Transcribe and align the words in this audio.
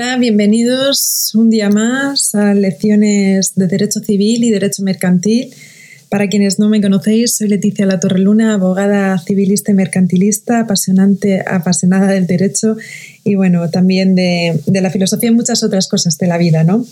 Hola, 0.00 0.16
bienvenidos 0.16 1.32
un 1.34 1.50
día 1.50 1.70
más 1.70 2.32
a 2.36 2.54
lecciones 2.54 3.56
de 3.56 3.66
Derecho 3.66 3.98
Civil 3.98 4.44
y 4.44 4.50
Derecho 4.52 4.84
Mercantil. 4.84 5.52
Para 6.08 6.28
quienes 6.28 6.60
no 6.60 6.68
me 6.68 6.80
conocéis, 6.80 7.34
soy 7.34 7.48
Leticia 7.48 7.84
La 7.84 7.98
Torreluna, 7.98 8.54
abogada 8.54 9.18
civilista 9.18 9.72
y 9.72 9.74
mercantilista, 9.74 10.60
apasionante, 10.60 11.42
apasionada 11.44 12.12
del 12.12 12.28
derecho 12.28 12.76
y 13.24 13.34
bueno, 13.34 13.70
también 13.70 14.14
de, 14.14 14.60
la 14.68 14.90
filosofía 14.90 15.30
y 15.30 15.34
muchas 15.34 15.64
otras 15.64 15.88
cosas 15.88 16.16
de 16.16 16.28
la 16.28 16.38
vida, 16.38 16.62
¿no? 16.62 16.86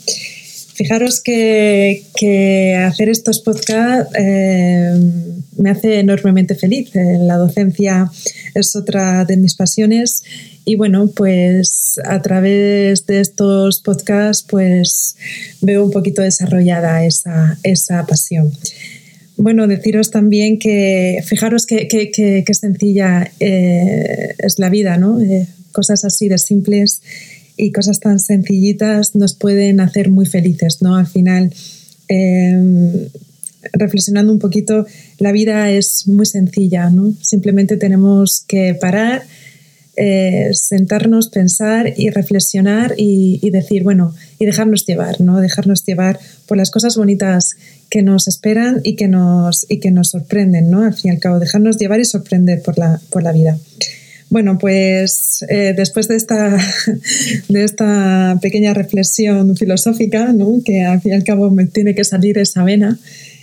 Fijaros 0.75 1.21
que, 1.21 2.03
hacer 2.89 3.09
estos 3.09 3.39
podcasts 3.39 4.13
eh, 4.19 5.36
me 5.59 5.71
hace 5.71 6.01
enormemente 6.01 6.55
feliz. 6.55 6.95
Eh, 6.95 7.19
la 7.21 7.37
docencia 7.37 8.11
es 8.55 8.77
otra 8.77 9.25
de 9.25 9.37
mis 9.37 9.55
pasiones 9.55 10.23
y 10.65 10.75
bueno, 10.75 11.09
pues 11.15 12.01
a 12.05 12.21
través 12.23 13.07
de 13.07 13.21
estos 13.21 13.81
podcasts 13.81 14.45
pues 14.49 15.17
veo 15.61 15.85
un 15.85 15.91
poquito 15.91 16.23
desarrollada 16.23 17.05
esa, 17.05 18.07
pasión. 18.09 18.51
Bueno, 19.37 19.67
deciros 19.67 20.11
también 20.11 20.59
que 20.59 21.23
fijaros 21.25 21.67
qué 21.67 21.87
que, 21.89 22.55
sencilla 22.55 23.31
eh, 23.39 24.35
es 24.39 24.59
la 24.59 24.71
vida, 24.71 24.97
¿no? 24.97 25.21
Eh, 25.21 25.47
cosas 25.73 26.05
así 26.05 26.29
de 26.29 26.39
simples 26.39 27.03
y 27.57 27.73
cosas 27.73 28.01
tan 28.01 28.19
sencillitas 28.19 29.15
nos 29.15 29.35
pueden 29.35 29.81
hacer 29.81 30.11
muy 30.11 30.27
felices, 30.27 30.83
¿no? 30.83 30.97
Al 30.97 31.07
final, 31.07 31.53
em, 32.09 33.09
reflexionando 33.73 34.33
un 34.33 34.39
poquito, 34.39 34.87
la 35.19 35.33
vida 35.33 35.71
es 35.71 36.07
muy 36.07 36.27
sencilla, 36.27 36.91
¿no? 36.91 37.15
Simplemente 37.23 37.77
tenemos 37.77 38.45
que 38.47 38.75
parar 38.81 39.23
eh, 39.99 40.51
sentarnos, 40.53 41.31
pensar 41.31 41.95
y 41.97 42.11
reflexionar 42.11 42.93
y, 42.99 43.49
decir, 43.49 43.83
bueno, 43.83 44.15
y 44.39 44.45
dejarnos 44.45 44.85
llevar, 44.85 45.23
¿no? 45.23 45.41
Dejarnos 45.41 45.87
llevar 45.87 46.21
por 46.47 46.59
las 46.59 46.71
cosas 46.71 46.99
bonitas 46.99 47.57
que 47.89 48.03
nos 48.03 48.29
esperan 48.29 48.81
y 48.85 48.95
que 48.95 49.09
nos, 49.09 49.65
y 49.71 49.81
que 49.81 49.91
nos 49.91 50.09
sorprenden, 50.09 50.71
¿no? 50.71 50.83
Al 50.83 50.93
fin 50.93 51.13
y 51.13 51.15
al 51.15 51.21
cabo, 51.21 51.39
dejarnos 51.39 51.79
llevar 51.79 52.01
y 52.01 52.05
sorprender 52.05 52.61
por 52.61 52.77
la, 52.77 53.01
por 53.09 53.23
la 53.23 53.33
vida. 53.33 53.59
Bueno, 54.29 54.59
pues 54.59 55.45
eh, 55.49 55.73
después 55.75 56.09
de 56.09 56.17
esta, 56.17 56.59
de 57.49 57.65
esta 57.65 58.39
pequeña 58.43 58.75
reflexión 58.75 59.57
filosófica, 59.57 60.33
¿no? 60.33 60.59
que 60.65 60.83
al 60.83 61.01
fin 61.01 61.13
y 61.13 61.15
al 61.15 61.25
cabo 61.25 61.51
me 61.51 61.67
tiene 61.67 61.95
que 61.95 62.05
salir 62.05 62.37
esa 62.39 62.65
vena, 62.65 62.99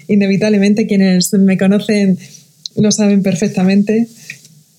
inevitablemente 0.08 0.88
quienes 0.88 1.34
me 1.34 1.58
conocen 1.58 2.18
lo 2.76 2.92
saben 2.92 3.22
perfectamente, 3.22 4.08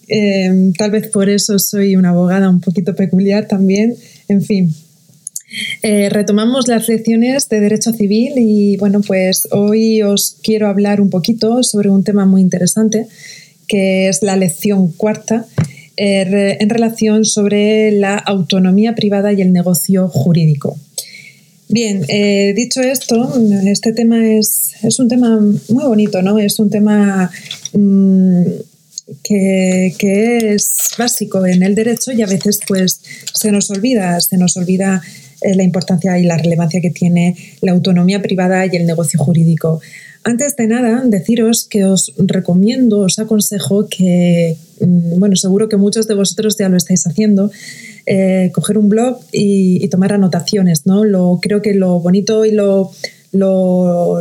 Em, 0.09 0.73
tal 0.73 0.91
vez 0.91 1.09
por 1.09 1.29
eso 1.29 1.59
soy 1.59 1.97
una 1.97 2.11
abogada 2.11 2.51
un 2.51 2.61
poquito 2.61 2.95
peculiar 2.95 3.49
también. 3.49 3.95
En 4.29 4.43
fin, 4.43 4.75
eh, 5.83 6.09
retomamos 6.11 6.69
las 6.69 6.89
lecciones 6.89 7.49
de 7.49 7.61
Derecho 7.61 7.93
Civil 7.93 8.35
y 8.37 8.77
bueno, 8.77 9.01
pues 9.01 9.49
hoy 9.51 10.03
os 10.03 10.37
quiero 10.43 10.69
hablar 10.69 11.01
un 11.01 11.11
poquito 11.11 11.63
sobre 11.63 11.91
un 11.91 12.05
tema 12.05 12.27
muy 12.27 12.41
interesante 12.41 13.07
que 13.67 14.09
es 14.09 14.23
la 14.23 14.37
lección 14.37 14.93
cuarta 14.93 15.47
eh, 15.97 16.59
en 16.61 16.69
relación 16.69 17.25
sobre 17.25 17.93
la 17.93 18.19
autonomía 18.19 18.95
privada 18.95 19.33
y 19.33 19.41
el 19.41 19.53
negocio 19.53 20.09
jurídico. 20.09 20.77
Bien, 21.75 22.05
eh, 22.07 22.53
dicho 22.55 22.81
esto, 22.83 23.35
este 23.67 23.93
tema 23.93 24.25
es, 24.25 24.75
es, 24.85 25.01
un 25.01 25.09
tema 25.09 25.41
muy 25.41 25.85
bonito, 25.85 26.23
¿no? 26.23 26.39
Es 26.39 26.61
un 26.61 26.71
tema 26.71 27.29
mm, 27.73 28.43
que, 29.21 30.55
es 30.55 30.91
básico 30.97 31.45
en 31.45 31.65
el 31.65 31.75
derecho 31.75 32.13
y 32.13 32.23
a 32.23 32.27
veces 32.27 32.61
pues 32.69 33.01
se 33.35 33.51
nos 33.51 33.71
olvida, 33.71 34.21
se 34.21 34.37
nos 34.37 34.57
olvida 34.57 35.03
eh, 35.41 35.57
la 35.57 35.65
importancia 35.65 36.17
y 36.17 36.23
la 36.23 36.37
relevancia 36.37 36.81
que 36.81 36.91
tiene 36.91 37.37
la 37.61 37.73
autonomía 37.73 38.23
privada 38.23 38.65
y 38.67 38.77
el 38.77 38.87
negocio 38.87 39.19
jurídico. 39.19 39.81
Antes 40.27 40.57
de 40.57 40.67
nada, 40.67 41.03
deciros 41.05 41.67
que 41.69 41.85
os 41.85 42.15
recomiendo, 42.17 43.01
os 43.01 43.19
aconsejo 43.19 43.89
que, 43.89 44.57
mm, 44.81 45.19
bueno, 45.19 45.37
seguro 45.37 45.69
que 45.69 45.77
muchos 45.77 46.09
de 46.09 46.15
vosotros 46.15 46.57
ya 46.57 46.71
lo 46.71 46.79
estáis 46.79 47.07
haciendo, 47.07 47.51
eh, 48.07 48.51
coger 48.55 48.79
un 48.79 48.89
blog 48.89 49.21
y, 49.33 49.87
tomar 49.89 50.15
anotaciones, 50.15 50.87
¿no? 50.87 51.05
Lo, 51.05 51.41
creo 51.43 51.61
que 51.61 51.75
lo 51.75 52.01
bonito 52.01 52.47
y 52.47 52.53
lo, 52.53 52.91
lo, 53.33 54.21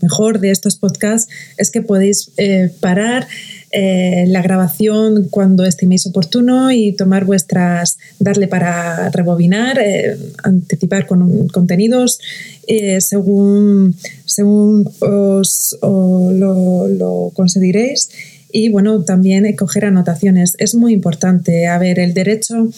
mejor 0.00 0.38
de 0.38 0.52
estos 0.52 0.76
podcasts 0.76 1.30
es 1.56 1.72
que 1.72 1.82
podéis 1.82 2.30
eh, 2.36 2.70
parar 2.80 3.26
eh, 3.70 4.24
la 4.28 4.40
grabación 4.40 5.28
cuando 5.28 5.64
estiméis 5.64 6.06
oportuno 6.06 6.70
y 6.70 6.92
tomar 6.92 7.24
vuestras, 7.24 7.98
darle 8.18 8.48
para 8.48 9.10
rebobinar, 9.10 9.78
eh, 9.78 10.16
anticipar 10.42 11.06
con, 11.06 11.48
contenidos 11.48 12.18
eh, 12.66 13.00
según, 13.00 13.94
según 14.24 14.88
os 15.00 15.76
lo, 15.82 16.88
lo 16.88 17.32
conseguiréis 17.34 18.08
y 18.50 18.70
bueno, 18.70 19.02
también 19.04 19.54
coger 19.56 19.84
anotaciones. 19.84 20.54
Es 20.58 20.74
muy 20.74 20.94
importante. 20.94 21.66
A 21.66 21.78
ver, 21.78 21.98
el 21.98 22.14
derecho, 22.14 22.68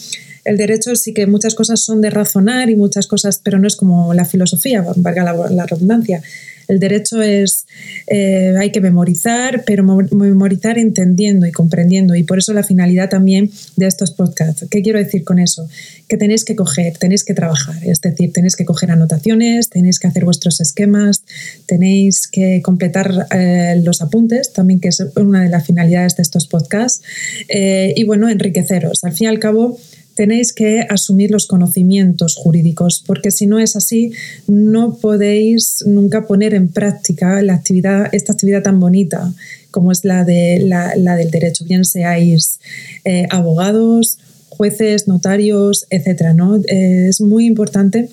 el 0.43 0.57
derecho 0.57 0.95
sí 0.95 1.13
que 1.13 1.27
muchas 1.27 1.55
cosas 1.55 1.79
son 1.79 2.01
de 2.01 2.09
razonar 2.09 2.69
y 2.69 2.75
muchas 2.75 3.07
cosas, 3.07 3.39
pero 3.41 3.59
no 3.59 3.67
es 3.67 3.75
como 3.75 4.13
la 4.13 4.25
filosofía, 4.25 4.85
valga 4.97 5.49
la 5.49 5.65
redundancia. 5.65 6.21
El 6.67 6.79
derecho 6.79 7.21
es, 7.21 7.65
eh, 8.07 8.53
hay 8.59 8.71
que 8.71 8.81
memorizar, 8.81 9.63
pero 9.65 9.83
memorizar 9.83 10.77
entendiendo 10.77 11.45
y 11.45 11.51
comprendiendo. 11.51 12.15
Y 12.15 12.23
por 12.23 12.39
eso 12.39 12.53
la 12.53 12.63
finalidad 12.63 13.09
también 13.09 13.49
de 13.75 13.87
estos 13.87 14.11
podcasts. 14.11 14.65
¿Qué 14.69 14.81
quiero 14.81 14.99
decir 14.99 15.23
con 15.23 15.39
eso? 15.39 15.67
Que 16.07 16.17
tenéis 16.17 16.45
que 16.45 16.55
coger, 16.55 16.97
tenéis 16.97 17.23
que 17.23 17.33
trabajar. 17.33 17.75
Es 17.85 18.01
decir, 18.01 18.31
tenéis 18.33 18.55
que 18.55 18.65
coger 18.65 18.91
anotaciones, 18.91 19.69
tenéis 19.69 19.99
que 19.99 20.07
hacer 20.07 20.25
vuestros 20.25 20.59
esquemas, 20.61 21.23
tenéis 21.65 22.27
que 22.27 22.61
completar 22.61 23.27
eh, 23.31 23.81
los 23.83 24.01
apuntes, 24.01 24.53
también 24.53 24.79
que 24.79 24.89
es 24.89 25.03
una 25.15 25.43
de 25.43 25.49
las 25.49 25.65
finalidades 25.65 26.15
de 26.15 26.23
estos 26.23 26.47
podcasts. 26.47 27.03
Eh, 27.47 27.93
y 27.95 28.03
bueno, 28.03 28.29
enriqueceros. 28.29 29.03
Al 29.03 29.13
fin 29.13 29.25
y 29.25 29.27
al 29.29 29.39
cabo, 29.39 29.77
tenéis 30.15 30.53
que 30.53 30.85
asumir 30.89 31.31
los 31.31 31.47
conocimientos 31.47 32.35
jurídicos, 32.35 33.03
porque 33.05 33.31
si 33.31 33.47
no 33.47 33.59
es 33.59 33.75
así, 33.75 34.11
no 34.47 34.95
podéis 34.95 35.83
nunca 35.85 36.27
poner 36.27 36.53
en 36.53 36.67
práctica 36.67 37.41
la 37.41 37.53
actividad, 37.53 38.13
esta 38.13 38.33
actividad 38.33 38.63
tan 38.63 38.79
bonita 38.79 39.33
como 39.71 39.91
es 39.91 40.03
la, 40.03 40.25
de, 40.25 40.59
la, 40.65 41.15
del 41.15 41.31
derecho, 41.31 41.63
bien 41.65 41.85
seáis 41.85 42.59
eh, 43.05 43.25
abogados, 43.29 44.19
jueces, 44.49 45.07
notarios, 45.07 45.85
etc. 45.89 46.33
¿no? 46.35 46.57
Eh, 46.57 47.07
es 47.09 47.21
muy 47.21 47.45
importante 47.45 48.09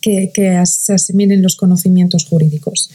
que, 0.00 0.30
se 0.64 0.92
asimilen 0.92 1.42
los 1.42 1.56
conocimientos 1.56 2.24
jurídicos 2.24 2.90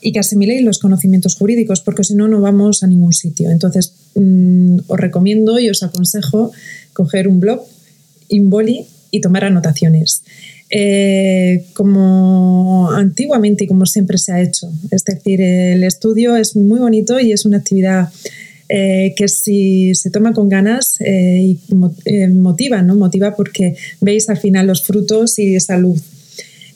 y 0.00 0.12
que 0.12 0.18
asimiléis 0.18 0.62
los 0.62 0.78
conocimientos 0.78 1.36
jurídicos, 1.36 1.80
porque 1.80 2.02
si 2.02 2.14
no, 2.14 2.26
no 2.26 2.40
vamos 2.40 2.82
a 2.82 2.88
ningún 2.88 3.12
sitio. 3.12 3.50
Entonces, 3.50 3.92
mm, 4.16 4.78
os 4.88 4.98
recomiendo 4.98 5.60
y 5.60 5.70
os 5.70 5.82
aconsejo 5.82 6.50
coger 6.92 7.28
un 7.28 7.40
blog, 7.40 7.62
un 8.30 8.50
boli 8.50 8.86
y 9.10 9.20
tomar 9.20 9.44
anotaciones. 9.44 10.22
Eh, 10.74 11.66
como 11.74 12.90
antiguamente 12.92 13.64
y 13.64 13.66
como 13.66 13.84
siempre 13.84 14.16
se 14.16 14.32
ha 14.32 14.40
hecho. 14.40 14.72
Es 14.90 15.04
decir, 15.04 15.42
el 15.42 15.84
estudio 15.84 16.34
es 16.34 16.56
muy 16.56 16.80
bonito 16.80 17.20
y 17.20 17.32
es 17.32 17.44
una 17.44 17.58
actividad 17.58 18.08
eh, 18.70 19.12
que 19.14 19.28
si 19.28 19.94
se 19.94 20.08
toma 20.08 20.32
con 20.32 20.48
ganas 20.48 20.96
eh, 21.00 21.56
motiva, 22.30 22.80
¿no? 22.80 22.96
Motiva 22.96 23.36
porque 23.36 23.76
veis 24.00 24.30
al 24.30 24.38
final 24.38 24.66
los 24.66 24.82
frutos 24.82 25.38
y 25.38 25.56
esa 25.56 25.76
luz 25.76 26.02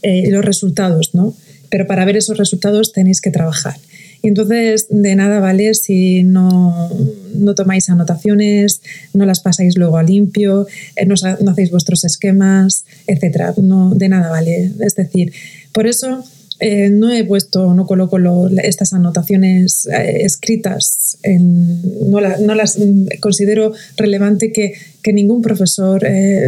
y 0.02 0.30
los 0.30 0.44
resultados, 0.44 1.14
¿no? 1.14 1.34
Pero 1.70 1.86
para 1.86 2.04
ver 2.04 2.19
esos 2.19 2.36
resultados 2.36 2.92
tenéis 2.92 3.20
que 3.20 3.30
trabajar. 3.30 3.76
Y 4.22 4.28
entonces 4.28 4.86
de 4.90 5.14
nada 5.14 5.40
vale 5.40 5.74
si 5.74 6.22
no, 6.22 6.90
no 7.34 7.54
tomáis 7.54 7.88
anotaciones, 7.88 8.82
no 9.14 9.24
las 9.26 9.40
pasáis 9.40 9.76
luego 9.76 9.98
a 9.98 10.02
limpio, 10.02 10.66
eh, 10.96 11.06
no, 11.06 11.14
no 11.40 11.50
hacéis 11.50 11.70
vuestros 11.70 12.04
esquemas, 12.04 12.84
etcétera. 13.06 13.54
No, 13.56 13.94
de 13.94 14.08
nada 14.08 14.30
vale. 14.30 14.72
Es 14.80 14.94
decir, 14.94 15.32
por 15.72 15.86
eso 15.86 16.24
eh, 16.58 16.88
no 16.90 17.12
he 17.12 17.24
puesto, 17.24 17.74
no 17.74 17.86
coloco 17.86 18.18
estas 18.62 18.94
anotaciones 18.94 19.86
eh, 19.86 20.24
escritas, 20.24 21.19
en, 21.22 21.82
no, 22.10 22.20
no, 22.20 22.54
las 22.54 22.78
considero 23.20 23.74
relevante 23.96 24.52
que, 24.52 24.72
que 25.02 25.12
ningún 25.12 25.42
profesor 25.42 26.00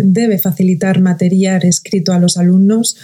debe 0.03 0.39
facilitar 0.39 1.01
material 1.01 1.65
escrito 1.65 2.13
a 2.13 2.19
los 2.19 2.39
alumnos 2.39 2.97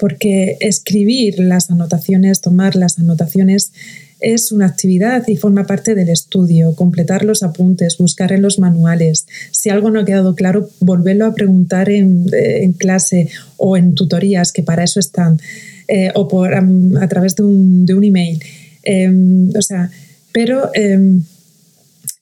porque 0.00 0.56
escribir 0.60 1.38
las 1.38 1.70
anotaciones, 1.70 2.40
tomar 2.40 2.74
las 2.74 2.98
anotaciones, 2.98 3.72
es 4.20 4.52
una 4.52 4.66
actividad 4.66 5.26
y 5.26 5.36
forma 5.36 5.66
parte 5.66 5.94
del 5.94 6.08
estudio, 6.08 6.74
completar 6.74 7.24
los 7.24 7.42
apuntes, 7.42 7.98
buscar 7.98 8.32
en 8.32 8.42
los 8.42 8.58
manuales. 8.58 9.26
Si 9.50 9.70
algo 9.70 9.90
no 9.90 10.00
ha 10.00 10.04
quedado 10.04 10.34
claro, 10.34 10.68
volverlo 10.80 11.26
a 11.26 11.34
preguntar 11.34 11.90
en, 11.90 12.26
eh, 12.32 12.70
clase 12.78 13.28
o 13.56 13.76
en 13.76 13.94
tutorías, 13.94 14.52
que 14.52 14.62
para 14.62 14.84
eso 14.84 15.00
están, 15.00 15.40
eh, 15.88 16.10
o 16.14 16.28
por, 16.28 16.54
a 16.54 17.08
través 17.08 17.36
de 17.36 17.42
un, 17.42 17.86
de 17.86 17.94
un 17.94 18.04
email. 18.04 18.42
Em, 18.82 19.50
o 19.56 19.62
sea, 19.62 19.90
pero 20.32 20.70
em, 20.74 21.22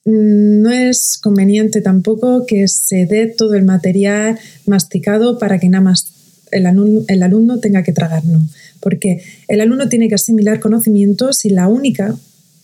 no 0.05 0.71
es 0.71 1.19
conveniente 1.21 1.81
tampoco 1.81 2.45
que 2.45 2.67
se 2.67 3.05
dé 3.05 3.27
todo 3.27 3.55
el 3.55 3.65
material 3.65 4.39
masticado 4.65 5.37
para 5.37 5.59
que 5.59 5.69
nada 5.69 5.83
más 5.83 6.18
el 6.51 6.65
alumno, 6.65 7.59
tenga 7.59 7.83
que 7.83 7.93
tragar, 7.93 8.25
no. 8.25 8.45
Porque 8.79 9.21
el 9.47 9.61
alumno 9.61 9.89
tiene 9.89 10.07
que 10.09 10.15
asimilar 10.15 10.59
conocimientos 10.59 11.45
y 11.45 11.49
la 11.49 11.67
única 11.67 12.15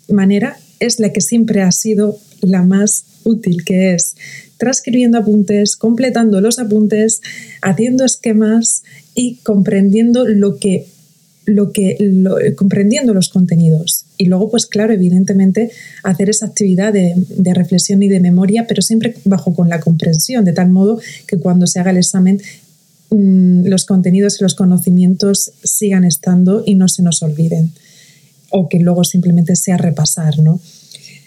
manera 0.10 0.58
es 0.80 1.00
la 1.00 1.12
que 1.12 1.22
siempre 1.22 1.62
ha 1.62 1.72
sido 1.72 2.18
la 2.42 2.64
más 2.64 3.06
útil, 3.24 3.64
que 3.66 3.94
es 3.94 4.16
transcribiendo 4.58 5.18
apuntes, 5.18 5.76
completando 5.76 6.42
los 6.42 6.60
apuntes, 6.60 7.22
haciendo 7.62 8.06
esquemas 8.06 8.84
y 9.14 9.36
comprendiendo 9.44 10.28
lo 10.28 10.58
que 10.58 10.88
lo 11.46 11.72
que 11.72 12.24
comprendiendo 12.56 13.14
los 13.14 13.30
contenidos 13.30 14.06
y 14.18 14.26
luego 14.26 14.50
pues 14.50 14.66
claro 14.66 14.94
evidentemente 14.94 15.70
hacer 16.02 16.28
esa 16.32 16.48
actividad 16.48 16.92
de, 16.92 17.14
de, 17.16 17.54
reflexión 17.54 18.02
y 18.02 18.08
de 18.08 18.20
memoria 18.20 18.66
pero 18.68 18.82
siempre 18.82 19.16
bajo 19.26 19.54
con 19.54 19.70
la 19.70 19.80
comprensión 19.80 20.44
de 20.44 20.54
tal 20.54 20.72
modo 20.72 21.00
que 21.28 21.38
cuando 21.38 21.68
se 21.68 21.80
haga 21.80 21.92
el 21.92 21.98
examen 21.98 22.42
mm, 23.10 23.68
los 23.68 23.86
contenidos 23.86 24.40
y 24.40 24.44
los 24.44 24.56
conocimientos 24.56 25.52
sigan 25.64 26.04
estando 26.04 26.64
y 26.66 26.76
no 26.76 26.88
se 26.88 27.04
nos 27.04 27.22
olviden 27.24 27.72
o 28.50 28.70
que 28.70 28.80
luego 28.80 29.04
simplemente 29.04 29.56
sea 29.56 29.78
repasar 29.78 30.40
no 30.40 30.60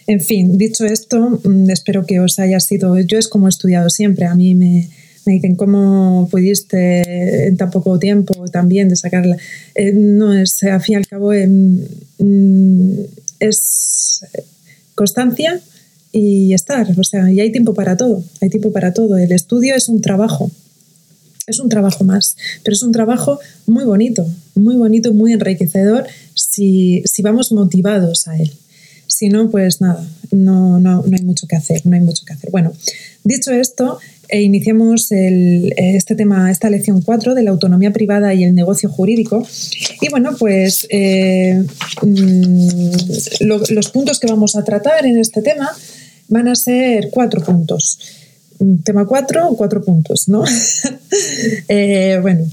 en 0.08 0.22
fin, 0.22 0.56
dicho 0.56 0.86
esto, 0.86 1.38
mm, 1.44 1.68
espero 1.68 2.06
que 2.06 2.18
os 2.18 2.38
haya 2.38 2.60
sido, 2.60 2.98
yo 2.98 3.18
es 3.18 3.28
como 3.28 3.46
he 3.46 3.50
estudiado 3.50 3.90
siempre, 3.90 4.24
a 4.24 4.34
mí 4.34 4.54
me, 4.54 4.88
dicen 5.26 5.54
cómo 5.54 6.26
pudiste 6.30 7.46
en 7.48 7.58
tan 7.58 7.70
poco 7.70 7.98
tiempo 7.98 8.32
también 8.50 8.88
de 8.88 8.96
sacarla. 8.96 9.36
Eh, 9.74 9.92
no 9.92 10.32
es, 10.32 10.62
al 10.62 10.80
fin 10.80 10.94
y 10.94 10.96
al 10.96 11.06
cabo, 11.06 11.34
em, 11.34 11.80
mm, 12.18 12.92
es 13.38 14.24
constancia 14.94 15.60
y 16.10 16.54
estar, 16.54 16.88
o 16.98 17.04
sea, 17.04 17.30
y 17.30 17.40
hay 17.40 17.52
tiempo 17.52 17.74
para 17.74 17.98
todo, 17.98 18.24
hay 18.40 18.48
tiempo 18.48 18.72
para 18.72 18.94
todo. 18.94 19.18
El 19.18 19.32
estudio 19.32 19.74
es 19.74 19.90
un 19.90 20.00
trabajo, 20.00 20.50
es 21.48 21.58
un 21.58 21.68
trabajo 21.68 22.04
más, 22.04 22.36
pero 22.62 22.74
es 22.74 22.82
un 22.82 22.92
trabajo 22.92 23.40
muy 23.66 23.84
bonito, 23.84 24.26
muy 24.54 24.76
bonito, 24.76 25.12
muy 25.12 25.32
enriquecedor 25.32 26.06
si, 26.34 27.02
si 27.04 27.22
vamos 27.22 27.52
motivados 27.52 28.28
a 28.28 28.36
él. 28.36 28.52
Si 29.06 29.30
no, 29.30 29.50
pues 29.50 29.80
nada, 29.80 30.06
no, 30.30 30.78
no, 30.78 31.02
no 31.02 31.16
hay 31.16 31.24
mucho 31.24 31.46
que 31.48 31.56
hacer, 31.56 31.84
no 31.86 31.94
hay 31.94 32.02
mucho 32.02 32.24
que 32.24 32.34
hacer. 32.34 32.50
Bueno, 32.50 32.72
dicho 33.24 33.50
esto, 33.52 33.98
eh, 34.28 34.42
iniciamos 34.42 35.08
este 35.10 36.14
tema, 36.14 36.50
esta 36.50 36.68
lección 36.68 37.00
4 37.00 37.34
de 37.34 37.42
la 37.42 37.50
autonomía 37.50 37.92
privada 37.92 38.34
y 38.34 38.44
el 38.44 38.54
negocio 38.54 38.90
jurídico. 38.90 39.46
Y 40.02 40.10
bueno, 40.10 40.36
pues 40.38 40.86
eh, 40.90 41.64
mm, 42.02 42.90
los 43.40 43.90
puntos 43.90 44.20
que 44.20 44.26
vamos 44.26 44.54
a 44.56 44.64
tratar 44.64 45.06
en 45.06 45.18
este 45.18 45.40
tema 45.40 45.70
van 46.28 46.48
a 46.48 46.54
ser 46.54 47.08
cuatro 47.10 47.42
puntos. 47.42 48.17
Tema 48.84 49.06
4, 49.06 49.54
cuatro 49.56 49.82
puntos, 49.82 50.28
¿no? 50.28 50.44
Eh, 51.68 52.18
bueno, 52.20 52.44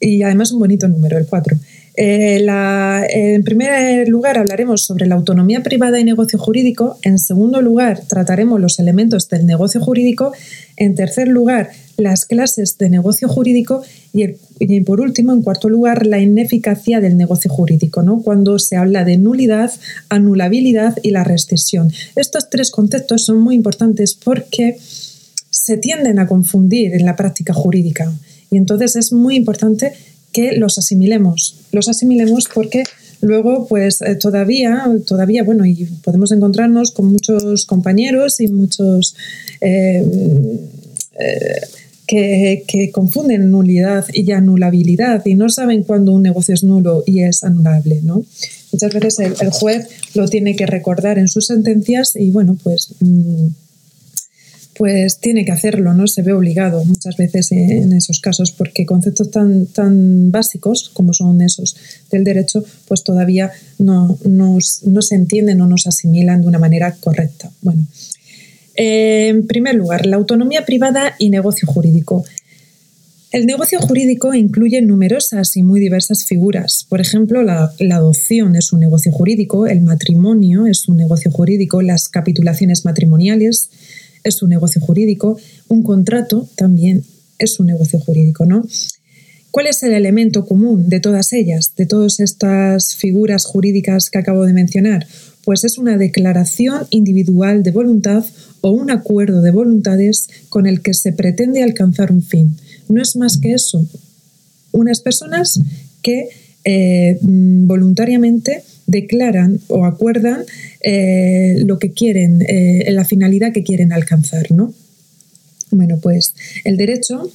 y 0.00 0.22
además 0.22 0.52
un 0.52 0.60
bonito 0.60 0.86
número, 0.88 1.18
el 1.18 1.26
4. 1.26 1.56
Eh, 1.96 2.44
en 3.10 3.44
primer 3.44 4.08
lugar 4.08 4.38
hablaremos 4.38 4.84
sobre 4.84 5.06
la 5.06 5.14
autonomía 5.14 5.62
privada 5.62 5.98
y 5.98 6.04
negocio 6.04 6.38
jurídico. 6.38 6.98
En 7.02 7.18
segundo 7.18 7.62
lugar 7.62 8.00
trataremos 8.08 8.60
los 8.60 8.78
elementos 8.78 9.28
del 9.28 9.46
negocio 9.46 9.80
jurídico. 9.80 10.32
En 10.76 10.94
tercer 10.94 11.28
lugar 11.28 11.70
las 11.96 12.24
clases 12.24 12.76
de 12.78 12.90
negocio 12.90 13.28
jurídico 13.28 13.82
y, 14.12 14.80
por 14.80 15.00
último, 15.00 15.32
en 15.32 15.42
cuarto 15.42 15.68
lugar, 15.68 16.06
la 16.06 16.20
ineficacia 16.20 17.00
del 17.00 17.16
negocio 17.16 17.50
jurídico, 17.50 18.02
¿no? 18.02 18.20
cuando 18.22 18.58
se 18.58 18.76
habla 18.76 19.04
de 19.04 19.16
nulidad, 19.16 19.72
anulabilidad 20.08 20.96
y 21.02 21.10
la 21.10 21.24
rescisión. 21.24 21.92
Estos 22.16 22.50
tres 22.50 22.70
conceptos 22.70 23.24
son 23.24 23.38
muy 23.38 23.54
importantes 23.54 24.14
porque 24.14 24.78
se 25.64 25.78
tienden 25.78 26.18
a 26.18 26.26
confundir 26.26 26.92
en 26.92 27.06
la 27.06 27.16
práctica 27.16 27.54
jurídica 27.54 28.12
y 28.50 28.58
entonces 28.58 28.96
es 28.96 29.14
muy 29.14 29.34
importante 29.34 29.94
que 30.30 30.58
los 30.58 30.76
asimilemos. 30.76 31.56
Los 31.72 31.88
asimilemos 31.88 32.48
porque 32.52 32.82
luego, 33.22 33.66
pues 33.66 34.02
eh, 34.02 34.16
todavía, 34.16 34.84
todavía, 35.06 35.42
bueno, 35.42 35.64
y 35.64 35.86
podemos 36.04 36.32
encontrarnos 36.32 36.90
con 36.90 37.06
muchos 37.06 37.64
compañeros 37.64 38.40
y 38.40 38.48
muchos 38.48 39.16
eh, 39.62 40.04
eh, 42.08 42.64
que, 42.66 42.90
confunden 42.92 43.50
nulidad 43.50 44.04
y 44.12 44.30
anulabilidad 44.32 45.24
y 45.24 45.34
no 45.34 45.48
saben 45.48 45.82
cuándo 45.82 46.12
un 46.12 46.24
negocio 46.24 46.52
es 46.52 46.62
nulo 46.62 47.04
y 47.06 47.22
es 47.22 47.42
anulable, 47.42 48.00
¿no? 48.02 48.22
Muchas 48.70 48.92
veces 48.92 49.18
el, 49.40 49.50
juez 49.50 49.88
lo 50.14 50.28
tiene 50.28 50.56
que 50.56 50.66
recordar 50.66 51.18
en 51.18 51.28
sus 51.28 51.46
sentencias 51.46 52.16
y, 52.16 52.30
bueno, 52.32 52.58
pues... 52.62 52.96
Mm, 53.00 53.46
pues 54.74 55.18
tiene 55.18 55.44
que 55.44 55.52
hacerlo, 55.52 55.94
¿no? 55.94 56.06
Se 56.06 56.22
ve 56.22 56.32
obligado 56.32 56.84
muchas 56.84 57.16
veces 57.16 57.52
en 57.52 57.92
esos 57.92 58.20
casos 58.20 58.52
porque 58.52 58.84
conceptos 58.84 59.30
tan, 59.30 59.66
tan 59.66 60.30
básicos 60.30 60.90
como 60.92 61.12
son 61.12 61.40
esos 61.42 61.76
del 62.10 62.24
derecho, 62.24 62.64
pues 62.88 63.04
todavía 63.04 63.52
no, 63.78 64.18
no, 64.24 64.60
se 64.60 65.14
entienden 65.14 65.60
o 65.60 65.66
no 65.66 65.78
se 65.78 65.88
asimilan 65.88 66.42
de 66.42 66.48
una 66.48 66.58
manera 66.58 66.92
correcta. 67.00 67.50
Bueno, 67.62 67.86
en 68.74 69.46
primer 69.46 69.76
lugar, 69.76 70.06
la 70.06 70.16
autonomía 70.16 70.64
privada 70.64 71.14
y 71.18 71.30
negocio 71.30 71.68
jurídico. 71.68 72.24
El 73.34 73.46
negocio 73.46 73.80
jurídico 73.80 74.32
incluye 74.32 74.80
numerosas 74.80 75.56
y 75.56 75.64
muy 75.64 75.80
diversas 75.80 76.24
figuras. 76.24 76.86
Por 76.88 77.00
ejemplo, 77.00 77.42
la, 77.42 77.72
adopción 77.90 78.54
es 78.54 78.72
un 78.72 78.78
negocio 78.78 79.10
jurídico, 79.10 79.66
el 79.66 79.80
matrimonio 79.80 80.66
es 80.66 80.86
un 80.86 80.96
negocio 80.96 81.32
jurídico, 81.32 81.82
las 81.82 82.08
capitulaciones 82.08 82.84
matrimoniales, 82.84 83.70
es 84.24 84.42
un 84.42 84.48
negocio 84.48 84.80
jurídico, 84.80 85.38
un 85.68 85.82
contrato 85.82 86.48
también 86.56 87.04
es 87.38 87.60
un 87.60 87.66
negocio 87.66 88.00
jurídico, 88.00 88.44
¿no? 88.46 88.64
¿Cuál 89.50 89.68
es 89.68 89.84
el 89.84 89.92
elemento 89.92 90.46
común 90.46 90.88
de 90.88 90.98
todas 90.98 91.32
ellas, 91.32 91.74
de 91.76 91.86
todas 91.86 92.18
estas 92.18 92.96
figuras 92.96 93.44
jurídicas 93.44 94.10
que 94.10 94.18
acabo 94.18 94.44
de 94.46 94.52
mencionar? 94.52 95.06
Pues 95.44 95.62
es 95.62 95.78
una 95.78 95.96
declaración 95.96 96.86
individual 96.90 97.62
de 97.62 97.70
voluntad 97.70 98.24
o 98.62 98.70
un 98.70 98.90
acuerdo 98.90 99.42
de 99.42 99.52
voluntades 99.52 100.28
con 100.48 100.66
el 100.66 100.80
que 100.80 100.94
se 100.94 101.12
pretende 101.12 101.62
alcanzar 101.62 102.10
un 102.10 102.22
fin. 102.22 102.56
No 102.88 103.00
es 103.00 103.14
más 103.14 103.36
que 103.36 103.52
eso. 103.52 103.86
Unas 104.72 105.00
personas 105.00 105.60
que 106.02 106.30
eh, 106.64 107.18
voluntariamente 107.22 108.64
declaran 108.86 109.60
o 109.68 109.84
acuerdan 109.86 110.44
eh, 110.80 111.56
lo 111.64 111.78
que 111.78 111.92
quieren, 111.92 112.42
eh, 112.42 112.90
la 112.90 113.04
finalidad 113.04 113.52
que 113.52 113.62
quieren 113.62 113.92
alcanzar, 113.92 114.50
¿no? 114.52 114.74
Bueno, 115.70 115.98
pues 116.00 116.34
el 116.64 116.76
derecho, 116.76 117.30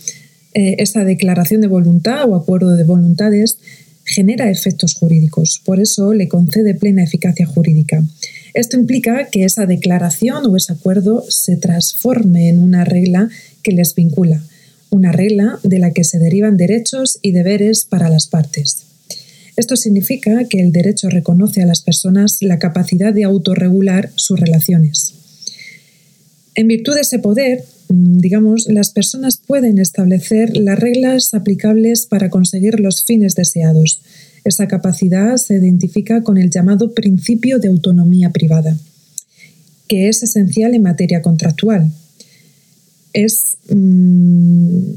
eh, 0.53 0.75
esa 0.79 1.03
declaración 1.03 1.62
de 1.62 1.68
voluntad 1.68 2.29
o 2.29 2.36
acuerdo 2.36 2.75
de 2.75 2.84
voluntades, 2.84 3.58
genera 4.06 4.50
efectos 4.50 4.96
jurídicos, 4.96 5.62
por 5.65 5.79
eso 5.79 6.13
le 6.13 6.27
concede 6.27 6.74
plena 6.74 7.03
eficacia 7.03 7.46
jurídica. 7.46 8.03
Esto 8.56 8.77
implica 8.77 9.29
que 9.29 9.46
esa 9.46 9.68
declaración 9.68 10.46
o 10.48 10.56
ese 10.56 10.74
acuerdo 10.74 11.24
se 11.29 11.58
transforme 11.58 12.50
en 12.50 12.60
una 12.60 12.86
regla 12.86 13.29
que 13.62 13.72
les 13.72 13.94
vincula, 13.94 14.41
una 14.89 15.12
regla 15.12 15.60
de 15.63 15.77
la 15.77 15.91
que 15.91 16.03
se 16.03 16.18
derivan 16.18 16.58
derechos 16.58 17.20
y 17.22 17.32
deberes 17.32 17.86
para 17.86 18.10
las 18.10 18.27
partes. 18.27 18.88
Esto 19.60 19.75
significa 19.75 20.46
que 20.46 20.62
el 20.62 20.72
derecho 20.72 21.10
reconoce 21.10 21.62
a 21.62 21.66
las 21.66 21.82
personas 21.82 22.38
la 22.39 22.60
capacidad 22.60 23.13
de 23.13 23.25
autorregular 23.25 24.10
sus 24.16 24.39
relaciones. 24.39 25.16
En 26.56 26.70
virtud 26.70 26.96
de 26.96 27.01
ese 27.01 27.20
poder, 27.20 27.66
mm, 27.89 28.20
digamos, 28.20 28.68
las 28.70 28.92
personas 28.92 29.36
pueden 29.36 29.78
establecer 29.78 30.56
las 30.56 30.80
reglas 30.80 31.34
aplicables 31.34 32.06
para 32.06 32.30
conseguir 32.30 32.80
los 32.80 33.04
fines 33.04 33.36
deseados. 33.36 34.00
Esa 34.46 34.70
capacidad 34.70 35.36
se 35.36 35.56
identifica 35.56 36.24
con 36.24 36.38
el 36.38 36.50
llamado 36.50 36.94
principio 36.94 37.60
de 37.60 37.68
autonomía 37.68 38.30
privada, 38.30 38.78
que 39.89 40.08
es 40.08 40.24
esencial 40.24 40.74
en 40.74 40.84
materia 40.84 41.22
contractual. 41.22 41.92
Es, 43.12 43.58
mm, 43.70 44.92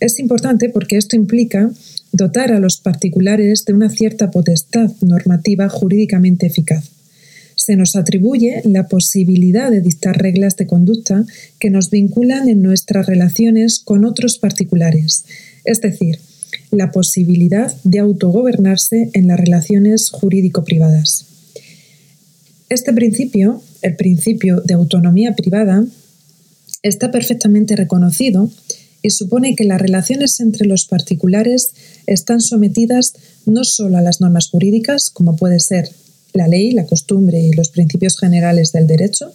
es 0.00 0.18
importante 0.18 0.70
porque 0.70 0.96
esto 0.96 1.14
implica 1.14 1.70
dotar 2.12 2.52
a 2.52 2.60
los 2.60 2.76
particulares 2.76 3.64
de 3.64 3.72
una 3.72 3.88
cierta 3.88 4.30
potestad 4.30 4.90
normativa 5.00 5.68
jurídicamente 5.68 6.46
eficaz. 6.46 6.90
Se 7.54 7.76
nos 7.76 7.96
atribuye 7.96 8.62
la 8.64 8.88
posibilidad 8.88 9.70
de 9.70 9.80
dictar 9.80 10.16
reglas 10.16 10.56
de 10.56 10.66
conducta 10.66 11.24
que 11.58 11.70
nos 11.70 11.90
vinculan 11.90 12.48
en 12.48 12.62
nuestras 12.62 13.06
relaciones 13.06 13.80
con 13.80 14.04
otros 14.04 14.38
particulares, 14.38 15.24
es 15.64 15.80
decir, 15.80 16.18
la 16.70 16.90
posibilidad 16.90 17.72
de 17.84 17.98
autogobernarse 17.98 19.10
en 19.12 19.28
las 19.28 19.38
relaciones 19.38 20.10
jurídico-privadas. 20.10 21.26
Este 22.68 22.92
principio, 22.92 23.62
el 23.82 23.96
principio 23.96 24.62
de 24.62 24.74
autonomía 24.74 25.36
privada, 25.36 25.84
está 26.82 27.10
perfectamente 27.10 27.76
reconocido 27.76 28.50
y 29.02 29.10
supone 29.10 29.56
que 29.56 29.64
las 29.64 29.80
relaciones 29.80 30.38
entre 30.40 30.66
los 30.66 30.86
particulares 30.86 31.72
están 32.06 32.40
sometidas 32.40 33.14
no 33.46 33.64
solo 33.64 33.98
a 33.98 34.02
las 34.02 34.20
normas 34.20 34.48
jurídicas, 34.48 35.10
como 35.10 35.36
puede 35.36 35.60
ser 35.60 35.90
la 36.32 36.48
ley, 36.48 36.70
la 36.70 36.86
costumbre 36.86 37.40
y 37.40 37.52
los 37.52 37.68
principios 37.68 38.18
generales 38.18 38.72
del 38.72 38.86
derecho, 38.86 39.32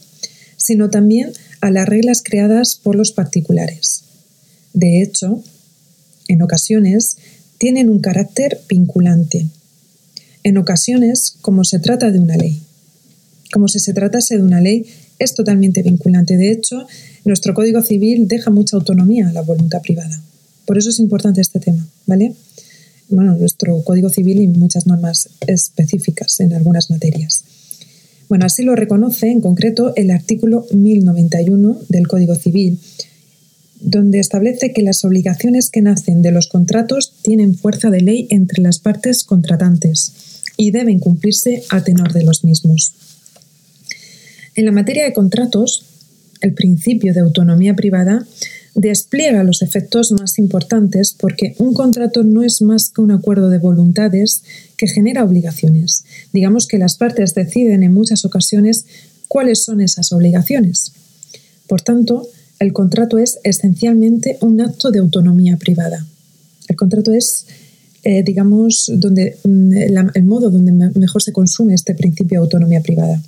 sino 0.56 0.90
también 0.90 1.34
a 1.62 1.70
las 1.70 1.88
reglas 1.88 2.22
creadas 2.24 2.80
por 2.82 2.96
los 2.96 3.12
particulares. 3.12 4.04
De 4.74 5.02
hecho, 5.02 5.44
en 6.28 6.42
ocasiones 6.42 7.18
tienen 7.58 7.90
un 7.90 8.00
carácter 8.00 8.62
vinculante. 8.68 9.48
En 10.44 10.58
ocasiones, 10.58 11.36
como 11.42 11.64
se 11.64 11.80
trata 11.80 12.12
de 12.12 12.20
una 12.20 12.38
ley. 12.38 12.62
Como 13.52 13.68
si 13.68 13.80
se 13.80 13.94
tratase 13.94 14.38
de 14.38 14.44
una 14.44 14.62
ley, 14.62 14.86
es 15.20 15.34
totalmente 15.34 15.82
vinculante. 15.84 16.38
De 16.38 16.52
hecho, 16.52 16.88
nuestro 17.26 17.54
Código 17.54 17.82
Civil 17.82 18.28
deja 18.28 18.52
mucha 18.52 18.78
autonomía 18.78 19.30
a 19.30 19.34
la 19.34 19.42
voluntad 19.42 19.82
privada. 19.82 20.22
Por 20.66 20.78
eso 20.78 20.90
es 20.90 21.00
importante 21.00 21.42
este 21.42 21.60
tema, 21.60 21.88
¿vale? 22.06 22.34
Bueno, 23.10 23.36
nuestro 23.36 23.82
Código 23.84 24.10
Civil 24.10 24.42
y 24.42 24.48
muchas 24.48 24.86
normas 24.86 25.30
específicas 25.48 26.40
en 26.42 26.54
algunas 26.54 26.90
materias. 26.90 27.46
Bueno, 28.28 28.46
así 28.46 28.64
lo 28.64 28.76
reconoce 28.76 29.30
en 29.30 29.40
concreto 29.40 29.94
el 29.96 30.12
artículo 30.12 30.66
1091 30.74 31.80
del 31.88 32.08
Código 32.08 32.36
Civil, 32.36 32.80
donde 33.80 34.20
establece 34.20 34.74
que 34.74 34.82
las 34.82 35.06
obligaciones 35.06 35.70
que 35.70 35.82
nacen 35.82 36.22
de 36.22 36.32
los 36.32 36.48
contratos 36.48 37.14
tienen 37.22 37.56
fuerza 37.56 37.90
de 37.90 38.02
ley 38.02 38.28
entre 38.30 38.62
las 38.62 38.80
partes 38.80 39.24
contratantes 39.24 40.12
y 40.58 40.72
deben 40.72 41.00
cumplirse 41.00 41.64
a 41.70 41.84
tenor 41.84 42.12
de 42.12 42.24
los 42.24 42.44
mismos. 42.44 42.94
En 44.58 44.66
la 44.66 44.72
materia 44.72 45.04
de 45.06 45.14
contratos, 45.14 45.86
el 46.42 46.56
principio 46.56 47.14
de 47.14 47.20
autonomía 47.20 47.76
privada 47.76 48.26
despliega 48.74 49.44
los 49.44 49.62
efectos 49.62 50.12
más 50.12 50.40
importantes 50.40 51.16
porque 51.18 51.54
un 51.60 51.76
contrato 51.76 52.24
no 52.24 52.42
es 52.42 52.64
más 52.64 52.90
que 52.90 53.02
un 53.02 53.12
acuerdo 53.12 53.52
de 53.52 53.60
voluntades 53.60 54.42
que 54.76 54.88
genera 54.88 55.24
obligaciones. 55.24 56.06
Digamos 56.34 56.66
que 56.66 56.80
las 56.80 56.98
partes 56.98 57.36
deciden 57.36 57.84
en 57.84 57.94
muchas 57.94 58.26
ocasiones 58.26 58.88
cuáles 59.28 59.64
son 59.64 59.80
esas 59.80 60.12
obligaciones. 60.12 60.92
Por 61.68 61.84
tanto, 61.84 62.28
el 62.58 62.74
contrato 62.74 63.20
es 63.20 63.38
esencialmente 63.44 64.40
un 64.42 64.60
acto 64.60 64.90
de 64.90 64.98
autonomía 64.98 65.58
privada. 65.58 66.04
El 66.68 66.76
contrato 66.76 67.14
es, 67.14 67.46
eh, 68.04 68.24
digamos, 68.24 68.92
donde, 68.96 69.38
mm, 69.44 69.74
el 70.16 70.24
modo 70.24 70.50
donde 70.50 70.72
mejor 70.72 71.22
se 71.22 71.32
consume 71.32 71.76
este 71.76 71.94
principio 71.94 72.40
de 72.40 72.46
autonomía 72.46 72.82
privada. 72.82 73.22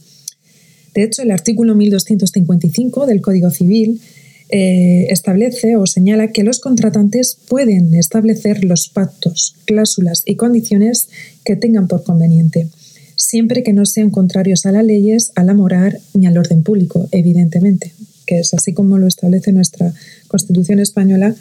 De 0.93 1.03
hecho, 1.03 1.21
el 1.21 1.31
artículo 1.31 1.75
1255 1.75 3.05
del 3.05 3.21
Código 3.21 3.49
Civil 3.49 4.01
eh, 4.49 5.07
establece 5.09 5.75
o 5.75 5.85
señala 5.85 6.31
que 6.31 6.43
los 6.43 6.59
contratantes 6.59 7.37
pueden 7.47 7.93
establecer 7.93 8.63
los 8.65 8.89
pactos, 8.89 9.55
cláusulas 9.65 10.23
y 10.25 10.35
condiciones 10.35 11.09
que 11.45 11.55
tengan 11.55 11.87
por 11.87 12.03
conveniente, 12.03 12.67
siempre 13.15 13.63
que 13.63 13.73
no 13.73 13.85
sean 13.85 14.09
contrarios 14.09 14.65
a 14.65 14.71
las 14.71 14.83
leyes, 14.83 15.31
a 15.35 15.43
la 15.43 15.53
moral 15.53 15.99
ni 16.13 16.25
al 16.25 16.37
orden 16.37 16.63
público, 16.63 17.07
evidentemente 17.11 17.93
que 18.29 18.37
es 18.41 18.53
así 18.53 18.73
como 18.73 18.99
lo 18.99 19.07
establece 19.07 19.51
nuestra 19.51 19.91
Constitución 20.27 20.79
española 20.79 21.33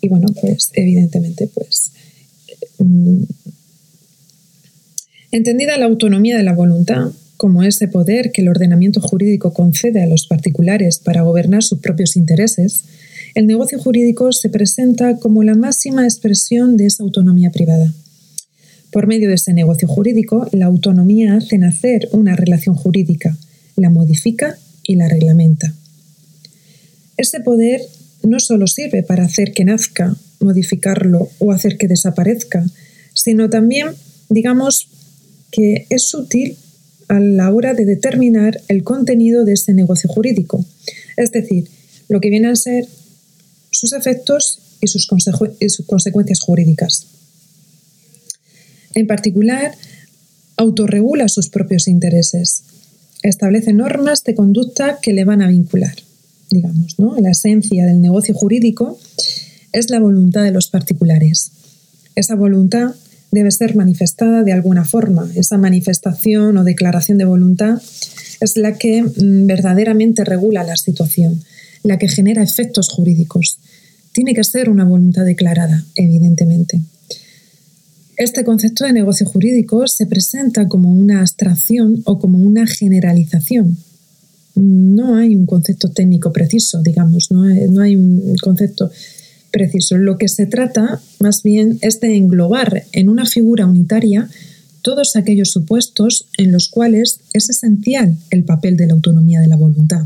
y 0.00 0.08
bueno, 0.08 0.28
pues 0.40 0.70
evidentemente 0.74 1.50
pues 1.52 1.90
mm, 2.78 3.24
entendida 5.32 5.76
la 5.76 5.86
autonomía 5.86 6.36
de 6.36 6.44
la 6.44 6.52
voluntad 6.52 7.10
como 7.36 7.62
ese 7.62 7.88
poder 7.88 8.32
que 8.32 8.42
el 8.42 8.48
ordenamiento 8.48 9.00
jurídico 9.00 9.52
concede 9.52 10.02
a 10.02 10.06
los 10.06 10.26
particulares 10.26 10.98
para 10.98 11.22
gobernar 11.22 11.62
sus 11.62 11.80
propios 11.80 12.16
intereses, 12.16 12.84
el 13.34 13.46
negocio 13.46 13.78
jurídico 13.78 14.32
se 14.32 14.48
presenta 14.48 15.18
como 15.18 15.42
la 15.42 15.54
máxima 15.54 16.04
expresión 16.04 16.76
de 16.76 16.86
esa 16.86 17.02
autonomía 17.02 17.50
privada. 17.50 17.92
Por 18.90 19.06
medio 19.06 19.28
de 19.28 19.34
ese 19.34 19.52
negocio 19.52 19.86
jurídico, 19.88 20.48
la 20.52 20.66
autonomía 20.66 21.34
hace 21.34 21.58
nacer 21.58 22.08
una 22.12 22.34
relación 22.34 22.74
jurídica, 22.74 23.36
la 23.76 23.90
modifica 23.90 24.56
y 24.82 24.94
la 24.94 25.08
reglamenta. 25.08 25.74
Ese 27.18 27.40
poder 27.40 27.82
no 28.22 28.40
solo 28.40 28.66
sirve 28.66 29.02
para 29.02 29.24
hacer 29.24 29.52
que 29.52 29.64
nazca, 29.64 30.16
modificarlo 30.40 31.28
o 31.38 31.52
hacer 31.52 31.76
que 31.76 31.88
desaparezca, 31.88 32.64
sino 33.12 33.50
también, 33.50 33.88
digamos, 34.30 34.88
que 35.50 35.86
es 35.90 36.14
útil 36.14 36.56
a 37.08 37.20
la 37.20 37.52
hora 37.52 37.74
de 37.74 37.84
determinar 37.84 38.60
el 38.68 38.82
contenido 38.82 39.44
de 39.44 39.52
ese 39.52 39.72
negocio 39.74 40.08
jurídico, 40.08 40.64
es 41.16 41.32
decir, 41.32 41.68
lo 42.08 42.20
que 42.20 42.30
vienen 42.30 42.50
a 42.50 42.56
ser 42.56 42.86
sus 43.70 43.92
efectos 43.92 44.60
y 44.80 44.88
sus, 44.88 45.08
y 45.60 45.68
sus 45.68 45.86
consecuencias 45.86 46.40
jurídicas. 46.40 47.06
En 48.94 49.06
particular, 49.06 49.74
autorregula 50.56 51.28
sus 51.28 51.48
propios 51.48 51.86
intereses, 51.88 52.62
establece 53.22 53.72
normas 53.72 54.24
de 54.24 54.34
conducta 54.34 54.98
que 55.02 55.12
le 55.12 55.24
van 55.24 55.42
a 55.42 55.48
vincular 55.48 55.96
digamos, 56.50 56.98
¿no? 56.98 57.16
La 57.20 57.30
esencia 57.30 57.86
del 57.86 58.00
negocio 58.00 58.34
jurídico 58.34 58.98
es 59.72 59.90
la 59.90 60.00
voluntad 60.00 60.42
de 60.42 60.52
los 60.52 60.68
particulares. 60.68 61.50
Esa 62.14 62.34
voluntad 62.34 62.94
debe 63.30 63.50
ser 63.50 63.74
manifestada 63.76 64.42
de 64.42 64.52
alguna 64.52 64.84
forma. 64.84 65.30
Esa 65.34 65.58
manifestación 65.58 66.56
o 66.56 66.64
declaración 66.64 67.18
de 67.18 67.24
voluntad 67.24 67.80
es 68.40 68.56
la 68.56 68.78
que 68.78 69.02
mm, 69.02 69.46
verdaderamente 69.46 70.24
regula 70.24 70.64
la 70.64 70.76
situación, 70.76 71.42
la 71.82 71.98
que 71.98 72.08
genera 72.08 72.42
efectos 72.42 72.88
jurídicos. 72.88 73.58
Tiene 74.12 74.34
que 74.34 74.44
ser 74.44 74.70
una 74.70 74.84
voluntad 74.84 75.24
declarada, 75.24 75.84
evidentemente. 75.94 76.80
Este 78.16 78.44
concepto 78.44 78.84
de 78.84 78.94
negocio 78.94 79.26
jurídico 79.26 79.86
se 79.88 80.06
presenta 80.06 80.68
como 80.68 80.90
una 80.90 81.20
abstracción 81.20 82.02
o 82.06 82.18
como 82.18 82.38
una 82.38 82.66
generalización 82.66 83.76
no 84.56 85.16
hay 85.16 85.36
un 85.36 85.46
concepto 85.46 85.90
técnico 85.90 86.32
preciso, 86.32 86.82
digamos, 86.82 87.30
no 87.30 87.42
hay, 87.82 87.96
un 87.96 88.36
concepto 88.42 88.90
preciso. 89.56 89.96
Lo 89.96 90.18
que 90.18 90.28
se 90.28 90.44
trata 90.44 91.00
más 91.18 91.42
bien 91.42 91.78
es 91.80 91.98
de 92.00 92.14
englobar 92.14 92.84
en 92.92 93.08
una 93.08 93.24
figura 93.24 93.66
unitaria 93.66 94.28
todos 94.82 95.16
aquellos 95.16 95.50
supuestos 95.50 96.26
en 96.36 96.52
los 96.52 96.68
cuales 96.68 97.20
es 97.32 97.48
esencial 97.48 98.18
el 98.28 98.44
papel 98.44 98.76
de 98.76 98.86
la 98.86 98.92
autonomía 98.92 99.40
de 99.40 99.46
la 99.46 99.56
voluntad 99.56 100.04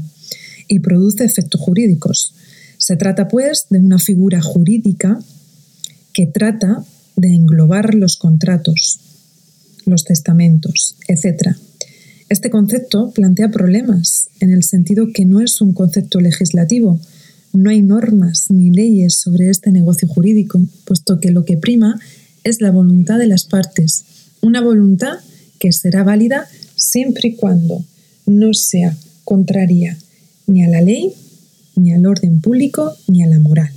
y 0.69 0.79
produce 0.79 1.25
efectos 1.25 1.61
jurídicos. 1.61 2.33
Se 2.79 2.95
trata, 2.95 3.27
pues, 3.27 3.67
de 3.71 3.81
una 3.81 3.99
figura 3.99 4.41
jurídica 4.41 5.19
que 6.13 6.27
trata 6.27 6.85
de 7.17 7.35
englobar 7.35 7.97
los 7.97 8.17
contratos, 8.17 9.01
los 9.85 10.05
testamentos, 10.05 10.95
etc. 11.09 11.57
Este 12.29 12.51
concepto 12.51 13.11
plantea 13.11 13.51
problemas 13.51 14.29
en 14.39 14.53
el 14.53 14.63
sentido 14.63 15.09
que 15.13 15.25
no 15.25 15.41
es 15.41 15.61
un 15.61 15.73
concepto 15.73 16.21
legislativo. 16.21 17.01
No 17.53 17.71
hay 17.71 17.83
normas 17.83 18.47
ni 18.51 18.71
leyes 18.71 19.15
sobre 19.15 19.51
este 19.51 19.71
negocio 19.73 20.09
jurídico, 20.09 20.61
puesto 20.85 21.21
que 21.21 21.31
lo 21.31 21.45
que 21.45 21.57
prima 21.57 21.99
es 22.45 22.61
la 22.61 22.71
voluntad 22.71 23.19
de 23.19 23.27
las 23.27 23.45
partes, 23.45 24.05
una 24.41 24.61
voluntad 24.61 25.19
que 25.59 25.73
será 25.73 26.05
válida 26.05 26.47
siempre 26.77 27.31
y 27.31 27.37
cuando 27.37 27.85
no 28.27 28.55
sea 28.55 28.97
contraria 29.25 29.99
ni 30.47 30.65
a 30.65 30.69
la 30.69 30.81
ley, 30.81 31.13
ni 31.77 31.93
al 31.93 32.07
orden 32.07 32.41
público, 32.41 32.95
ni 33.09 33.23
a 33.23 33.27
la 33.27 33.41
moral. 33.41 33.71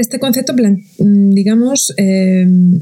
este 0.00 0.18
concepto, 0.18 0.54
mm, 0.54 1.30
digamos, 1.30 1.92
em, 1.96 2.80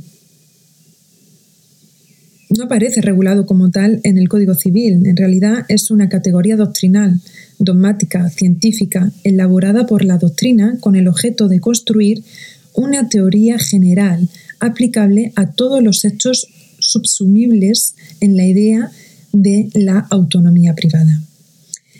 no 2.50 2.64
aparece 2.64 3.00
regulado 3.00 3.46
como 3.46 3.70
tal 3.70 4.00
en 4.04 4.18
el 4.18 4.28
Código 4.28 4.54
Civil. 4.54 5.06
En 5.06 5.16
realidad 5.16 5.64
es 5.68 5.90
una 5.90 6.08
categoría 6.08 6.56
doctrinal, 6.56 7.20
dogmática, 7.58 8.28
científica, 8.30 9.12
elaborada 9.24 9.86
por 9.86 10.04
la 10.04 10.18
doctrina 10.18 10.76
con 10.80 10.96
el 10.96 11.08
objeto 11.08 11.48
de 11.48 11.60
construir 11.60 12.22
una 12.74 13.08
teoría 13.08 13.58
general 13.58 14.28
aplicable 14.60 15.32
a 15.34 15.52
todos 15.52 15.82
los 15.82 16.04
hechos 16.04 16.46
subsumibles 16.78 17.94
en 18.20 18.36
la 18.36 18.46
idea 18.46 18.90
de 19.32 19.68
la 19.74 20.06
autonomía 20.10 20.74
privada. 20.74 21.20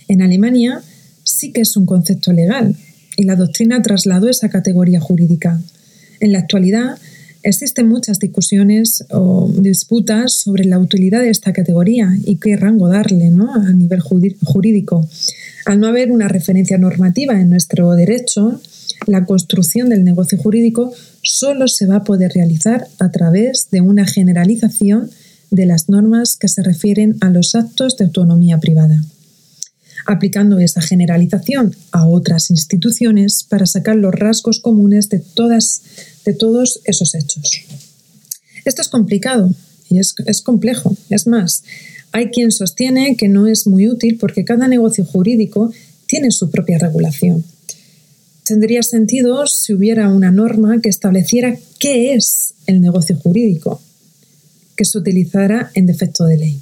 En 0.09 0.23
Alemania 0.23 0.81
sí 1.25 1.53
que 1.53 1.63
es 1.63 1.77
un 1.77 1.87
concepto 1.87 2.33
legal, 2.33 2.77
y 3.17 3.25
la 3.25 3.35
doctrina 3.35 3.81
trasladó 3.83 4.29
esa 4.29 4.51
categoría 4.51 5.01
jurídica. 5.01 5.61
En 6.21 6.33
la 6.33 6.39
actualidad 6.39 6.99
existen 7.49 7.89
muchas 7.89 8.19
discusiones 8.19 9.05
o 9.11 9.51
disputas 9.59 10.35
sobre 10.35 10.65
la 10.65 10.79
utilidad 10.79 11.21
de 11.21 11.31
esta 11.31 11.53
categoría 11.53 12.13
y 12.25 12.37
qué 12.37 12.57
rango 12.57 12.89
darle 12.89 13.31
¿no? 13.31 13.55
a 13.55 13.73
nivel 13.73 14.01
jurídico. 14.01 15.09
Al 15.65 15.81
no 15.81 15.87
haber 15.87 16.11
una 16.11 16.29
referencia 16.29 16.77
normativa 16.77 17.41
en 17.41 17.49
nuestro 17.51 17.95
derecho, 17.95 18.61
la 19.07 19.25
construcción 19.25 19.89
del 19.89 20.05
negocio 20.05 20.39
jurídico 20.39 20.93
solo 21.23 21.69
se 21.69 21.87
va 21.87 21.97
a 21.97 22.05
poder 22.05 22.33
realizar 22.35 22.89
a 22.99 23.11
través 23.11 23.69
de 23.71 23.81
una 23.81 24.07
generalización 24.07 25.11
de 25.51 25.67
las 25.67 25.89
normas 25.89 26.37
que 26.37 26.49
se 26.49 26.63
refieren 26.63 27.17
a 27.21 27.31
los 27.31 27.55
actos 27.55 27.97
de 27.97 28.07
autonomía 28.07 28.59
privada 28.59 29.01
aplicando 30.07 30.59
esa 30.61 30.81
generalización 30.81 31.75
a 31.91 32.07
otras 32.07 32.51
instituciones 32.51 33.45
para 33.49 33.67
sacar 33.67 33.97
los 33.97 34.15
rasgos 34.15 34.61
comunes 34.61 35.09
de, 35.09 35.19
todas, 35.19 35.83
de 36.27 36.35
todos 36.35 36.81
esos 36.85 37.15
hechos. 37.15 37.63
Esto 38.65 38.83
es 38.83 38.89
complicado 38.89 39.55
Y 39.89 39.99
es, 39.99 40.15
es 40.27 40.43
complejo. 40.43 40.95
Es 41.09 41.27
más, 41.27 41.63
hay 42.13 42.31
quien 42.31 42.51
sostiene 42.51 43.17
que 43.17 43.29
no 43.29 43.47
es 43.47 43.67
muy 43.67 43.89
útil 43.89 44.19
porque 44.19 44.45
cada 44.45 44.69
negocio 44.69 45.05
jurídico 45.05 45.73
tiene 46.07 46.31
su 46.31 46.51
propia 46.51 46.79
regulación. 46.79 47.45
Tendría 48.45 48.83
sentido 48.83 49.47
si 49.47 49.75
hubiera 49.75 50.09
una 50.09 50.31
norma 50.31 50.81
que 50.81 50.89
estableciera 50.89 51.57
qué 51.79 52.15
es 52.15 52.55
el 52.67 52.81
negocio 52.81 53.17
jurídico, 53.17 53.81
que 54.77 54.85
se 54.85 54.99
utilizara 54.99 55.71
en 55.75 55.87
defecto 55.87 56.25
de 56.25 56.37
ley. 56.37 56.61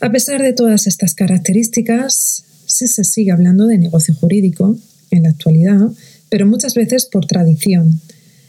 A 0.00 0.10
pesar 0.10 0.42
de 0.42 0.52
todas 0.52 0.86
estas 0.86 1.14
características, 1.14 2.44
sí 2.66 2.86
se 2.86 3.04
sigue 3.04 3.32
hablando 3.32 3.66
de 3.66 3.78
negocio 3.78 4.14
jurídico 4.14 4.76
en 5.10 5.24
la 5.24 5.30
actualidad, 5.30 5.90
pero 6.28 6.46
muchas 6.46 6.74
veces 6.74 7.06
por 7.06 7.26
tradición. 7.26 8.00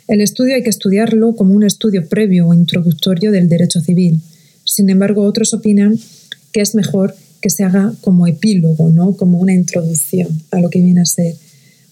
El 0.07 0.21
estudio 0.21 0.55
hay 0.55 0.63
que 0.63 0.69
estudiarlo 0.69 1.35
como 1.35 1.53
un 1.53 1.63
estudio 1.63 2.07
previo 2.07 2.47
o 2.47 2.53
introductorio 2.53 3.31
del 3.31 3.49
derecho 3.49 3.81
civil. 3.81 4.21
Sin 4.63 4.89
embargo, 4.89 5.23
otros 5.23 5.53
opinan 5.53 5.99
que 6.51 6.61
es 6.61 6.75
mejor 6.75 7.15
que 7.41 7.49
se 7.49 7.63
haga 7.63 7.93
como 8.01 8.25
epílogo, 8.25 8.89
¿no? 8.89 9.15
como 9.15 9.39
una 9.39 9.53
introducción 9.53 10.27
a 10.51 10.59
lo 10.59 10.69
que 10.69 10.81
viene 10.81 11.01
a 11.01 11.05
ser 11.05 11.35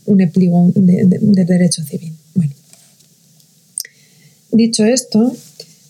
un 0.06 0.22
epílogo 0.22 0.72
del 0.76 1.10
de 1.10 1.46
derecho 1.46 1.84
civil. 1.84 2.14
Bueno. 2.34 2.54
Dicho 4.52 4.86
esto, 4.86 5.36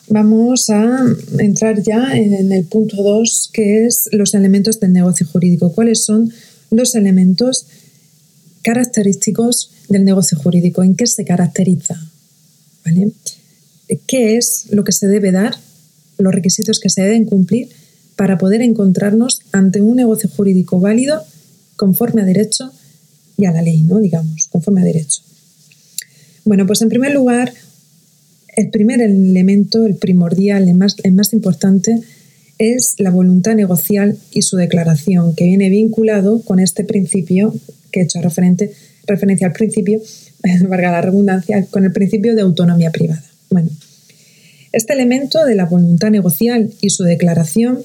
vamos 0.09 0.69
a 0.69 1.05
entrar 1.39 1.81
ya 1.83 2.15
en 2.17 2.51
el 2.51 2.65
punto 2.65 3.01
2, 3.01 3.49
que 3.53 3.85
es 3.85 4.09
los 4.11 4.33
elementos 4.33 4.79
del 4.79 4.93
negocio 4.93 5.25
jurídico. 5.27 5.71
¿Cuáles 5.73 6.03
son 6.03 6.33
los 6.71 6.95
elementos 6.95 7.67
característicos 8.63 9.71
del 9.89 10.05
negocio 10.05 10.37
jurídico? 10.37 10.83
¿En 10.83 10.95
qué 10.95 11.07
se 11.07 11.25
caracteriza? 11.25 11.95
¿Vale? 12.85 13.11
¿Qué 14.07 14.37
es 14.37 14.67
lo 14.71 14.83
que 14.83 14.91
se 14.91 15.07
debe 15.07 15.31
dar? 15.31 15.55
Los 16.17 16.33
requisitos 16.33 16.79
que 16.79 16.89
se 16.89 17.01
deben 17.01 17.25
cumplir 17.25 17.69
para 18.15 18.37
poder 18.37 18.61
encontrarnos 18.61 19.41
ante 19.51 19.81
un 19.81 19.97
negocio 19.97 20.29
jurídico 20.29 20.79
válido 20.79 21.23
conforme 21.75 22.21
a 22.21 22.25
derecho 22.25 22.71
y 23.37 23.45
a 23.45 23.51
la 23.51 23.61
ley, 23.61 23.83
¿no? 23.83 23.99
Digamos, 23.99 24.47
conforme 24.47 24.81
a 24.81 24.85
derecho. 24.85 25.21
Bueno, 26.45 26.65
pues 26.65 26.81
en 26.81 26.89
primer 26.89 27.13
lugar, 27.13 27.53
el 28.55 28.69
primer 28.69 29.01
elemento, 29.01 29.85
el 29.85 29.95
primordial, 29.95 30.69
el 30.69 30.75
más, 30.75 30.95
el 31.03 31.13
más 31.13 31.33
importante, 31.33 31.99
es 32.57 32.95
la 32.99 33.09
voluntad 33.09 33.55
negocial 33.55 34.17
y 34.31 34.43
su 34.43 34.55
declaración, 34.55 35.35
que 35.35 35.45
viene 35.45 35.69
vinculado 35.69 36.41
con 36.41 36.59
este 36.59 36.83
principio 36.83 37.53
que 37.91 38.01
he 38.01 38.03
hecho 38.03 38.21
referente, 38.21 38.71
referencia 39.07 39.47
al 39.47 39.53
principio, 39.53 40.01
valga 40.67 40.91
la 40.91 41.01
redundancia, 41.01 41.65
con 41.65 41.85
el 41.85 41.91
principio 41.91 42.35
de 42.35 42.41
autonomía 42.41 42.91
privada. 42.91 43.23
Bueno, 43.49 43.69
este 44.71 44.93
elemento 44.93 45.45
de 45.45 45.55
la 45.55 45.65
voluntad 45.65 46.11
negocial 46.11 46.71
y 46.81 46.89
su 46.89 47.03
declaración 47.03 47.79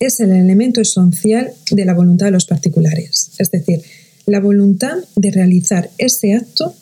es 0.00 0.18
el 0.20 0.32
elemento 0.32 0.80
esencial 0.80 1.52
de 1.70 1.84
la 1.84 1.94
voluntad 1.94 2.26
de 2.26 2.32
los 2.32 2.46
particulares, 2.46 3.30
es 3.38 3.50
decir, 3.50 3.82
la 4.26 4.40
voluntad 4.40 4.96
de 5.16 5.30
realizar 5.30 5.90
ese 5.98 6.34
acto 6.34 6.74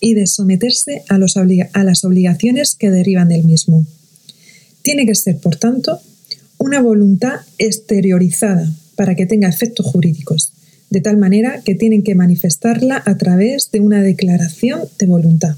y 0.00 0.14
de 0.14 0.26
someterse 0.26 1.02
a, 1.08 1.16
a 1.16 1.84
las 1.84 2.04
obligaciones 2.04 2.74
que 2.74 2.90
derivan 2.90 3.28
del 3.28 3.44
mismo. 3.44 3.84
Tiene 4.82 5.06
que 5.06 5.14
ser, 5.14 5.38
por 5.38 5.56
tanto, 5.56 6.00
una 6.58 6.80
voluntad 6.80 7.40
exteriorizada 7.58 8.70
para 8.94 9.14
que 9.14 9.26
tenga 9.26 9.48
efectos 9.48 9.86
jurídicos, 9.86 10.52
de 10.90 11.00
tal 11.00 11.16
manera 11.16 11.62
que 11.64 11.74
tienen 11.74 12.02
que 12.02 12.14
manifestarla 12.14 13.02
a 13.04 13.16
través 13.16 13.70
de 13.70 13.80
una 13.80 14.02
declaración 14.02 14.82
de 14.98 15.06
voluntad. 15.06 15.56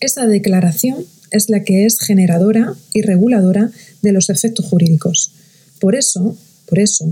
Esa 0.00 0.26
declaración 0.26 1.04
es 1.30 1.50
la 1.50 1.62
que 1.62 1.84
es 1.84 2.00
generadora 2.00 2.74
y 2.92 3.02
reguladora 3.02 3.70
de 4.02 4.12
los 4.12 4.30
efectos 4.30 4.66
jurídicos. 4.66 5.32
Por 5.78 5.94
eso, 5.94 6.36
por 6.66 6.78
eso, 6.78 7.10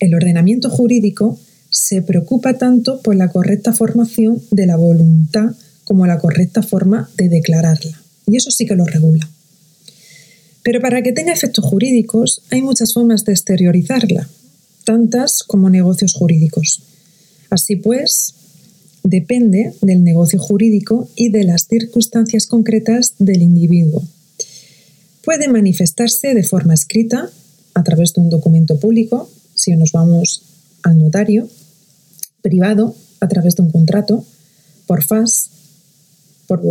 el 0.00 0.14
ordenamiento 0.14 0.70
jurídico 0.70 1.38
se 1.70 2.02
preocupa 2.02 2.54
tanto 2.54 3.00
por 3.02 3.16
la 3.16 3.28
correcta 3.28 3.72
formación 3.72 4.42
de 4.50 4.66
la 4.66 4.76
voluntad 4.76 5.54
como 5.84 6.06
la 6.06 6.18
correcta 6.18 6.62
forma 6.62 7.10
de 7.16 7.28
declararla. 7.28 8.00
Y 8.26 8.36
eso 8.36 8.50
sí 8.50 8.66
que 8.66 8.76
lo 8.76 8.86
regula. 8.86 9.28
Pero 10.62 10.80
para 10.80 11.02
que 11.02 11.12
tenga 11.12 11.32
efectos 11.32 11.64
jurídicos 11.64 12.42
hay 12.50 12.62
muchas 12.62 12.94
formas 12.94 13.24
de 13.24 13.32
exteriorizarla, 13.32 14.28
tantas 14.84 15.42
como 15.42 15.70
negocios 15.70 16.14
jurídicos. 16.14 16.82
Así 17.50 17.76
pues, 17.76 18.34
depende 19.02 19.74
del 19.80 20.02
negocio 20.02 20.38
jurídico 20.38 21.08
y 21.16 21.30
de 21.30 21.44
las 21.44 21.66
circunstancias 21.68 22.46
concretas 22.46 23.14
del 23.18 23.42
individuo. 23.42 24.02
Puede 25.24 25.48
manifestarse 25.48 26.34
de 26.34 26.42
forma 26.42 26.74
escrita, 26.74 27.30
a 27.74 27.82
través 27.82 28.12
de 28.14 28.20
un 28.20 28.30
documento 28.30 28.78
público, 28.78 29.28
si 29.54 29.74
nos 29.74 29.92
vamos 29.92 30.42
al 30.82 30.98
notario, 30.98 31.48
privado 32.40 32.94
a 33.20 33.28
través 33.28 33.56
de 33.56 33.62
un 33.62 33.70
contrato, 33.70 34.24
por 34.86 35.02
FAS, 35.02 35.50
por, 36.46 36.62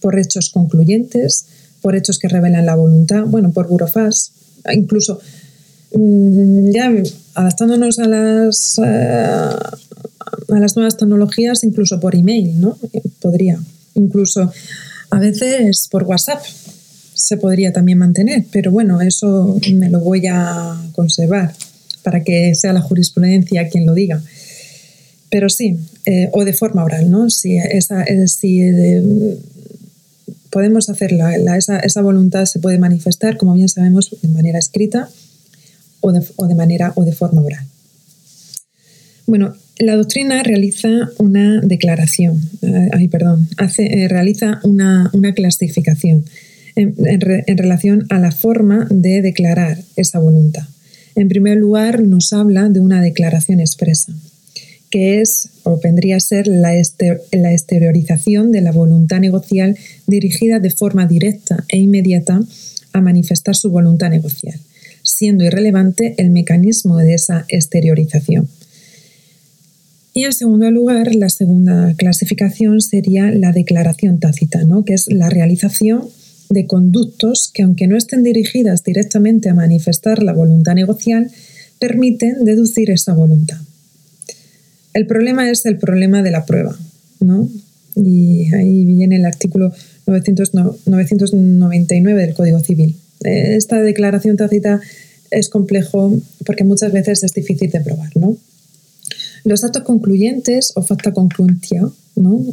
por 0.00 0.18
hechos 0.18 0.50
concluyentes, 0.50 1.46
por 1.80 1.96
hechos 1.96 2.18
que 2.18 2.28
revelan 2.28 2.66
la 2.66 2.76
voluntad, 2.76 3.24
bueno, 3.26 3.52
por 3.52 3.68
burofas, 3.68 4.32
incluso 4.72 5.20
mm, 5.94 6.70
ya 6.70 6.92
adaptándonos 7.38 7.98
a 8.00 8.06
las, 8.08 8.80
eh, 8.84 9.50
a 10.48 10.58
las 10.58 10.76
nuevas 10.76 10.96
tecnologías, 10.96 11.62
incluso 11.62 12.00
por 12.00 12.16
email, 12.16 12.60
¿no? 12.60 12.76
Podría, 13.20 13.58
incluso 13.94 14.50
a 15.10 15.18
veces 15.18 15.88
por 15.88 16.02
WhatsApp 16.02 16.42
se 17.14 17.36
podría 17.36 17.72
también 17.72 17.98
mantener, 17.98 18.44
pero 18.50 18.72
bueno, 18.72 19.00
eso 19.00 19.58
me 19.72 19.88
lo 19.88 20.00
voy 20.00 20.26
a 20.28 20.80
conservar 20.92 21.54
para 22.02 22.24
que 22.24 22.54
sea 22.54 22.72
la 22.72 22.80
jurisprudencia 22.80 23.68
quien 23.68 23.86
lo 23.86 23.94
diga. 23.94 24.20
Pero 25.30 25.48
sí, 25.48 25.76
eh, 26.06 26.30
o 26.32 26.44
de 26.44 26.54
forma 26.54 26.82
oral, 26.82 27.10
¿no? 27.10 27.30
Si, 27.30 27.56
esa, 27.56 28.02
eh, 28.02 28.26
si 28.28 28.62
eh, 28.62 29.02
podemos 30.50 30.88
hacerla, 30.88 31.36
esa, 31.56 31.78
esa, 31.80 32.02
voluntad 32.02 32.46
se 32.46 32.58
puede 32.60 32.78
manifestar, 32.78 33.36
como 33.36 33.54
bien 33.54 33.68
sabemos, 33.68 34.16
de 34.22 34.28
manera 34.28 34.58
escrita 34.58 35.08
o 36.00 36.12
de, 36.12 36.22
o 36.36 36.46
de 36.46 36.54
manera 36.54 36.92
o 36.96 37.04
de 37.04 37.12
forma 37.12 37.42
oral. 37.42 37.64
Bueno, 39.26 39.54
la 39.78 39.96
doctrina 39.96 40.42
realiza 40.42 41.10
una 41.18 41.60
declaración, 41.60 42.40
ay, 42.92 43.08
perdón, 43.08 43.48
hace, 43.58 44.08
realiza 44.08 44.60
una, 44.64 45.10
una 45.12 45.34
clasificación 45.34 46.24
en, 46.74 46.94
en 47.06 47.58
relación 47.58 48.06
a 48.08 48.18
la 48.18 48.32
forma 48.32 48.86
de 48.90 49.22
declarar 49.22 49.78
esa 49.96 50.18
voluntad. 50.18 50.64
En 51.14 51.28
primer 51.28 51.58
lugar, 51.58 52.02
nos 52.02 52.32
habla 52.32 52.68
de 52.68 52.80
una 52.80 53.02
declaración 53.02 53.60
expresa 53.60 54.12
que 54.90 55.20
es 55.20 55.50
o 55.64 55.78
vendría 55.78 56.16
a 56.16 56.20
ser 56.20 56.46
la, 56.46 56.72
la 57.32 57.52
exteriorización 57.52 58.52
de 58.52 58.60
la 58.60 58.72
voluntad 58.72 59.20
negocial 59.20 59.76
dirigida 60.06 60.60
de 60.60 60.70
forma 60.70 61.06
directa 61.06 61.64
e 61.68 61.78
inmediata 61.78 62.40
a 62.92 63.00
manifestar 63.00 63.54
su 63.54 63.70
voluntad 63.70 64.10
negocial, 64.10 64.58
siendo 65.18 65.42
irrelevante 65.42 66.14
el 66.18 66.30
mecanismo 66.30 66.98
de 66.98 67.14
esa 67.14 67.44
exteriorización. 67.48 68.46
Y 70.14 70.22
en 70.24 70.32
segundo 70.32 70.70
lugar, 70.70 71.16
la 71.16 71.28
segunda 71.28 71.92
clasificación 71.96 72.80
sería 72.80 73.32
la 73.32 73.50
declaración 73.50 74.20
tácita, 74.20 74.62
¿no? 74.62 74.84
que 74.84 74.94
es 74.94 75.12
la 75.12 75.28
realización 75.28 76.04
de 76.50 76.68
conductos 76.68 77.50
que, 77.52 77.64
aunque 77.64 77.88
no 77.88 77.96
estén 77.96 78.22
dirigidas 78.22 78.84
directamente 78.84 79.48
a 79.48 79.54
manifestar 79.54 80.22
la 80.22 80.32
voluntad 80.32 80.74
negocial, 80.74 81.28
permiten 81.80 82.44
deducir 82.44 82.92
esa 82.92 83.12
voluntad. 83.12 83.58
El 84.94 85.08
problema 85.08 85.50
es 85.50 85.66
el 85.66 85.78
problema 85.78 86.22
de 86.22 86.30
la 86.30 86.46
prueba, 86.46 86.78
¿no? 87.18 87.48
Y 87.96 88.54
ahí 88.54 88.84
viene 88.84 89.16
el 89.16 89.24
artículo 89.24 89.72
999 90.06 92.20
del 92.20 92.34
Código 92.34 92.60
Civil. 92.60 92.94
Esta 93.24 93.82
declaración 93.82 94.36
tácita 94.36 94.80
es 95.30 95.48
complejo 95.48 96.18
porque 96.44 96.64
muchas 96.64 96.92
veces 96.92 97.22
es 97.22 97.32
difícil 97.32 97.70
de 97.70 97.80
probar. 97.80 98.10
Los 99.44 99.60
datos 99.60 99.82
concluyentes 99.82 100.72
o 100.74 100.82
facta 100.82 101.12
concluentia, 101.12 101.88
¿no? 102.16 102.44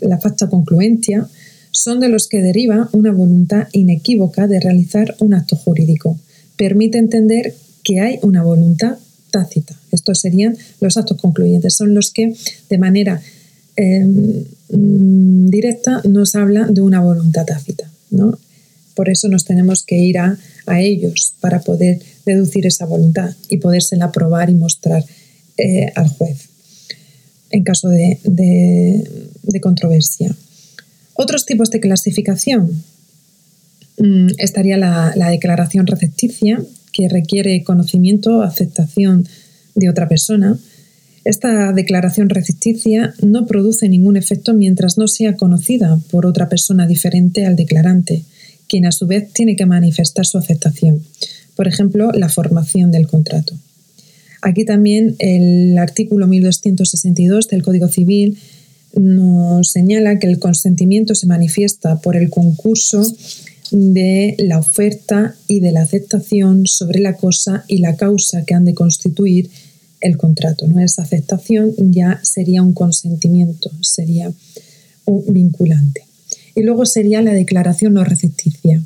la 0.00 0.18
facta 0.18 0.48
concluencia, 0.48 1.28
son 1.70 2.00
de 2.00 2.08
los 2.08 2.28
que 2.28 2.42
deriva 2.42 2.88
una 2.92 3.12
voluntad 3.12 3.68
inequívoca 3.72 4.46
de 4.46 4.60
realizar 4.60 5.16
un 5.20 5.34
acto 5.34 5.56
jurídico. 5.56 6.18
Permite 6.56 6.98
entender 6.98 7.54
que 7.82 8.00
hay 8.00 8.18
una 8.22 8.42
voluntad 8.42 8.98
tácita. 9.30 9.74
Estos 9.90 10.20
serían 10.20 10.56
los 10.80 10.96
actos 10.96 11.20
concluyentes, 11.20 11.74
son 11.74 11.94
los 11.94 12.12
que 12.12 12.34
de 12.68 12.78
manera 12.78 13.20
em, 13.74 14.44
mm, 14.68 15.46
directa 15.48 16.02
nos 16.04 16.34
hablan 16.34 16.74
de 16.74 16.82
una 16.82 17.00
voluntad 17.00 17.46
tácita. 17.46 17.90
¿no? 18.10 18.38
Por 18.94 19.08
eso 19.08 19.28
nos 19.28 19.44
tenemos 19.44 19.84
que 19.84 19.96
ir 19.96 20.18
a, 20.18 20.38
ellos 20.78 21.34
para 21.40 21.60
poder 21.60 21.98
deducir 22.24 22.66
esa 22.66 22.86
voluntad 22.86 23.34
y 23.48 23.58
podérsela 23.58 24.12
probar 24.12 24.50
y 24.50 24.54
mostrar 24.54 25.04
eh, 25.56 25.92
al 25.94 26.08
juez 26.08 26.48
en 27.50 27.64
caso 27.64 27.88
de, 27.88 28.18
de 28.24 29.60
controversia. 29.60 30.34
Otros 31.14 31.44
tipos 31.44 31.70
de 31.70 31.80
clasificación 31.80 32.82
mm, 33.98 34.28
estaría 34.38 34.78
la, 34.78 35.12
la 35.16 35.28
declaración 35.28 35.86
recepticia, 35.86 36.62
que 36.92 37.08
requiere 37.08 37.62
conocimiento, 37.62 38.42
aceptación 38.42 39.26
de 39.74 39.88
otra 39.88 40.08
persona. 40.08 40.58
Esta 41.24 41.72
declaración 41.72 42.28
recepticia 42.28 43.14
no 43.22 43.46
produce 43.46 43.88
ningún 43.88 44.16
efecto 44.16 44.54
mientras 44.54 44.98
no 44.98 45.06
sea 45.06 45.36
conocida 45.36 45.98
por 46.10 46.26
otra 46.26 46.48
persona 46.48 46.86
diferente 46.86 47.46
al 47.46 47.56
declarante, 47.56 48.24
quien 48.68 48.86
a 48.86 48.92
su 48.92 49.06
vez 49.06 49.32
tiene 49.32 49.56
que 49.56 49.66
manifestar 49.66 50.26
su 50.26 50.38
aceptación. 50.38 51.02
Por 51.56 51.68
ejemplo, 51.68 52.12
la 52.12 52.28
formación 52.28 52.90
del 52.90 53.06
contrato. 53.06 53.54
Aquí 54.42 54.64
también 54.64 55.14
el 55.18 55.78
artículo 55.78 56.26
1262 56.26 57.48
del 57.48 57.62
Código 57.62 57.88
Civil 57.88 58.38
nos 58.94 59.70
señala 59.70 60.18
que 60.18 60.26
el 60.26 60.38
consentimiento 60.38 61.14
se 61.14 61.26
manifiesta 61.26 62.00
por 62.00 62.16
el 62.16 62.28
concurso 62.28 63.02
de 63.70 64.34
la 64.38 64.58
oferta 64.58 65.34
y 65.48 65.60
de 65.60 65.72
la 65.72 65.82
aceptación 65.82 66.66
sobre 66.66 67.00
la 67.00 67.14
cosa 67.14 67.64
y 67.68 67.78
la 67.78 67.96
causa 67.96 68.44
que 68.44 68.54
han 68.54 68.64
de 68.64 68.74
constituir 68.74 69.48
el 70.00 70.18
contrato. 70.18 70.66
¿no? 70.66 70.80
Esa 70.80 71.02
aceptación 71.02 71.72
ya 71.78 72.20
sería 72.22 72.62
un 72.62 72.74
consentimiento, 72.74 73.70
sería 73.80 74.30
un 75.06 75.24
vinculante. 75.32 76.02
Y 76.54 76.62
luego 76.62 76.84
sería 76.84 77.22
la 77.22 77.32
declaración 77.32 77.94
no 77.94 78.04
recepticia, 78.04 78.82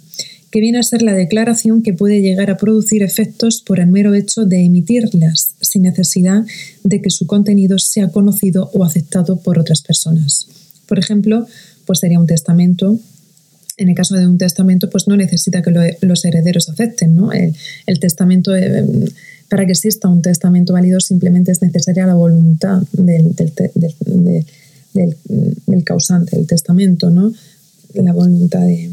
que 0.50 0.61
viene 0.61 0.78
a 0.78 0.82
ser 0.82 1.02
la 1.02 1.14
declaración 1.14 1.82
que 1.82 1.92
puede 1.92 2.20
llegar 2.20 2.50
a 2.50 2.56
producir 2.56 3.02
efectos 3.02 3.62
por 3.66 3.80
el 3.80 3.88
mero 3.88 4.14
hecho 4.14 4.44
de 4.44 4.64
emitirlas, 4.64 5.54
sin 5.61 5.82
necesidad 5.82 6.44
de 6.85 7.02
que 7.02 7.11
su 7.11 7.26
contenido 7.26 7.78
sea 7.78 8.09
conocido 8.09 8.70
o 8.72 8.85
aceptado 8.85 9.37
por 9.38 9.59
otras 9.59 9.82
personas. 9.82 10.46
Por 10.87 10.98
ejemplo, 10.98 11.46
pues 11.85 11.98
sería 12.00 12.20
un 12.20 12.26
testamento. 12.26 12.98
En 13.76 13.88
el 13.88 13.94
caso 13.94 14.14
de 14.14 14.26
un 14.26 14.38
testamento, 14.38 14.88
pues 14.88 15.06
no 15.09 15.16
necesita 15.16 15.62
que 15.62 15.96
los 16.00 16.24
herederos 16.24 16.68
acepten, 16.68 17.16
¿no? 17.16 17.30
El, 17.32 17.54
testamento, 18.00 18.54
eh, 18.54 18.85
para 19.50 19.66
que 19.66 19.72
exista 19.72 20.09
un 20.09 20.22
testamento 20.22 20.72
válido, 20.72 21.00
simplemente 21.00 21.52
es 21.52 21.61
necesaria 21.61 22.06
la 22.06 22.14
voluntad 22.14 22.82
del, 22.92 23.35
del 24.94 25.85
causante 25.85 26.37
del 26.37 26.46
testamento, 26.46 27.11
¿no? 27.11 27.32
La 27.94 28.12
voluntad 28.12 28.61
de, 28.61 28.90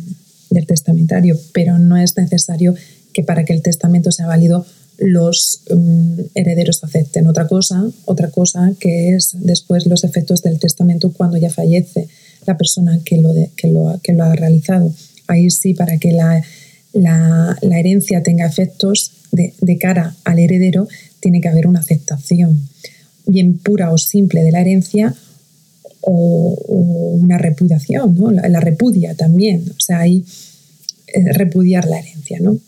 del 0.54 0.68
testamentario, 0.68 1.38
pero 1.54 1.80
no 1.80 1.98
es 1.98 2.16
necesario 2.18 2.76
que 3.14 3.24
para 3.24 3.46
que 3.46 3.54
el 3.54 3.62
testamento 3.62 4.12
sea 4.12 4.28
válido 4.28 4.66
los 4.98 5.62
mm, 5.70 6.20
herederos 6.36 6.84
acepten. 6.84 7.28
Otra 7.28 7.48
cosa, 7.48 7.84
otra 8.06 8.30
cosa 8.30 8.74
que 8.80 9.16
es 9.16 9.36
después 9.40 9.86
los 9.86 10.04
efectos 10.04 10.42
del 10.42 10.60
testamento 10.60 11.12
cuando 11.12 11.38
ya 11.38 11.50
fallece 11.50 12.08
la 12.46 12.58
persona 12.58 13.00
que 13.04 13.18
lo, 13.18 13.34
que 13.58 14.14
lo, 14.14 14.24
ha 14.24 14.36
realizado. 14.36 14.94
Ahí 15.28 15.50
sí, 15.50 15.74
para 15.74 15.98
que 15.98 16.12
la, 16.12 16.44
la, 16.94 17.80
herencia 17.80 18.22
tenga 18.22 18.46
efectos 18.46 19.12
de, 19.32 19.78
cara 19.78 20.16
al 20.26 20.40
heredero, 20.40 20.88
tiene 21.20 21.42
que 21.42 21.48
haber 21.48 21.68
una 21.68 21.80
aceptación, 21.80 22.68
bien 23.26 23.58
pura 23.58 23.92
o 23.92 23.98
simple, 23.98 24.44
de 24.44 24.52
la 24.52 24.62
herencia 24.62 25.16
o, 26.06 26.56
una 27.22 27.38
repudiación, 27.38 28.16
¿no? 28.16 28.32
la, 28.32 28.60
repudia 28.60 29.16
también. 29.16 29.64
O 29.70 29.80
sea, 29.80 30.00
hay 30.00 30.26
eh, 31.08 31.34
repudiar 31.34 31.88
la 31.88 32.00
herencia, 32.00 32.40
¿no? 32.40 32.60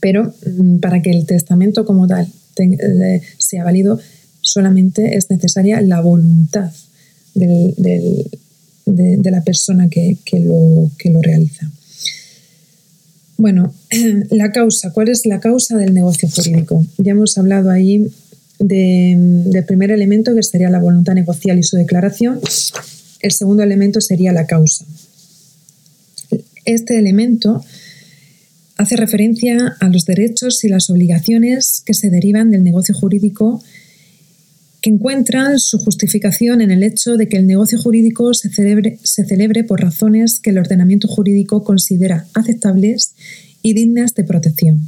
Pero 0.00 0.34
mm, 0.46 0.78
para 0.78 1.00
que 1.02 1.10
el 1.10 1.24
testamento 1.26 1.84
como 1.84 2.06
tal 2.06 2.28
eh, 2.56 3.22
sea 3.38 3.64
válido, 3.64 3.98
solamente 4.40 5.16
es 5.16 5.30
necesaria 5.30 5.80
la 5.80 6.00
voluntad 6.00 6.70
de, 7.34 8.30
la 9.24 9.42
persona 9.42 9.88
que, 9.88 10.18
lo, 10.40 10.90
que 10.98 11.10
lo 11.10 11.22
realiza. 11.22 11.70
Bueno, 13.36 13.74
la 14.30 14.52
causa. 14.52 14.92
¿Cuál 14.92 15.08
es 15.08 15.26
la 15.26 15.40
causa 15.40 15.76
del 15.76 15.94
negocio 15.94 16.28
jurídico? 16.28 16.84
Ya 16.98 17.12
hemos 17.12 17.36
hablado 17.38 17.70
ahí 17.70 18.06
del 18.58 19.64
primer 19.66 19.90
elemento 19.90 20.34
que 20.34 20.42
sería 20.42 20.70
la 20.70 20.80
voluntad 20.80 21.14
negocial 21.14 21.58
y 21.58 21.62
su 21.62 21.76
declaración. 21.76 22.40
El 23.20 23.32
segundo 23.32 23.62
elemento 23.62 24.00
sería 24.00 24.32
la 24.32 24.46
causa. 24.46 24.84
Este 26.64 26.98
elemento 26.98 27.64
hace 28.76 28.96
referencia 28.96 29.76
a 29.80 29.88
los 29.88 30.04
derechos 30.04 30.64
y 30.64 30.68
las 30.68 30.90
obligaciones 30.90 31.82
que 31.84 31.94
se 31.94 32.10
derivan 32.10 32.50
del 32.50 32.64
negocio 32.64 32.94
jurídico 32.94 33.62
que 34.84 34.90
encuentran 34.90 35.58
su 35.60 35.78
justificación 35.78 36.60
en 36.60 36.70
el 36.70 36.82
hecho 36.82 37.16
de 37.16 37.26
que 37.26 37.38
el 37.38 37.46
negocio 37.46 37.80
jurídico 37.80 38.34
se 38.34 38.50
celebre, 38.50 38.98
se 39.02 39.24
celebre 39.24 39.64
por 39.64 39.80
razones 39.80 40.40
que 40.40 40.50
el 40.50 40.58
ordenamiento 40.58 41.08
jurídico 41.08 41.64
considera 41.64 42.26
aceptables 42.34 43.14
y 43.62 43.72
dignas 43.72 44.14
de 44.14 44.24
protección. 44.24 44.86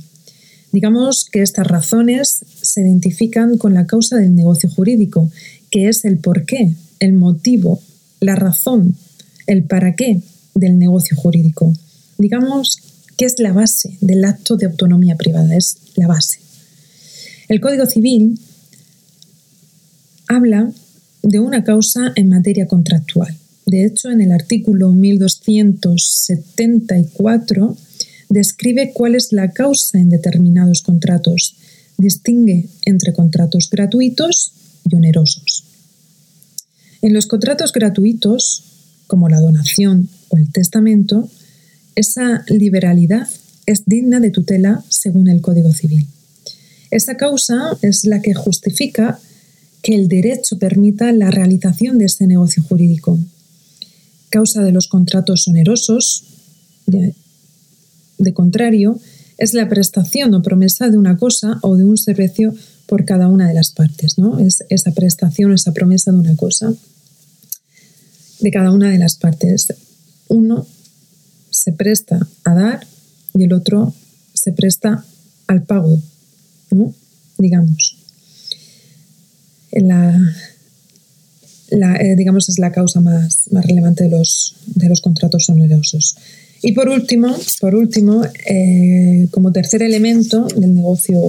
Digamos 0.70 1.26
que 1.32 1.40
estas 1.40 1.66
razones 1.66 2.44
se 2.76 2.82
identifican 2.82 3.56
con 3.56 3.72
la 3.72 3.86
causa 3.86 4.18
del 4.18 4.34
negocio 4.34 4.68
jurídico, 4.68 5.30
que 5.70 5.88
es 5.88 6.04
el 6.04 6.18
por 6.18 6.44
qué, 6.44 6.74
el 7.00 7.14
motivo, 7.14 7.80
la 8.20 8.36
razón, 8.36 8.94
el 9.46 9.62
para 9.62 9.94
qué 9.94 10.20
del 10.54 10.78
negocio 10.78 11.16
jurídico. 11.16 11.72
Digamos 12.18 12.82
que 13.16 13.24
es 13.24 13.38
la 13.38 13.54
base 13.54 13.96
del 14.02 14.26
acto 14.26 14.58
de 14.58 14.66
autonomía 14.66 15.16
privada, 15.16 15.56
es 15.56 15.78
la 15.94 16.06
base. 16.06 16.40
El 17.48 17.62
Código 17.62 17.86
Civil 17.86 18.38
habla 20.28 20.70
de 21.22 21.40
una 21.40 21.64
causa 21.64 22.12
en 22.14 22.28
materia 22.28 22.66
contractual. 22.66 23.34
De 23.64 23.86
hecho, 23.86 24.10
en 24.10 24.20
el 24.20 24.32
artículo 24.32 24.92
1274 24.92 27.74
describe 28.28 28.92
cuál 28.92 29.14
es 29.14 29.32
la 29.32 29.52
causa 29.52 29.98
en 29.98 30.10
determinados 30.10 30.82
contratos, 30.82 31.56
distingue 31.98 32.68
entre 32.84 33.12
contratos 33.12 33.68
gratuitos 33.70 34.52
y 34.90 34.94
onerosos. 34.94 35.64
En 37.02 37.12
los 37.14 37.26
contratos 37.26 37.72
gratuitos, 37.72 38.64
como 39.06 39.28
la 39.28 39.40
donación 39.40 40.08
o 40.28 40.36
el 40.36 40.50
testamento, 40.50 41.28
esa 41.94 42.44
liberalidad 42.48 43.28
es 43.66 43.84
digna 43.86 44.20
de 44.20 44.30
tutela 44.30 44.84
según 44.88 45.28
el 45.28 45.40
Código 45.40 45.72
Civil. 45.72 46.06
Esa 46.90 47.16
causa 47.16 47.76
es 47.82 48.04
la 48.04 48.22
que 48.22 48.34
justifica 48.34 49.18
que 49.82 49.94
el 49.94 50.08
derecho 50.08 50.58
permita 50.58 51.12
la 51.12 51.30
realización 51.30 51.98
de 51.98 52.06
ese 52.06 52.26
negocio 52.26 52.62
jurídico. 52.62 53.18
Causa 54.30 54.62
de 54.62 54.72
los 54.72 54.88
contratos 54.88 55.46
onerosos, 55.48 56.24
de 56.86 58.34
contrario, 58.34 58.98
es 59.38 59.54
la 59.54 59.68
prestación 59.68 60.34
o 60.34 60.42
promesa 60.42 60.88
de 60.88 60.98
una 60.98 61.16
cosa 61.16 61.58
o 61.62 61.76
de 61.76 61.84
un 61.84 61.98
servicio 61.98 62.54
por 62.86 63.04
cada 63.04 63.28
una 63.28 63.48
de 63.48 63.54
las 63.54 63.70
partes, 63.70 64.18
¿no? 64.18 64.38
Es 64.38 64.64
esa 64.68 64.92
prestación 64.92 65.50
o 65.50 65.54
esa 65.54 65.72
promesa 65.72 66.12
de 66.12 66.18
una 66.18 66.36
cosa 66.36 66.72
de 68.40 68.50
cada 68.50 68.70
una 68.70 68.90
de 68.90 68.98
las 68.98 69.16
partes. 69.16 69.74
Uno 70.28 70.66
se 71.50 71.72
presta 71.72 72.26
a 72.44 72.54
dar 72.54 72.86
y 73.34 73.44
el 73.44 73.52
otro 73.52 73.94
se 74.34 74.52
presta 74.52 75.04
al 75.46 75.62
pago, 75.62 76.00
¿no? 76.70 76.94
Digamos. 77.38 77.96
La, 79.72 80.18
eh, 81.96 82.14
digamos, 82.16 82.48
es 82.48 82.58
la 82.58 82.72
causa 82.72 83.00
más, 83.00 83.48
más 83.50 83.66
relevante 83.66 84.04
de 84.04 84.10
los, 84.10 84.54
de 84.66 84.88
los 84.88 85.00
contratos 85.00 85.48
onerosos. 85.50 86.16
Y 86.62 86.72
por 86.72 86.88
último, 86.88 87.34
por 87.60 87.74
último 87.74 88.24
eh, 88.24 89.28
como 89.30 89.52
tercer 89.52 89.82
elemento 89.82 90.46
del 90.56 90.74
negocio, 90.74 91.20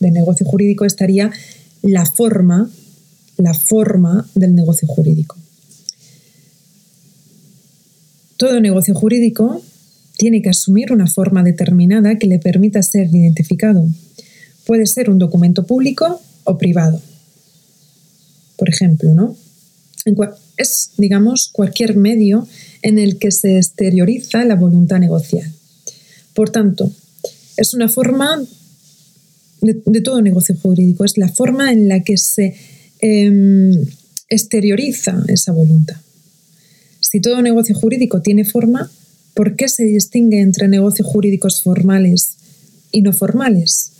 del 0.00 0.12
negocio 0.12 0.46
jurídico 0.46 0.84
estaría 0.84 1.30
la 1.82 2.04
forma, 2.06 2.70
la 3.36 3.54
forma 3.54 4.28
del 4.34 4.54
negocio 4.54 4.88
jurídico. 4.88 5.36
Todo 8.36 8.60
negocio 8.60 8.94
jurídico 8.94 9.62
tiene 10.16 10.42
que 10.42 10.50
asumir 10.50 10.92
una 10.92 11.06
forma 11.06 11.42
determinada 11.42 12.16
que 12.18 12.26
le 12.26 12.38
permita 12.38 12.82
ser 12.82 13.08
identificado. 13.14 13.86
Puede 14.66 14.86
ser 14.86 15.10
un 15.10 15.18
documento 15.18 15.66
público 15.66 16.20
o 16.44 16.58
privado. 16.58 17.00
Por 18.56 18.68
ejemplo, 18.68 19.14
¿no? 19.14 19.36
Es, 20.56 20.92
digamos, 20.96 21.50
cualquier 21.52 21.96
medio 21.96 22.46
en 22.82 22.98
el 22.98 23.18
que 23.18 23.30
se 23.30 23.56
exterioriza 23.56 24.44
la 24.44 24.56
voluntad 24.56 24.98
negocial. 24.98 25.50
Por 26.34 26.50
tanto, 26.50 26.90
es 27.56 27.74
una 27.74 27.88
forma 27.88 28.42
de, 29.60 30.00
todo 30.00 30.22
negocio 30.22 30.56
jurídico, 30.60 31.04
es 31.04 31.18
la 31.18 31.28
forma 31.28 31.72
en 31.72 31.88
la 31.88 32.02
que 32.02 32.16
se 32.16 32.54
em, 33.00 33.84
exterioriza 34.28 35.22
esa 35.28 35.52
voluntad. 35.52 35.96
Si 37.00 37.20
todo 37.20 37.42
negocio 37.42 37.74
jurídico 37.74 38.22
tiene 38.22 38.44
forma, 38.44 38.90
¿por 39.34 39.56
qué 39.56 39.68
se 39.68 39.84
distingue 39.84 40.40
entre 40.40 40.68
negocios 40.68 41.08
jurídicos 41.08 41.62
formales 41.62 42.36
y 42.92 43.02
no 43.02 43.12
formales? 43.12 43.92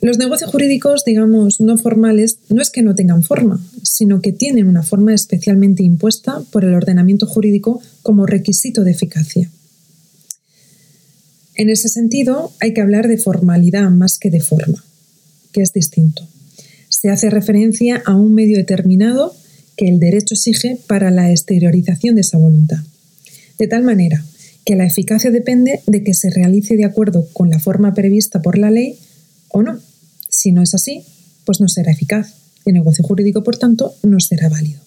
Los 0.00 0.18
negocios 0.18 0.50
jurídicos, 0.50 1.04
digamos, 1.04 1.60
no 1.60 1.76
formales, 1.76 2.38
no 2.48 2.62
es 2.62 2.70
que 2.70 2.82
no 2.82 2.94
tengan 2.94 3.24
forma, 3.24 3.60
sino 3.82 4.20
que 4.20 4.32
tienen 4.32 4.68
una 4.68 4.84
forma 4.84 5.12
especialmente 5.12 5.82
impuesta 5.82 6.40
por 6.52 6.64
el 6.64 6.74
ordenamiento 6.74 7.26
jurídico 7.26 7.82
como 8.02 8.24
requisito 8.24 8.84
de 8.84 8.92
eficacia. 8.92 9.50
En 11.56 11.68
ese 11.68 11.88
sentido, 11.88 12.52
hay 12.60 12.72
que 12.74 12.80
hablar 12.80 13.08
de 13.08 13.18
formalidad 13.18 13.90
más 13.90 14.18
que 14.18 14.30
de 14.30 14.40
forma, 14.40 14.84
que 15.50 15.62
es 15.62 15.72
distinto. 15.72 16.28
Se 16.88 17.10
hace 17.10 17.30
referencia 17.30 18.00
a 18.06 18.14
un 18.14 18.32
medio 18.34 18.56
determinado 18.56 19.34
que 19.76 19.88
el 19.88 19.98
derecho 19.98 20.34
exige 20.34 20.78
para 20.86 21.10
la 21.10 21.32
exteriorización 21.32 22.14
de 22.14 22.20
esa 22.20 22.38
voluntad. 22.38 22.78
De 23.58 23.66
tal 23.66 23.82
manera 23.82 24.24
que 24.64 24.76
la 24.76 24.86
eficacia 24.86 25.32
depende 25.32 25.80
de 25.86 26.04
que 26.04 26.14
se 26.14 26.30
realice 26.30 26.76
de 26.76 26.84
acuerdo 26.84 27.26
con 27.32 27.50
la 27.50 27.58
forma 27.58 27.94
prevista 27.94 28.40
por 28.40 28.56
la 28.56 28.70
ley 28.70 28.96
o 29.48 29.62
no. 29.62 29.80
Si 30.28 30.52
no 30.52 30.62
es 30.62 30.74
así, 30.74 31.04
pues 31.44 31.60
no 31.60 31.68
será 31.68 31.92
eficaz. 31.92 32.34
El 32.64 32.74
negocio 32.74 33.04
jurídico, 33.04 33.42
por 33.42 33.56
tanto, 33.56 33.94
no 34.02 34.20
será 34.20 34.48
válido. 34.48 34.80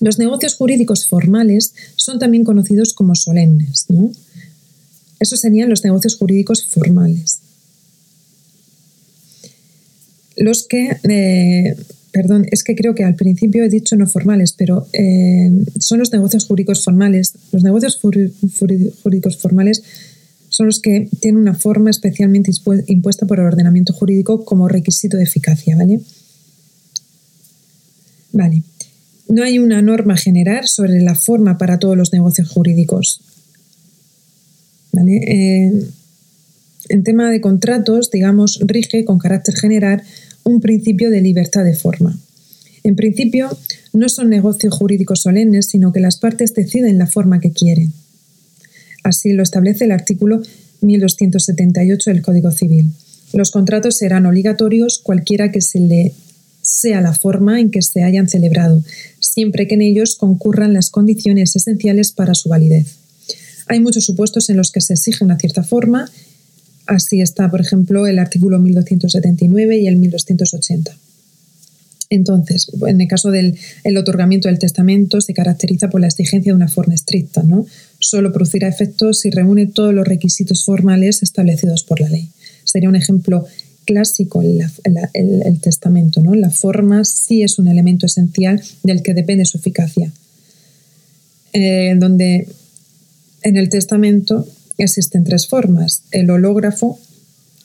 Los 0.00 0.18
negocios 0.18 0.54
jurídicos 0.54 1.06
formales 1.06 1.74
son 1.96 2.18
también 2.18 2.44
conocidos 2.44 2.92
como 2.92 3.14
solemnes. 3.14 3.86
¿no? 3.88 4.10
Esos 5.20 5.40
serían 5.40 5.70
los 5.70 5.84
negocios 5.84 6.16
jurídicos 6.16 6.66
formales. 6.66 7.38
Los 10.36 10.66
que 10.66 10.96
eh, 11.08 11.76
perdón, 12.12 12.46
es 12.50 12.62
que 12.62 12.76
creo 12.76 12.94
que 12.94 13.04
al 13.04 13.16
principio 13.16 13.64
he 13.64 13.68
dicho 13.68 13.96
no 13.96 14.06
formales, 14.06 14.52
pero 14.52 14.86
eh, 14.92 15.50
son 15.78 15.98
los 15.98 16.12
negocios 16.12 16.44
jurídicos 16.44 16.84
formales. 16.84 17.32
Los 17.50 17.62
negocios 17.62 17.98
jurídicos 17.98 19.38
formales 19.38 19.82
son 20.52 20.66
los 20.66 20.80
que 20.80 21.08
tienen 21.20 21.40
una 21.40 21.54
forma 21.54 21.88
especialmente 21.88 22.52
impuesta 22.86 23.24
por 23.26 23.40
el 23.40 23.46
ordenamiento 23.46 23.94
jurídico 23.94 24.44
como 24.44 24.68
requisito 24.68 25.16
de 25.16 25.22
eficacia, 25.22 25.74
¿vale? 25.76 26.00
Vale. 28.32 28.62
No 29.28 29.42
hay 29.42 29.58
una 29.58 29.80
norma 29.80 30.14
general 30.14 30.68
sobre 30.68 31.00
la 31.00 31.14
forma 31.14 31.56
para 31.56 31.78
todos 31.78 31.96
los 31.96 32.12
negocios 32.12 32.50
jurídicos. 32.50 33.22
¿Vale? 34.92 35.16
Eh, 35.16 35.88
en 36.90 37.02
tema 37.02 37.30
de 37.30 37.40
contratos, 37.40 38.10
digamos, 38.10 38.60
rige 38.60 39.06
con 39.06 39.18
carácter 39.18 39.54
general 39.56 40.02
un 40.44 40.60
principio 40.60 41.08
de 41.08 41.22
libertad 41.22 41.64
de 41.64 41.74
forma. 41.74 42.18
En 42.84 42.94
principio, 42.94 43.48
no 43.94 44.10
son 44.10 44.28
negocios 44.28 44.74
jurídicos 44.74 45.22
solemnes, 45.22 45.68
sino 45.68 45.92
que 45.92 46.00
las 46.00 46.18
partes 46.18 46.52
deciden 46.52 46.98
la 46.98 47.06
forma 47.06 47.40
que 47.40 47.52
quieren. 47.52 47.94
Así 49.02 49.32
lo 49.32 49.42
establece 49.42 49.84
el 49.84 49.92
artículo 49.92 50.42
1278 50.80 52.10
del 52.10 52.22
Código 52.22 52.50
Civil. 52.50 52.92
Los 53.32 53.50
contratos 53.50 53.96
serán 53.96 54.26
obligatorios 54.26 54.98
cualquiera 54.98 55.50
que 55.50 55.60
se 55.60 55.80
le 55.80 56.12
sea 56.60 57.00
la 57.00 57.12
forma 57.12 57.60
en 57.60 57.70
que 57.70 57.82
se 57.82 58.02
hayan 58.02 58.28
celebrado, 58.28 58.82
siempre 59.18 59.66
que 59.66 59.74
en 59.74 59.82
ellos 59.82 60.16
concurran 60.16 60.72
las 60.72 60.90
condiciones 60.90 61.56
esenciales 61.56 62.12
para 62.12 62.34
su 62.34 62.48
validez. 62.48 62.96
Hay 63.66 63.80
muchos 63.80 64.04
supuestos 64.04 64.48
en 64.50 64.56
los 64.56 64.70
que 64.70 64.80
se 64.80 64.94
exige 64.94 65.24
una 65.24 65.38
cierta 65.38 65.64
forma 65.64 66.10
Así 66.86 67.20
está, 67.20 67.50
por 67.50 67.60
ejemplo, 67.60 68.06
el 68.06 68.18
artículo 68.18 68.58
1279 68.58 69.78
y 69.78 69.86
el 69.86 69.96
1280. 69.96 70.96
Entonces, 72.10 72.70
en 72.86 73.00
el 73.00 73.08
caso 73.08 73.30
del 73.30 73.56
otorgamiento 73.96 74.48
del 74.48 74.58
testamento, 74.58 75.20
se 75.20 75.32
caracteriza 75.32 75.88
por 75.88 76.00
la 76.00 76.08
exigencia 76.08 76.52
de 76.52 76.56
una 76.56 76.68
forma 76.68 76.94
estricta, 76.94 77.42
¿no? 77.42 77.66
Solo 78.02 78.32
producirá 78.32 78.68
efectos 78.68 79.20
si 79.20 79.30
reúne 79.30 79.66
todos 79.66 79.94
los 79.94 80.06
requisitos 80.06 80.64
formales 80.64 81.22
establecidos 81.22 81.84
por 81.84 82.00
la 82.00 82.08
ley. 82.08 82.28
Sería 82.64 82.88
un 82.88 82.96
ejemplo 82.96 83.46
clásico 83.84 84.42
el, 84.42 85.60
testamento, 85.60 86.22
¿no? 86.22 86.34
La 86.34 86.50
forma 86.50 87.04
sí 87.04 87.42
es 87.42 87.58
un 87.58 87.68
elemento 87.68 88.06
esencial 88.06 88.62
del 88.82 89.02
que 89.02 89.14
depende 89.14 89.44
su 89.44 89.58
eficacia. 89.58 90.12
Eh, 91.54 91.94
donde 91.98 92.48
en 93.42 93.56
el 93.56 93.68
testamento 93.68 94.46
Existen 94.78 95.24
tres 95.24 95.46
formas, 95.46 96.02
el 96.10 96.30
hológrafo, 96.30 96.98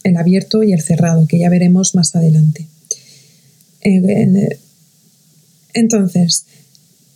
el 0.04 0.18
abierto 0.18 0.64
y 0.64 0.74
el 0.74 0.82
cerrado, 0.82 1.26
que 1.28 1.40
ya 1.40 1.50
veremos 1.50 1.96
más 1.96 2.16
adelante. 2.16 2.68
Eh, 3.82 4.60
entonces, 5.74 6.46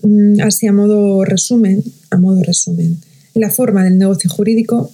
mm, 0.02 0.42
así 0.42 0.68
a 0.68 0.74
modo 0.74 1.24
resumen, 1.26 1.84
a 2.10 2.18
modo 2.18 2.42
resumen, 2.44 2.98
la 3.34 3.50
forma 3.50 3.84
del 3.84 3.98
negocio 3.98 4.30
jurídico 4.30 4.92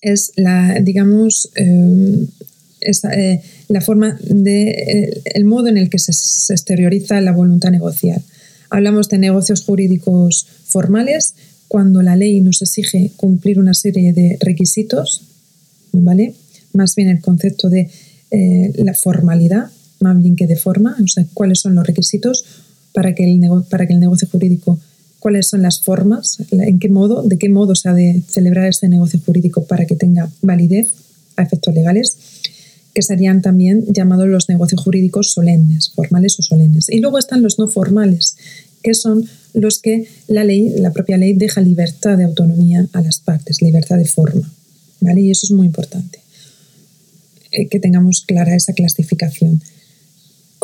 es 0.00 0.32
la, 0.36 0.80
digamos, 0.80 1.50
eh, 1.56 2.26
eh, 2.80 3.42
la 3.68 3.80
forma 3.80 4.18
de 4.22 5.22
el 5.24 5.44
modo 5.44 5.68
en 5.68 5.78
el 5.78 5.88
que 5.88 5.98
se, 5.98 6.12
exterioriza 6.52 7.20
la 7.20 7.32
voluntad 7.32 7.70
negocial. 7.70 8.22
Hablamos 8.70 9.08
de 9.08 9.18
negocios 9.18 9.62
jurídicos 9.62 10.46
formales, 10.64 11.34
cuando 11.68 12.02
la 12.02 12.16
ley 12.16 12.40
nos 12.40 12.62
exige 12.62 13.12
cumplir 13.16 13.58
una 13.58 13.74
serie 13.74 14.12
de 14.12 14.36
requisitos, 14.40 15.22
¿vale? 15.92 16.34
Más 16.72 16.94
bien 16.94 17.08
el 17.08 17.20
concepto 17.20 17.68
de 17.68 17.90
eh, 18.30 18.72
la 18.76 18.94
formalidad, 18.94 19.70
más 20.00 20.20
bien 20.20 20.36
que 20.36 20.46
de 20.46 20.56
forma, 20.56 20.96
o 21.02 21.06
sea, 21.06 21.24
cuáles 21.34 21.60
son 21.60 21.74
los 21.74 21.86
requisitos 21.86 22.44
para 22.92 23.14
que 23.14 23.24
el, 23.24 23.40
para 23.70 23.86
que 23.86 23.94
el 23.94 24.00
negocio 24.00 24.28
jurídico, 24.30 24.78
cuáles 25.24 25.48
son 25.48 25.62
las 25.62 25.80
formas, 25.80 26.36
en 26.50 26.78
qué 26.78 26.90
modo, 26.90 27.22
de 27.22 27.38
qué 27.38 27.48
modo 27.48 27.74
se 27.74 27.88
ha 27.88 27.94
de 27.94 28.22
celebrar 28.28 28.66
este 28.66 28.90
negocio 28.90 29.18
jurídico 29.24 29.64
para 29.64 29.86
que 29.86 29.96
tenga 29.96 30.30
validez 30.42 30.92
a 31.36 31.42
efectos 31.44 31.74
legales, 31.74 32.18
que 32.92 33.00
serían 33.00 33.40
también 33.40 33.86
llamados 33.86 34.28
los 34.28 34.50
negocios 34.50 34.82
jurídicos 34.82 35.32
solemnes, 35.32 35.92
formales 35.94 36.38
o 36.38 36.42
solemnes. 36.42 36.90
Y 36.90 37.00
luego 37.00 37.18
están 37.18 37.40
los 37.40 37.58
no 37.58 37.68
formales, 37.68 38.36
que 38.82 38.92
son 38.92 39.26
los 39.54 39.78
que 39.78 40.06
la 40.28 40.44
ley, 40.44 40.68
la 40.76 40.92
propia 40.92 41.16
ley, 41.16 41.32
deja 41.32 41.62
libertad 41.62 42.18
de 42.18 42.24
autonomía 42.24 42.86
a 42.92 43.00
las 43.00 43.18
partes, 43.18 43.62
libertad 43.62 43.96
de 43.96 44.04
forma. 44.04 44.52
¿vale? 45.00 45.22
Y 45.22 45.30
eso 45.30 45.46
es 45.46 45.52
muy 45.52 45.66
importante, 45.68 46.18
eh, 47.50 47.66
que 47.68 47.80
tengamos 47.80 48.24
clara 48.26 48.54
esa 48.54 48.74
clasificación. 48.74 49.62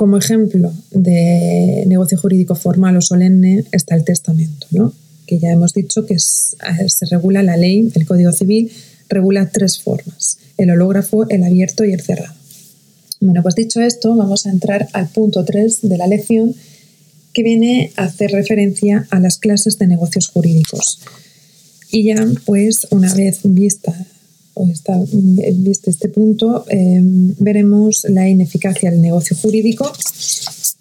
Como 0.01 0.17
ejemplo 0.17 0.73
de 0.93 1.85
negocio 1.87 2.17
jurídico 2.17 2.55
formal 2.55 2.97
o 2.97 3.03
solemne 3.03 3.67
está 3.71 3.97
el 3.97 4.03
testamento, 4.03 4.67
¿no? 4.71 4.95
que 5.27 5.39
ya 5.39 5.51
hemos 5.51 5.75
dicho 5.75 6.07
que 6.07 6.19
se 6.19 7.07
regula 7.11 7.43
la 7.43 7.59
ley, 7.59 7.93
el 7.95 8.07
Código 8.07 8.33
Civil 8.33 8.73
regula 9.11 9.51
tres 9.51 9.79
formas, 9.79 10.39
el 10.57 10.71
hológrafo, 10.71 11.29
el 11.29 11.45
abierto 11.45 11.85
y 11.85 11.93
el 11.93 12.01
cerrado. 12.01 12.33
Bueno, 13.21 13.43
pues 13.43 13.57
dicho 13.57 13.83
esto, 13.83 14.17
vamos 14.17 14.47
a 14.47 14.51
entrar 14.51 14.89
al 14.95 15.09
punto 15.09 15.45
3 15.45 15.81
de 15.83 15.99
la 15.99 16.07
lección, 16.07 16.55
que 17.35 17.43
viene 17.43 17.93
a 17.97 18.05
hacer 18.05 18.31
referencia 18.31 19.07
a 19.11 19.21
las 19.21 19.37
clases 19.37 19.79
de 19.79 19.87
negocios 19.87 20.29
jurídicos. 20.29 21.01
Y 21.93 22.05
ya, 22.05 22.27
pues, 22.47 22.87
una 22.91 23.15
vez 23.15 23.41
vista 23.45 23.95
o 24.55 24.67
está 24.69 24.95
visto 25.55 25.91
este 25.91 26.09
punto, 26.09 26.65
em, 26.69 27.35
veremos 27.39 28.05
la 28.09 28.29
ineficacia 28.29 28.91
del 28.91 29.01
negocio 29.01 29.37
jurídico 29.37 29.91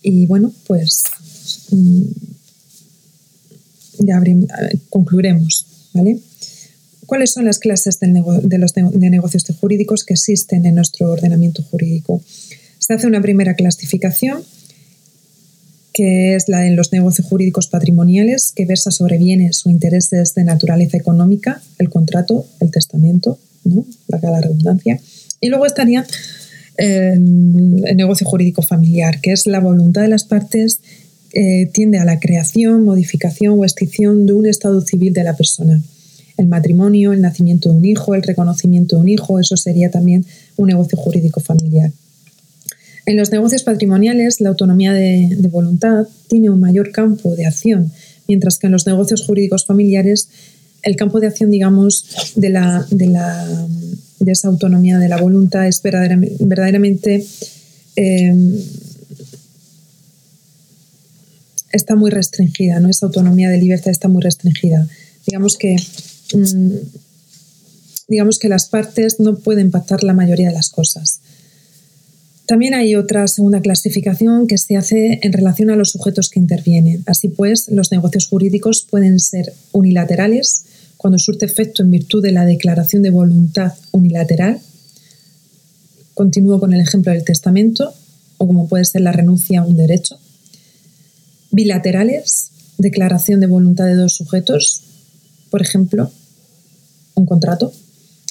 y, 0.01 0.25
bueno, 0.25 0.51
pues 0.67 1.03
mm, 1.71 2.01
ya 3.99 4.21
concluiremos, 4.89 5.65
¿vale? 5.93 6.19
¿Cuáles 7.05 7.31
son 7.31 7.45
las 7.45 7.57
clases 7.57 7.99
de, 7.99 8.57
los 8.59 8.73
de 8.73 9.09
negocios 9.09 9.43
jurídicos 9.59 10.03
que 10.03 10.13
existen 10.13 10.65
en 10.65 10.75
nuestro 10.75 11.11
ordenamiento 11.11 11.63
jurídico? 11.63 12.21
Se 12.77 12.93
hace 12.93 13.07
una 13.07 13.21
primera 13.21 13.55
clasificación 13.55 14.43
que 15.91 16.35
es 16.35 16.47
la 16.47 16.59
de 16.59 16.71
los 16.71 16.93
negocios 16.93 17.27
jurídicos 17.27 17.67
patrimoniales, 17.67 18.53
que 18.55 18.65
versa 18.65 18.91
sobre 18.91 19.17
bienes 19.17 19.65
o 19.65 19.69
intereses 19.69 20.33
de 20.33 20.43
naturaleza 20.43 20.95
económica, 20.95 21.61
el 21.77 21.89
contrato, 21.89 22.45
el 22.59 22.71
testamento, 22.71 23.37
¿no? 23.69 23.85
la 24.07 24.41
redundancia. 24.41 24.99
Y 25.41 25.49
luego 25.49 25.65
estaría 25.65 26.05
eh, 26.77 27.13
el 27.13 27.97
negocio 27.97 28.27
jurídico 28.27 28.61
familiar, 28.61 29.21
que 29.21 29.31
es 29.31 29.47
la 29.47 29.59
voluntad 29.59 30.01
de 30.01 30.07
las 30.07 30.23
partes 30.23 30.81
que 31.29 31.69
tiende 31.73 31.99
a 31.99 32.05
la 32.05 32.19
creación, 32.19 32.83
modificación 32.83 33.59
o 33.59 33.63
extinción 33.63 34.25
de 34.25 34.33
un 34.33 34.45
estado 34.45 34.81
civil 34.81 35.13
de 35.13 35.23
la 35.23 35.35
persona. 35.35 35.81
El 36.37 36.47
matrimonio, 36.47 37.13
el 37.13 37.21
nacimiento 37.21 37.69
de 37.69 37.75
un 37.75 37.85
hijo, 37.85 38.15
el 38.15 38.23
reconocimiento 38.23 38.95
de 38.95 39.01
un 39.01 39.09
hijo, 39.09 39.39
eso 39.39 39.57
sería 39.57 39.91
también 39.91 40.25
un 40.55 40.67
negocio 40.67 40.97
jurídico 40.97 41.39
familiar. 41.39 41.91
En 43.05 43.17
los 43.17 43.31
negocios 43.31 43.63
patrimoniales, 43.63 44.39
la 44.39 44.49
autonomía 44.49 44.93
de, 44.93 45.35
voluntad 45.51 46.07
tiene 46.27 46.49
un 46.49 46.59
mayor 46.59 46.91
campo 46.91 47.35
de 47.35 47.45
acción, 47.47 47.91
mientras 48.27 48.59
que 48.59 48.67
en 48.67 48.73
los 48.73 48.85
negocios 48.85 49.25
jurídicos 49.25 49.65
familiares, 49.65 50.29
el 50.83 50.95
campo 50.95 51.19
de 51.19 51.27
acción, 51.27 51.51
digamos, 51.51 52.33
de, 52.35 52.49
la, 52.49 52.85
de, 52.89 53.07
la, 53.07 53.67
de 54.19 54.31
esa 54.31 54.47
autonomía 54.47 54.97
de 54.97 55.09
la 55.09 55.17
voluntad 55.17 55.67
es 55.67 55.81
verdaderamente, 55.81 57.25
eh, 57.95 58.33
está 61.71 61.95
muy 61.95 62.11
restringida, 62.11 62.79
¿no? 62.79 62.89
Esa 62.89 63.05
autonomía 63.05 63.49
de 63.49 63.57
libertad 63.57 63.91
está 63.91 64.07
muy 64.07 64.21
restringida. 64.21 64.87
Digamos 65.25 65.57
que, 65.57 65.75
mm, 66.33 66.71
digamos 68.07 68.39
que 68.39 68.49
las 68.49 68.67
partes 68.67 69.19
no 69.19 69.37
pueden 69.37 69.71
pactar 69.71 70.03
la 70.03 70.13
mayoría 70.13 70.47
de 70.47 70.53
las 70.53 70.69
cosas. 70.69 71.19
También 72.49 72.73
hay 72.73 72.95
otra 72.95 73.27
segunda 73.27 73.61
clasificación 73.61 74.47
que 74.47 74.57
se 74.57 74.75
hace 74.75 75.19
en 75.21 75.33
relación 75.33 75.69
a 75.69 75.75
los 75.75 75.91
sujetos 75.91 76.31
que 76.31 76.39
intervienen. 76.39 77.03
Así 77.05 77.27
pues, 77.27 77.67
los 77.69 77.91
negocios 77.91 78.27
jurídicos 78.27 78.87
pueden 78.89 79.19
ser 79.19 79.53
unilaterales, 79.71 80.65
cuando 80.99 81.17
surte 81.17 81.45
efecto 81.45 81.81
en 81.81 81.91
virtud 81.91 82.21
de 82.21 82.33
la 82.33 82.43
declaración 82.43 83.01
de 83.03 83.09
voluntad 83.09 83.71
unilateral. 83.93 84.59
Continúo 86.13 86.59
con 86.59 86.73
el 86.73 86.81
ejemplo 86.81 87.13
del 87.13 87.23
testamento, 87.23 87.93
o 88.37 88.45
como 88.45 88.67
puede 88.67 88.83
ser 88.83 88.99
la 88.99 89.13
renuncia 89.13 89.61
a 89.61 89.65
un 89.65 89.77
derecho. 89.77 90.19
Bilaterales, 91.51 92.51
declaración 92.77 93.39
de 93.39 93.47
voluntad 93.47 93.85
de 93.85 93.95
dos 93.95 94.13
sujetos, 94.13 94.81
por 95.49 95.61
ejemplo, 95.61 96.11
un 97.15 97.25
contrato. 97.25 97.71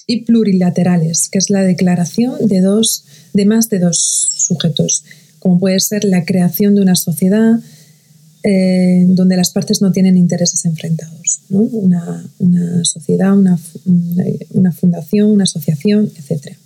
Y 0.07 0.26
plurilaterales, 0.26 1.31
que 1.31 1.38
es 1.38 1.48
la 1.48 1.62
declaración 1.62 2.37
de, 2.48 2.61
dos, 2.61 3.07
de 3.33 3.46
más 3.46 3.70
de 3.70 3.78
dos 3.78 3.98
sujetos, 3.98 5.04
como 5.38 5.59
puede 5.59 5.81
ser 5.81 6.04
la 6.04 6.26
creación 6.26 6.74
de 6.74 6.83
una 6.83 6.96
sociedad, 6.96 7.61
eh, 8.44 9.05
donde 9.09 9.37
las 9.37 9.51
partes 9.51 9.83
no 9.83 9.90
tienen 9.90 10.16
intereses 10.16 10.64
enfrentados. 10.64 11.40
Una, 11.51 12.24
sociedad, 12.83 13.37
una, 13.37 13.59
una, 14.51 14.72
fundación, 14.72 15.31
una 15.31 15.44
asociación, 15.44 16.11
etc. 16.16 16.57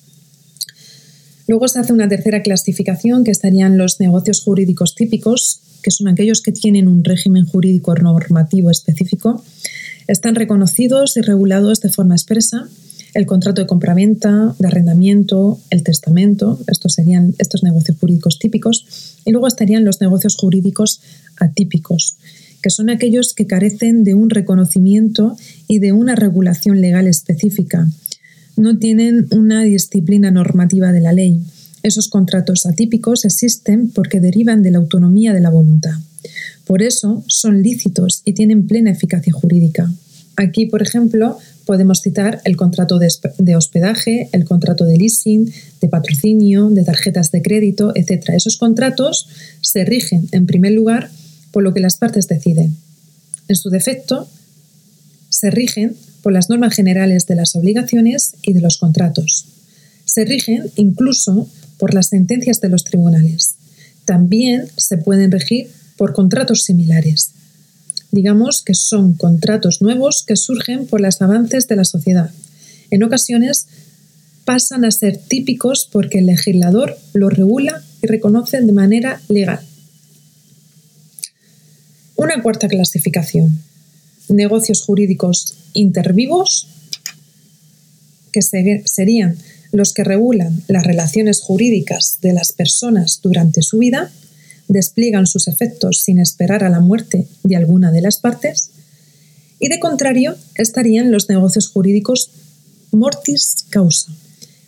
Luego 1.46 1.68
se 1.68 1.78
hace 1.78 1.92
una 1.92 2.08
tercera 2.08 2.42
clasificación 2.42 3.24
que 3.24 3.30
estarían 3.30 3.78
los 3.78 4.00
negocios 4.00 4.42
jurídicos 4.42 4.94
típicos, 4.94 5.60
que 5.82 5.90
son 5.90 6.08
aquellos 6.08 6.42
que 6.42 6.52
tienen 6.52 6.88
un 6.88 7.04
régimen 7.04 7.46
jurídico 7.46 7.94
normativo 7.94 8.70
específico, 8.70 9.42
están 10.08 10.34
reconocidos 10.34 11.16
y 11.16 11.22
regulados 11.22 11.80
de 11.80 11.88
forma 11.88 12.14
expresa 12.14 12.68
el 13.14 13.26
contrato 13.26 13.60
de 13.60 13.66
compraventa, 13.66 14.54
de 14.58 14.66
arrendamiento, 14.66 15.58
el 15.70 15.82
testamento, 15.82 16.58
estos 16.66 16.94
serían 16.94 17.34
estos 17.38 17.62
negocios 17.62 17.98
jurídicos 17.98 18.38
típicos, 18.38 19.16
y 19.24 19.32
luego 19.32 19.46
estarían 19.46 19.84
los 19.84 20.00
negocios 20.00 20.36
jurídicos 20.36 21.00
atípicos, 21.42 22.16
que 22.62 22.70
son 22.70 22.88
aquellos 22.90 23.34
que 23.34 23.46
carecen 23.46 24.04
de 24.04 24.14
un 24.14 24.30
reconocimiento 24.30 25.36
y 25.68 25.80
de 25.80 25.92
una 25.92 26.14
regulación 26.14 26.80
legal 26.80 27.06
específica. 27.06 27.88
No 28.56 28.78
tienen 28.78 29.26
una 29.30 29.62
disciplina 29.64 30.30
normativa 30.30 30.92
de 30.92 31.00
la 31.00 31.12
ley. 31.12 31.40
Esos 31.82 32.08
contratos 32.08 32.64
atípicos 32.66 33.24
existen 33.24 33.90
porque 33.90 34.20
derivan 34.20 34.62
de 34.62 34.70
la 34.70 34.78
autonomía 34.78 35.32
de 35.32 35.40
la 35.40 35.50
voluntad. 35.50 35.94
Por 36.64 36.82
eso 36.82 37.24
son 37.26 37.62
lícitos 37.62 38.22
y 38.24 38.34
tienen 38.34 38.66
plena 38.68 38.90
eficacia 38.90 39.32
jurídica. 39.32 39.92
Aquí, 40.36 40.66
por 40.66 40.82
ejemplo, 40.82 41.38
podemos 41.66 42.00
citar 42.00 42.40
el 42.44 42.56
contrato 42.56 42.98
de 42.98 43.56
hospedaje, 43.56 44.28
el 44.32 44.44
contrato 44.44 44.84
de 44.84 44.96
leasing, 44.96 45.52
de 45.80 45.88
patrocinio, 45.88 46.70
de 46.70 46.84
tarjetas 46.84 47.30
de 47.32 47.42
crédito, 47.42 47.92
etc. 47.94 48.30
Esos 48.30 48.56
contratos 48.56 49.28
se 49.60 49.84
rigen, 49.84 50.28
en 50.32 50.46
primer 50.46 50.72
lugar, 50.72 51.10
por 51.52 51.62
lo 51.62 51.72
que 51.72 51.80
las 51.80 51.96
partes 51.96 52.26
deciden. 52.28 52.76
En 53.48 53.56
su 53.56 53.70
defecto, 53.70 54.28
se 55.28 55.50
rigen 55.50 55.96
por 56.22 56.32
las 56.32 56.48
normas 56.48 56.74
generales 56.74 57.26
de 57.26 57.36
las 57.36 57.54
obligaciones 57.54 58.34
y 58.42 58.52
de 58.52 58.60
los 58.60 58.78
contratos. 58.78 59.46
Se 60.04 60.24
rigen 60.24 60.70
incluso 60.76 61.48
por 61.78 61.94
las 61.94 62.08
sentencias 62.08 62.60
de 62.60 62.68
los 62.68 62.84
tribunales. 62.84 63.54
También 64.04 64.68
se 64.76 64.98
pueden 64.98 65.30
regir 65.30 65.70
por 65.96 66.12
contratos 66.12 66.64
similares 66.64 67.32
digamos 68.12 68.62
que 68.62 68.74
son 68.74 69.14
contratos 69.14 69.82
nuevos 69.82 70.22
que 70.24 70.36
surgen 70.36 70.86
por 70.86 71.00
los 71.00 71.20
avances 71.20 71.66
de 71.66 71.76
la 71.76 71.84
sociedad. 71.84 72.30
En 72.90 73.02
ocasiones 73.02 73.66
pasan 74.44 74.84
a 74.84 74.90
ser 74.90 75.16
típicos 75.16 75.88
porque 75.90 76.18
el 76.18 76.26
legislador 76.26 76.98
los 77.14 77.32
regula 77.32 77.82
y 78.02 78.06
reconoce 78.06 78.60
de 78.60 78.72
manera 78.72 79.20
legal. 79.28 79.60
Una 82.22 82.40
cuarta 82.40 82.68
clasificación. 82.68 83.58
Negocios 84.28 84.84
jurídicos 84.84 85.56
intervivos, 85.72 86.68
que 88.30 88.42
serían 88.42 89.36
los 89.72 89.92
que 89.92 90.04
regulan 90.04 90.62
las 90.68 90.86
relaciones 90.86 91.40
jurídicas 91.40 92.18
de 92.22 92.32
las 92.32 92.52
personas 92.52 93.18
durante 93.24 93.62
su 93.62 93.78
vida 93.78 94.12
despliegan 94.68 95.26
sus 95.26 95.48
efectos 95.48 96.02
sin 96.04 96.20
esperar 96.20 96.62
a 96.62 96.68
la 96.68 96.78
muerte 96.78 97.26
de 97.42 97.56
alguna 97.56 97.90
de 97.90 98.02
las 98.02 98.20
partes, 98.20 98.70
y 99.58 99.68
de 99.68 99.80
contrario 99.80 100.36
estarían 100.54 101.10
los 101.10 101.28
negocios 101.28 101.66
jurídicos 101.66 102.30
mortis 102.92 103.66
causa, 103.68 104.12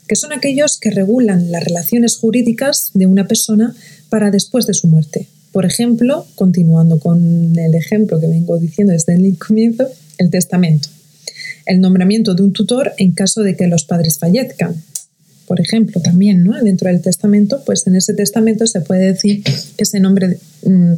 que 0.08 0.16
son 0.16 0.32
aquellos 0.32 0.76
que 0.80 0.90
regulan 0.90 1.52
las 1.52 1.62
relaciones 1.62 2.16
jurídicas 2.16 2.90
de 2.94 3.06
una 3.06 3.28
persona 3.28 3.76
para 4.08 4.32
después 4.32 4.66
de 4.66 4.74
su 4.74 4.88
muerte. 4.88 5.28
Por 5.54 5.66
ejemplo, 5.66 6.26
continuando 6.34 6.98
con 6.98 7.56
el 7.56 7.76
ejemplo 7.76 8.18
que 8.18 8.26
vengo 8.26 8.58
diciendo 8.58 8.92
desde 8.92 9.14
el 9.14 9.38
comienzo, 9.38 9.86
el 10.18 10.28
testamento. 10.28 10.88
El 11.64 11.80
nombramiento 11.80 12.34
de 12.34 12.42
un 12.42 12.52
tutor 12.52 12.92
en 12.98 13.12
caso 13.12 13.40
de 13.42 13.54
que 13.54 13.68
los 13.68 13.84
padres 13.84 14.18
fallezcan, 14.18 14.74
por 15.46 15.60
ejemplo, 15.60 16.02
también, 16.02 16.42
¿no? 16.42 16.60
Dentro 16.60 16.88
del 16.88 17.00
testamento, 17.00 17.62
pues 17.64 17.86
en 17.86 17.94
ese 17.94 18.14
testamento 18.14 18.66
se 18.66 18.80
puede 18.80 19.12
decir 19.12 19.44
que 19.76 19.84
se 19.84 20.00
nombre 20.00 20.40
mm, 20.64 20.94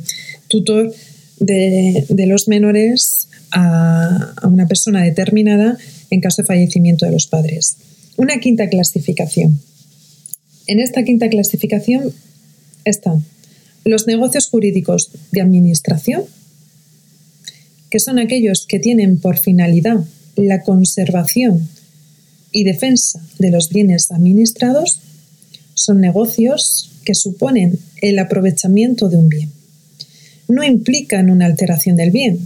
tutor 0.49 0.91
de, 1.39 2.07
los 2.27 2.49
menores 2.49 3.29
a, 3.51 4.33
a 4.41 4.49
una 4.49 4.67
persona 4.67 5.05
determinada 5.05 5.77
en 6.09 6.23
caso 6.23 6.41
de 6.41 6.47
fallecimiento 6.47 7.05
de 7.05 7.13
los 7.13 7.27
padres. 7.27 7.77
Una 8.17 8.41
quinta 8.41 8.71
clasificación. 8.71 9.61
En 10.67 10.81
esta 10.81 11.05
quinta 11.05 11.29
clasificación 11.29 12.11
están 12.87 13.23
los 13.87 14.09
negocios 14.09 14.49
jurídicos 14.49 15.11
de 15.31 15.41
administración, 15.41 16.25
que 17.89 18.01
son 18.01 18.19
aquellos 18.19 18.67
que 18.69 18.81
tienen 18.81 19.19
por 19.19 19.39
finalidad 19.39 20.05
la 20.35 20.63
conservación 20.63 21.69
y 22.51 22.65
defensa 22.65 23.25
de 23.39 23.51
los 23.51 23.71
bienes 23.71 24.11
administrados 24.11 25.01
son 25.75 26.01
negocios 26.01 26.91
que 27.05 27.15
suponen 27.15 27.79
el 28.03 28.19
aprovechamiento 28.19 29.09
de 29.09 29.19
un 29.19 29.29
bien. 29.29 29.53
No 30.49 30.65
implican 30.65 31.31
una 31.31 31.47
alteración 31.47 31.97
del 31.97 32.11
bien. 32.11 32.41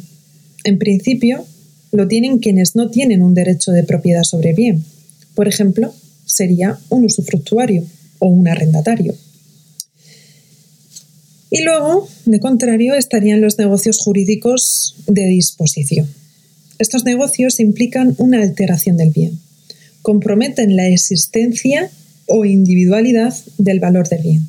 En 0.65 0.79
principio, 0.79 1.47
lo 1.91 2.07
tienen 2.07 2.39
quienes 2.39 2.77
no 2.77 2.91
tienen 2.91 3.23
un 3.23 3.33
derecho 3.33 3.73
de 3.73 3.83
propiedad 3.83 4.25
sobre 4.25 4.53
bien. 4.53 4.85
Por 5.35 5.49
ejemplo, 5.49 5.95
sería 6.27 6.79
un 6.91 7.07
usufructuario 7.07 7.85
o 8.19 8.29
un 8.29 8.47
arrendatario. 8.47 9.15
Y 11.51 11.63
luego, 11.63 12.09
de 12.27 12.41
contrario, 12.41 12.95
estarían 12.95 13.41
los 13.41 13.59
negocios 13.59 13.99
jurídicos 13.99 14.97
de 15.07 15.27
disposición. 15.27 16.09
Estos 16.79 17.05
negocios 17.05 17.61
implican 17.61 18.15
una 18.19 18.41
alteración 18.41 18.97
del 18.97 19.11
bien 19.11 19.39
comprometen 20.03 20.77
la 20.77 20.89
existencia 20.89 21.91
o 22.27 22.45
individualidad 22.45 23.35
del 23.59 23.81
valor 23.81 24.09
del 24.09 24.23
bien. 24.23 24.49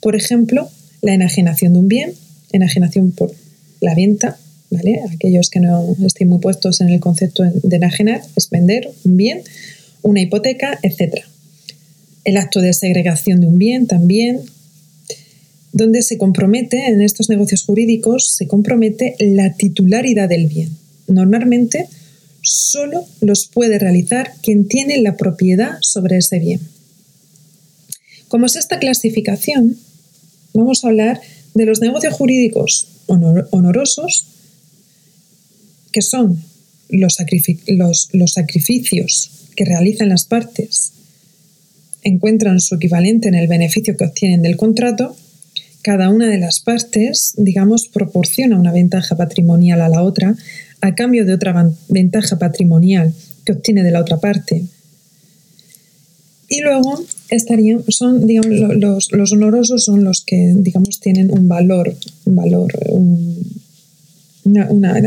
Por 0.00 0.16
ejemplo, 0.16 0.70
la 1.02 1.14
enajenación 1.14 1.72
de 1.72 1.78
un 1.80 1.88
bien, 1.88 2.12
enajenación 2.52 3.12
por 3.12 3.32
la 3.80 3.94
venta, 3.94 4.38
¿vale? 4.70 5.00
Aquellos 5.12 5.50
que 5.50 5.60
no 5.60 5.96
estén 6.04 6.28
muy 6.28 6.38
puestos 6.38 6.80
en 6.80 6.88
el 6.88 7.00
concepto 7.00 7.44
de 7.44 7.76
enajenar, 7.76 8.22
es 8.36 8.50
vender 8.50 8.90
un 9.04 9.16
bien, 9.16 9.42
una 10.02 10.20
hipoteca, 10.20 10.78
etc. 10.82 11.24
El 12.24 12.36
acto 12.36 12.60
de 12.60 12.72
segregación 12.72 13.40
de 13.40 13.46
un 13.46 13.58
bien 13.58 13.86
también, 13.86 14.40
donde 15.78 16.02
se 16.02 16.18
compromete, 16.18 16.88
en 16.88 17.00
estos 17.00 17.28
negocios 17.28 17.62
jurídicos, 17.62 18.34
se 18.34 18.48
compromete 18.48 19.14
la 19.20 19.54
titularidad 19.54 20.28
del 20.28 20.48
bien. 20.48 20.76
Normalmente 21.06 21.86
solo 22.42 23.06
los 23.20 23.46
puede 23.46 23.78
realizar 23.78 24.32
quien 24.42 24.66
tiene 24.66 25.00
la 25.00 25.16
propiedad 25.16 25.78
sobre 25.80 26.18
ese 26.18 26.40
bien. 26.40 26.60
Como 28.26 28.46
es 28.46 28.56
esta 28.56 28.80
clasificación, 28.80 29.78
vamos 30.52 30.84
a 30.84 30.88
hablar 30.88 31.20
de 31.54 31.64
los 31.64 31.80
negocios 31.80 32.12
jurídicos 32.12 32.88
honorosos, 33.06 34.26
que 35.92 36.02
son 36.02 36.42
los, 36.88 37.18
los 38.12 38.32
sacrificios 38.32 39.30
que 39.54 39.64
realizan 39.64 40.08
las 40.08 40.24
partes, 40.24 40.92
encuentran 42.02 42.58
su 42.58 42.74
equivalente 42.74 43.28
en 43.28 43.36
el 43.36 43.46
beneficio 43.46 43.96
que 43.96 44.04
obtienen 44.06 44.42
del 44.42 44.56
contrato, 44.56 45.16
cada 45.82 46.10
una 46.10 46.28
de 46.28 46.38
las 46.38 46.60
partes, 46.60 47.34
digamos, 47.36 47.88
proporciona 47.88 48.58
una 48.58 48.72
ventaja 48.72 49.16
patrimonial 49.16 49.80
a 49.80 49.88
la 49.88 50.02
otra 50.02 50.36
a 50.80 50.94
cambio 50.94 51.24
de 51.24 51.34
otra 51.34 51.72
ventaja 51.88 52.38
patrimonial 52.38 53.12
que 53.44 53.52
obtiene 53.52 53.82
de 53.82 53.90
la 53.90 54.00
otra 54.00 54.18
parte. 54.18 54.64
Y 56.48 56.60
luego 56.60 57.04
estarían, 57.30 57.84
son, 57.88 58.26
digamos, 58.26 59.10
los, 59.12 59.32
honorosos 59.32 59.84
son 59.84 60.04
los 60.04 60.24
que, 60.24 60.54
digamos, 60.56 61.00
tienen 61.00 61.30
un 61.30 61.46
valor, 61.46 61.94
valor, 62.24 62.72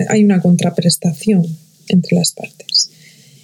hay 0.09 0.23
una 0.23 0.41
contraprestación 0.41 1.45
entre 1.87 2.17
las 2.17 2.31
partes. 2.33 2.91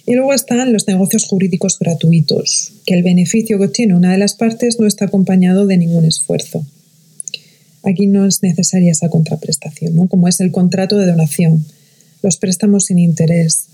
Y 0.06 0.14
luego 0.14 0.32
están 0.32 0.72
los 0.72 0.86
negocios 0.86 1.26
jurídicos 1.26 1.78
gratuitos, 1.78 2.72
que 2.86 2.94
el 2.94 3.02
beneficio 3.02 3.58
que 3.58 3.66
obtiene 3.66 3.94
una 3.94 4.12
de 4.12 4.18
las 4.18 4.34
partes 4.34 4.78
no 4.78 4.86
está 4.86 5.06
acompañado 5.06 5.66
de 5.66 5.76
ningún 5.76 6.04
esfuerzo. 6.04 6.64
Aquí 7.82 8.06
no 8.06 8.26
es 8.26 8.42
necesaria 8.42 8.92
esa 8.92 9.08
contraprestación, 9.08 9.94
¿no? 9.94 10.08
como 10.08 10.28
es 10.28 10.40
el 10.40 10.50
contrato 10.50 10.96
de 10.96 11.06
donación 11.06 11.64
los 12.22 12.36
préstamos 12.36 12.86
sin 12.86 12.98
interés, 12.98 13.66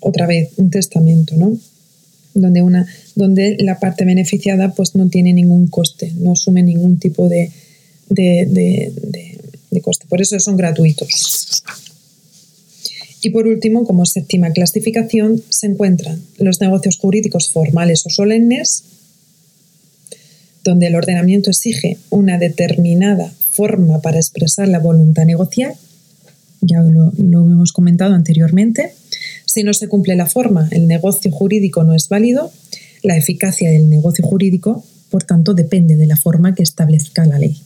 otra 0.00 0.26
vez 0.26 0.50
un 0.56 0.70
testamento, 0.70 1.34
¿no? 1.36 1.58
Donde, 2.34 2.62
una, 2.62 2.86
donde 3.14 3.56
la 3.58 3.80
parte 3.80 4.04
beneficiada 4.04 4.72
pues 4.72 4.94
no 4.94 5.08
tiene 5.08 5.32
ningún 5.32 5.66
coste, 5.66 6.12
no 6.18 6.32
asume 6.32 6.62
ningún 6.62 6.98
tipo 6.98 7.28
de, 7.28 7.50
de, 8.10 8.92
de 9.70 9.80
coste. 9.80 10.06
Por 10.08 10.20
eso 10.20 10.38
son 10.38 10.56
gratuitos. 10.56 11.62
Y 13.22 13.30
por 13.30 13.48
último, 13.48 13.84
como 13.84 14.06
séptima 14.06 14.52
clasificación, 14.52 15.42
se 15.48 15.66
encuentran 15.66 16.22
los 16.38 16.60
negocios 16.60 16.98
jurídicos 16.98 17.50
formales 17.50 18.06
o 18.06 18.10
solemnes, 18.10 18.84
donde 20.68 20.88
el 20.88 20.96
ordenamiento 20.96 21.48
exige 21.48 21.96
una 22.10 22.36
determinada 22.36 23.32
forma 23.50 24.02
para 24.02 24.18
expresar 24.18 24.68
la 24.68 24.78
voluntad 24.78 25.24
negocial, 25.24 25.72
ya 26.60 26.82
lo, 26.82 27.10
hemos 27.16 27.72
comentado 27.72 28.14
anteriormente. 28.14 28.92
Si 29.46 29.62
no 29.62 29.72
se 29.72 29.88
cumple 29.88 30.14
la 30.14 30.26
forma, 30.26 30.68
el 30.70 30.86
negocio 30.86 31.30
jurídico 31.32 31.84
no 31.84 31.94
es 31.94 32.08
válido. 32.10 32.52
La 33.02 33.16
eficacia 33.16 33.70
del 33.70 33.88
negocio 33.88 34.24
jurídico, 34.26 34.84
por 35.10 35.22
tanto, 35.22 35.54
depende 35.54 35.96
de 35.96 36.06
la 36.06 36.16
forma 36.16 36.54
que 36.54 36.62
establezca 36.62 37.24
la 37.24 37.38
ley. 37.38 37.62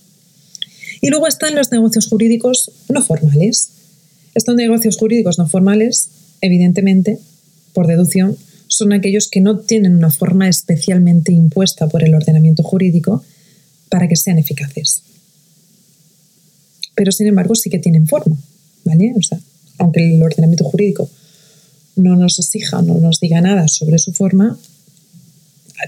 Y 1.01 1.09
luego 1.09 1.27
están 1.27 1.57
los 1.57 1.73
negocios 1.73 2.07
jurídicos 2.07 2.71
no 2.89 3.03
formales. 3.03 3.71
Estos 4.37 4.55
negocios 4.55 4.97
jurídicos 4.97 5.39
no 5.39 5.49
formales, 5.49 6.11
evidentemente, 6.41 7.19
por 7.73 7.89
deducción, 7.89 8.37
son 8.73 8.93
aquellos 8.93 9.29
que 9.29 9.41
no 9.41 9.59
tienen 9.59 9.95
una 9.95 10.11
forma 10.11 10.49
especialmente 10.49 11.33
impuesta 11.33 11.89
por 11.89 12.03
el 12.03 12.15
ordenamiento 12.15 12.63
jurídico 12.63 13.23
para 13.89 14.09
que 14.09 14.17
sean 14.17 14.39
eficaces. 14.39 15.03
Pero 16.95 17.13
sin 17.13 17.27
embargo 17.27 17.55
sí 17.55 17.69
que 17.69 17.79
tienen 17.79 18.07
forma, 18.07 18.37
¿vale? 18.85 19.13
O 19.17 19.23
sea, 19.23 19.39
aunque 19.79 20.15
el 20.15 20.23
ordenamiento 20.23 20.65
jurídico 20.65 21.11
no 21.97 22.17
nos 22.17 22.39
exija, 22.39 22.81
no 22.83 22.95
nos 22.95 23.21
diga 23.21 23.41
nada 23.41 23.69
sobre 23.69 23.99
su 23.99 24.13
forma, 24.13 24.59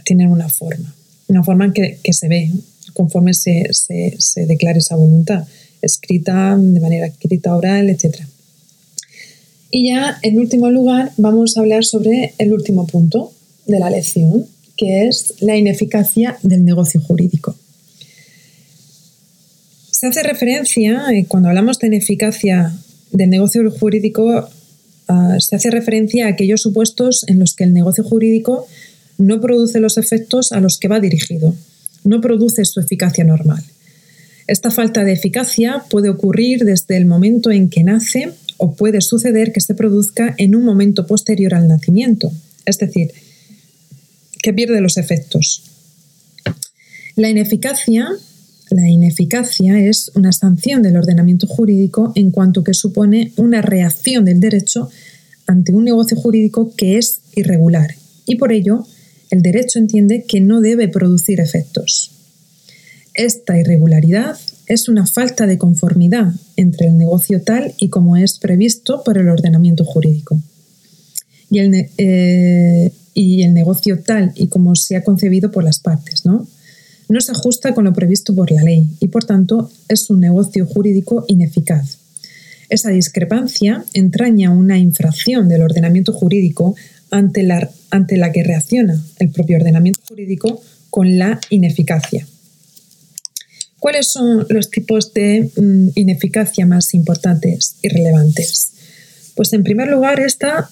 tienen 0.05 0.29
una 0.29 0.49
forma, 0.49 0.95
una 1.29 1.43
forma 1.43 1.73
que, 1.73 1.99
que 2.03 2.13
se 2.13 2.29
ve, 2.29 2.53
conforme 2.93 3.33
se, 3.33 3.69
se, 3.73 4.47
declare 4.47 4.79
esa 4.79 4.97
voluntad, 4.97 5.47
escrita 5.81 6.57
de 6.57 6.81
manera 6.81 7.07
escrita, 7.07 7.57
oral, 7.57 7.89
etc. 7.89 8.21
Y 9.75 9.89
ya, 9.89 10.21
en 10.23 10.39
último 10.39 10.71
lugar, 10.71 11.11
vamos 11.17 11.57
a 11.57 11.61
hablar 11.61 11.85
sobre 11.85 12.33
el 12.39 12.53
último 12.53 12.87
punto 12.87 13.33
de 13.67 13.81
la 13.81 13.91
lección, 13.91 14.47
que 14.77 15.09
es 15.09 15.35
la 15.41 15.57
ineficacia 15.57 16.39
del 16.45 16.65
negocio 16.65 17.01
jurídico. 17.01 17.57
Se 19.91 20.07
hace 20.07 20.23
referencia, 20.23 21.07
eh, 21.11 21.27
cuando 21.27 21.49
hablamos 21.49 21.81
de 21.81 21.89
ineficacia 21.89 22.73
del 23.11 23.31
negocio 23.31 23.69
jurídico, 23.73 24.49
ah, 25.09 25.37
se 25.41 25.57
hace 25.57 25.73
referencia 25.73 26.27
a 26.27 26.29
aquellos 26.29 26.63
supuestos 26.63 27.25
en 27.27 27.41
los 27.41 27.55
que 27.57 27.65
el 27.65 27.73
negocio 27.73 28.05
jurídico 28.05 28.69
no 29.19 29.41
produce 29.41 29.81
los 29.81 29.99
efectos 29.99 30.53
a 30.53 30.61
los 30.61 30.79
que 30.79 30.87
va 30.87 31.01
dirigido 31.01 31.53
no 32.05 32.21
produce 32.21 32.65
su 32.65 32.81
eficacia 32.81 33.25
normal. 33.25 33.63
Esta 34.47 34.71
falta 34.71 35.05
de 35.05 35.15
eficacia 35.15 35.85
puede 35.91 36.11
ocurrir 36.11 36.65
desde 36.65 36.97
el 36.97 37.07
momento 37.07 37.51
en 37.51 37.71
que 37.71 37.83
nace 37.83 38.35
o 38.65 38.75
puede 38.75 39.03
suceder 39.03 39.53
que 39.53 39.61
se 39.61 39.75
produzca 39.75 40.35
en 40.39 40.57
un 40.57 40.65
momento 40.65 41.07
posterior 41.07 41.53
al 41.53 41.69
nacimiento, 41.69 42.33
es 42.65 42.79
decir, 42.79 43.13
que 44.43 44.55
pierde 44.55 44.81
los 44.81 44.97
efectos. 44.97 45.63
La 47.15 47.29
ineficacia, 47.29 48.09
la 48.71 48.89
ineficacia 48.89 49.79
es 49.79 50.11
una 50.15 50.33
sanción 50.33 50.83
del 50.83 50.97
ordenamiento 50.97 51.47
jurídico 51.47 52.13
en 52.15 52.31
cuanto 52.31 52.65
que 52.65 52.73
supone 52.73 53.33
una 53.37 53.61
reacción 53.61 54.25
del 54.25 54.41
derecho 54.41 54.89
ante 55.47 55.73
un 55.73 55.85
negocio 55.85 56.17
jurídico 56.17 56.73
que 56.75 56.97
es 56.97 57.21
irregular 57.37 57.95
y 58.25 58.37
por 58.37 58.51
ello 58.51 58.87
el 59.31 59.43
derecho 59.43 59.79
entiende 59.79 60.25
que 60.27 60.41
no 60.41 60.63
debe 60.63 60.89
producir 60.89 61.41
efectos. 61.41 62.13
Esta 63.13 63.59
irregularidad 63.59 64.39
es 64.67 64.89
una 64.89 65.07
falta 65.07 65.47
de 65.47 65.59
conformidad 65.59 66.33
entre 66.57 66.89
el 66.89 66.97
negocio 66.97 67.43
tal 67.43 67.75
y 67.79 67.89
como 67.89 68.17
es 68.17 68.39
previsto 68.39 69.03
por 69.05 69.19
el 69.19 69.29
ordenamiento 69.29 69.85
jurídico. 69.85 70.41
Y 71.51 71.59
el, 71.59 71.89
eh, 71.99 72.93
y 73.13 73.43
el 73.43 73.55
negocio 73.55 74.01
tal 74.01 74.33
y 74.35 74.49
como 74.49 74.75
se 74.75 74.97
ha 74.97 75.05
concebido 75.05 75.51
por 75.51 75.65
las 75.65 75.79
partes, 75.79 76.25
¿no? 76.25 76.47
No 77.09 77.21
se 77.21 77.33
ajusta 77.33 77.75
con 77.75 77.85
lo 77.85 77.93
previsto 77.93 78.35
por 78.35 78.51
la 78.51 78.63
ley 78.63 78.89
y 78.99 79.09
por 79.09 79.25
tanto 79.25 79.71
es 79.89 80.09
un 80.09 80.21
negocio 80.21 80.67
jurídico 80.67 81.25
ineficaz. 81.29 81.99
Esa 82.71 82.91
discrepancia 82.91 83.85
entraña 83.93 84.51
una 84.51 84.79
infracción 84.79 85.49
del 85.49 85.63
ordenamiento 85.63 86.13
jurídico 86.13 86.75
ante 87.11 87.43
la 87.43 88.33
que 88.33 88.43
reacciona 88.43 89.01
el 89.19 89.31
propio 89.31 89.59
ordenamiento 89.59 90.01
jurídico 90.09 90.61
con 90.91 91.19
la 91.19 91.41
ineficacia. 91.51 92.27
¿Cuáles 93.85 94.11
son 94.11 94.47
los 94.49 94.71
tipos 94.71 95.13
de 95.13 95.51
mm, 95.55 95.89
ineficacia 95.95 96.65
más 96.65 96.95
importantes 96.95 97.77
y 97.83 97.89
relevantes? 97.89 98.71
Pues 99.35 99.53
en 99.53 99.63
primer 99.63 99.89
lugar, 99.89 100.21
esta 100.21 100.71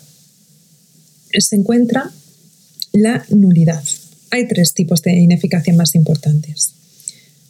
se 1.39 1.57
encuentra 1.57 2.11
la 2.95 3.23
nulidad. 3.29 3.85
Hay 4.31 4.49
tres 4.49 4.73
tipos 4.73 5.03
de 5.03 5.13
ineficacia 5.13 5.75
más 5.75 5.95
importantes. 5.95 6.73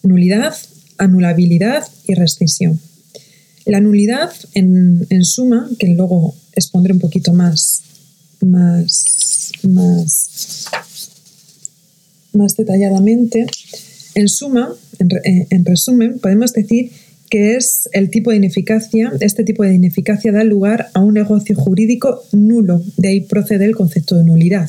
Nulidad, 0.02 0.52
anulabilidad 0.98 1.86
y 2.08 2.14
rescisión. 2.14 2.80
La 3.64 3.78
nulidad, 3.78 4.32
en, 4.54 5.06
en 5.10 5.24
suma, 5.24 5.70
que 5.78 5.94
luego 5.94 6.34
expondré 6.56 6.92
un 6.92 6.98
poquito 6.98 7.32
más 7.32 7.82
más, 8.40 9.52
más, 9.62 10.66
más 12.32 12.56
detalladamente. 12.56 13.46
En 14.14 14.28
suma, 14.28 14.74
en, 14.98 15.46
en, 15.50 15.64
resumen, 15.64 16.18
podemos 16.18 16.52
decir 16.52 16.90
que 17.30 17.56
es 17.56 17.88
el 17.92 18.10
tipo 18.10 18.30
de 18.30 18.36
ineficacia, 18.36 19.12
este 19.20 19.42
tipo 19.42 19.62
de 19.62 19.74
ineficacia 19.74 20.32
da 20.32 20.44
lugar 20.44 20.90
a 20.92 21.00
un 21.00 21.14
negocio 21.14 21.56
jurídico 21.56 22.22
nulo, 22.32 22.82
de 22.98 23.08
ahí 23.08 23.20
procede 23.22 23.64
el 23.64 23.74
concepto 23.74 24.16
de 24.16 24.24
nulidad 24.24 24.68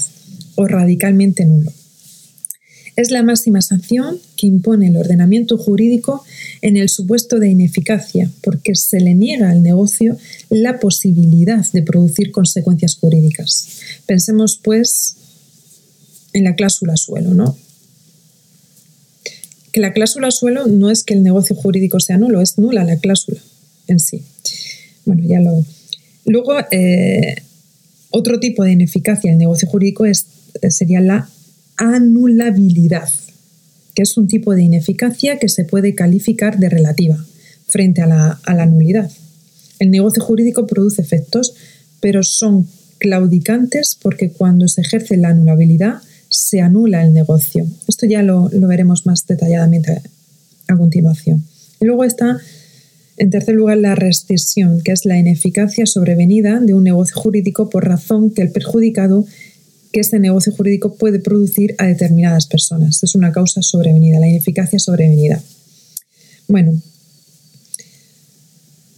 o 0.56 0.66
radicalmente 0.66 1.46
nulo. 1.46 1.72
Es 2.96 3.10
la 3.10 3.24
máxima 3.24 3.62
sanción 3.62 4.20
que 4.38 4.46
impone 4.48 4.88
el 4.88 4.98
ordenamiento 4.98 5.58
jurídico 5.58 6.24
en 6.62 6.78
el 6.78 6.90
supuesto 6.90 7.40
de 7.40 7.50
ineficacia, 7.50 8.30
porque 8.42 8.76
se 8.76 9.00
le 9.00 9.16
niega 9.16 9.50
al 9.50 9.64
negocio 9.64 10.16
la 10.50 10.80
posibilidad 10.80 11.66
de 11.72 11.82
producir 11.82 12.32
consecuencias 12.32 12.96
jurídicas. 12.96 13.68
Pensemos, 14.06 14.60
pues, 14.64 15.16
en 16.34 16.44
la 16.44 16.56
cláusula 16.56 16.96
suelo, 16.98 17.34
¿no? 17.34 17.58
Que 19.74 19.82
la 19.82 19.92
cláusula 19.92 20.32
suelo 20.32 20.68
no 20.68 20.90
es 20.90 21.04
que 21.04 21.14
el 21.14 21.24
negocio 21.24 21.56
jurídico 21.56 22.00
sea 22.00 22.18
nulo, 22.18 22.40
es 22.40 22.58
nula 22.58 22.86
la 22.86 22.98
cláusula 22.98 23.42
en 23.88 24.00
sí. 24.00 24.24
Bueno, 25.06 25.24
ya 25.26 25.42
lo. 25.42 25.66
Luego, 26.26 26.54
eh, 26.72 27.36
otro 28.10 28.40
tipo 28.40 28.64
de 28.64 28.72
ineficacia 28.72 29.30
en 29.30 29.34
el 29.34 29.40
negocio 29.40 29.68
jurídico 29.68 30.06
es, 30.06 30.28
sería 30.70 31.02
la 31.02 31.28
anulabilidad, 31.78 33.10
que 33.96 34.04
es 34.04 34.18
un 34.18 34.28
tipo 34.28 34.54
de 34.54 34.64
ineficacia 34.64 35.40
que 35.40 35.50
se 35.50 35.66
puede 35.66 35.96
calificar 35.96 36.60
de 36.60 36.70
relativa 36.70 37.18
frente 37.68 38.02
a 38.02 38.08
la, 38.08 38.66
nulidad. 38.68 39.10
El 39.80 39.90
negocio 39.90 40.24
jurídico 40.24 40.68
produce 40.68 41.02
efectos, 41.02 41.56
pero 42.00 42.22
son 42.24 42.68
claudicantes 43.00 43.98
porque 44.00 44.30
cuando 44.30 44.68
se 44.68 44.82
ejerce 44.82 45.18
la 45.18 45.30
anulabilidad 45.30 46.02
se 46.34 46.62
anula 46.62 47.06
el 47.06 47.14
negocio. 47.14 47.66
Esto 47.88 48.08
ya 48.08 48.24
lo, 48.24 48.50
lo 48.52 48.68
veremos 48.68 49.06
más 49.06 49.28
detalladamente 49.28 50.02
a 50.68 50.76
continuación. 50.76 51.46
Y 51.80 51.86
luego 51.86 52.04
está, 52.04 52.40
en 53.18 53.30
tercer 53.30 53.54
lugar, 53.54 53.78
la 53.78 53.94
rescisión, 53.94 54.82
que 54.82 54.94
es 54.94 55.06
la 55.06 55.20
ineficacia 55.20 55.86
sobrevenida 55.86 56.60
de 56.60 56.74
un 56.74 56.84
negocio 56.84 57.16
jurídico 57.18 57.70
por 57.70 57.88
razón 57.88 58.32
que 58.32 58.42
el 58.42 58.52
perjudicado 58.52 59.26
que 59.92 60.00
este 60.00 60.18
negocio 60.18 60.52
jurídico 60.52 60.96
puede 60.96 61.20
producir 61.20 61.76
a 61.78 61.86
determinadas 61.86 62.48
personas. 62.48 63.04
Es 63.04 63.14
una 63.14 63.32
causa 63.32 63.62
sobrevenida, 63.62 64.20
la 64.20 64.28
ineficacia 64.28 64.80
sobrevenida. 64.80 65.40
Bueno, 66.48 66.82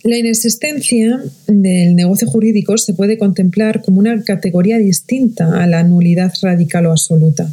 la 0.06 0.20
inexistencia 0.20 1.20
del 1.48 1.96
negocio 1.96 2.28
jurídico 2.28 2.78
se 2.78 2.94
puede 2.94 3.18
contemplar 3.18 3.82
como 3.82 3.98
una 3.98 4.24
categoría 4.24 4.78
distinta 4.78 5.64
a 5.64 5.66
la 5.66 5.82
nulidad 5.82 6.32
radical 6.44 6.86
o 6.86 6.92
absoluta. 6.92 7.52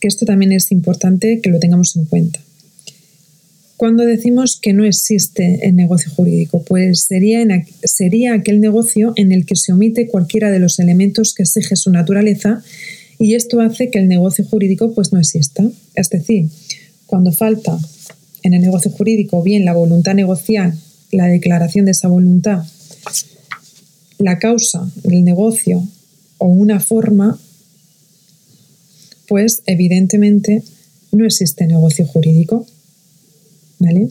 Que 0.00 0.08
esto 0.08 0.24
también 0.24 0.52
es 0.52 0.72
importante 0.72 1.40
que 1.42 1.50
lo 1.50 1.58
tengamos 1.58 1.96
en 1.96 2.06
cuenta. 2.06 2.40
Cuando 3.76 4.06
decimos 4.06 4.58
que 4.60 4.72
no 4.72 4.86
existe 4.86 5.68
el 5.68 5.76
negocio 5.76 6.10
jurídico, 6.10 6.62
pues 6.62 7.02
sería, 7.02 7.44
sería 7.84 8.32
aquel 8.32 8.60
negocio 8.60 9.12
en 9.16 9.30
el 9.30 9.44
que 9.44 9.54
se 9.54 9.74
omite 9.74 10.08
cualquiera 10.08 10.50
de 10.50 10.60
los 10.60 10.78
elementos 10.78 11.34
que 11.34 11.42
exige 11.42 11.76
su 11.76 11.90
naturaleza 11.90 12.62
y 13.18 13.34
esto 13.34 13.60
hace 13.60 13.90
que 13.90 13.98
el 13.98 14.08
negocio 14.08 14.46
jurídico 14.46 14.94
pues 14.94 15.12
no 15.12 15.18
exista. 15.18 15.62
Es 15.94 16.08
decir, 16.08 16.48
cuando 17.04 17.32
falta 17.32 17.78
en 18.42 18.54
el 18.54 18.62
negocio 18.62 18.90
jurídico 18.90 19.42
bien 19.42 19.66
la 19.66 19.74
voluntad 19.74 20.14
negocial, 20.14 20.72
la 21.10 21.26
declaración 21.26 21.84
de 21.84 21.92
esa 21.92 22.08
voluntad 22.08 22.64
la 24.18 24.38
causa 24.38 24.90
del 25.04 25.24
negocio 25.24 25.86
o 26.38 26.46
una 26.46 26.80
forma, 26.80 27.38
pues 29.26 29.62
evidentemente 29.66 30.62
no 31.12 31.24
existe 31.24 31.66
negocio 31.66 32.06
jurídico. 32.06 32.66
¿Vale? 33.78 34.10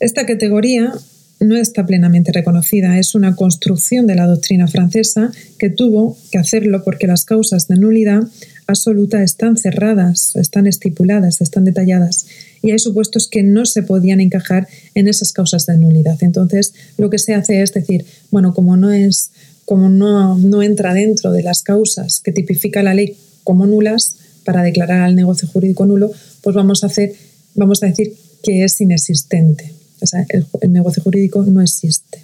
Esta 0.00 0.24
categoría 0.24 0.94
no 1.40 1.56
está 1.56 1.84
plenamente 1.86 2.32
reconocida, 2.32 2.98
es 2.98 3.14
una 3.14 3.36
construcción 3.36 4.06
de 4.06 4.14
la 4.14 4.26
doctrina 4.26 4.66
francesa 4.66 5.30
que 5.58 5.68
tuvo 5.70 6.16
que 6.30 6.38
hacerlo 6.38 6.82
porque 6.82 7.06
las 7.06 7.24
causas 7.24 7.68
de 7.68 7.76
nulidad 7.76 8.22
absoluta 8.66 9.22
están 9.22 9.56
cerradas, 9.56 10.36
están 10.36 10.66
estipuladas, 10.66 11.40
están 11.40 11.64
detalladas 11.64 12.26
y 12.62 12.72
hay 12.72 12.78
supuestos 12.78 13.28
que 13.28 13.42
no 13.42 13.66
se 13.66 13.82
podían 13.82 14.20
encajar 14.20 14.68
en 14.94 15.08
esas 15.08 15.32
causas 15.32 15.66
de 15.66 15.76
nulidad. 15.78 16.18
Entonces, 16.20 16.74
lo 16.98 17.10
que 17.10 17.18
se 17.18 17.34
hace 17.34 17.62
es 17.62 17.72
decir, 17.72 18.04
bueno, 18.30 18.54
como 18.54 18.76
no 18.76 18.90
es 18.92 19.30
como 19.64 19.88
no, 19.88 20.36
no 20.36 20.62
entra 20.62 20.94
dentro 20.94 21.30
de 21.30 21.44
las 21.44 21.62
causas 21.62 22.20
que 22.20 22.32
tipifica 22.32 22.82
la 22.82 22.92
ley 22.92 23.16
como 23.44 23.66
nulas 23.66 24.16
para 24.44 24.62
declarar 24.62 25.02
al 25.02 25.14
negocio 25.14 25.46
jurídico 25.46 25.86
nulo, 25.86 26.10
pues 26.42 26.56
vamos 26.56 26.82
a 26.82 26.88
hacer 26.88 27.14
vamos 27.54 27.82
a 27.82 27.86
decir 27.86 28.14
que 28.42 28.64
es 28.64 28.80
inexistente. 28.80 29.72
O 30.00 30.06
sea, 30.06 30.26
el, 30.30 30.46
negocio 30.72 31.02
jurídico 31.02 31.42
no 31.42 31.60
existe. 31.60 32.22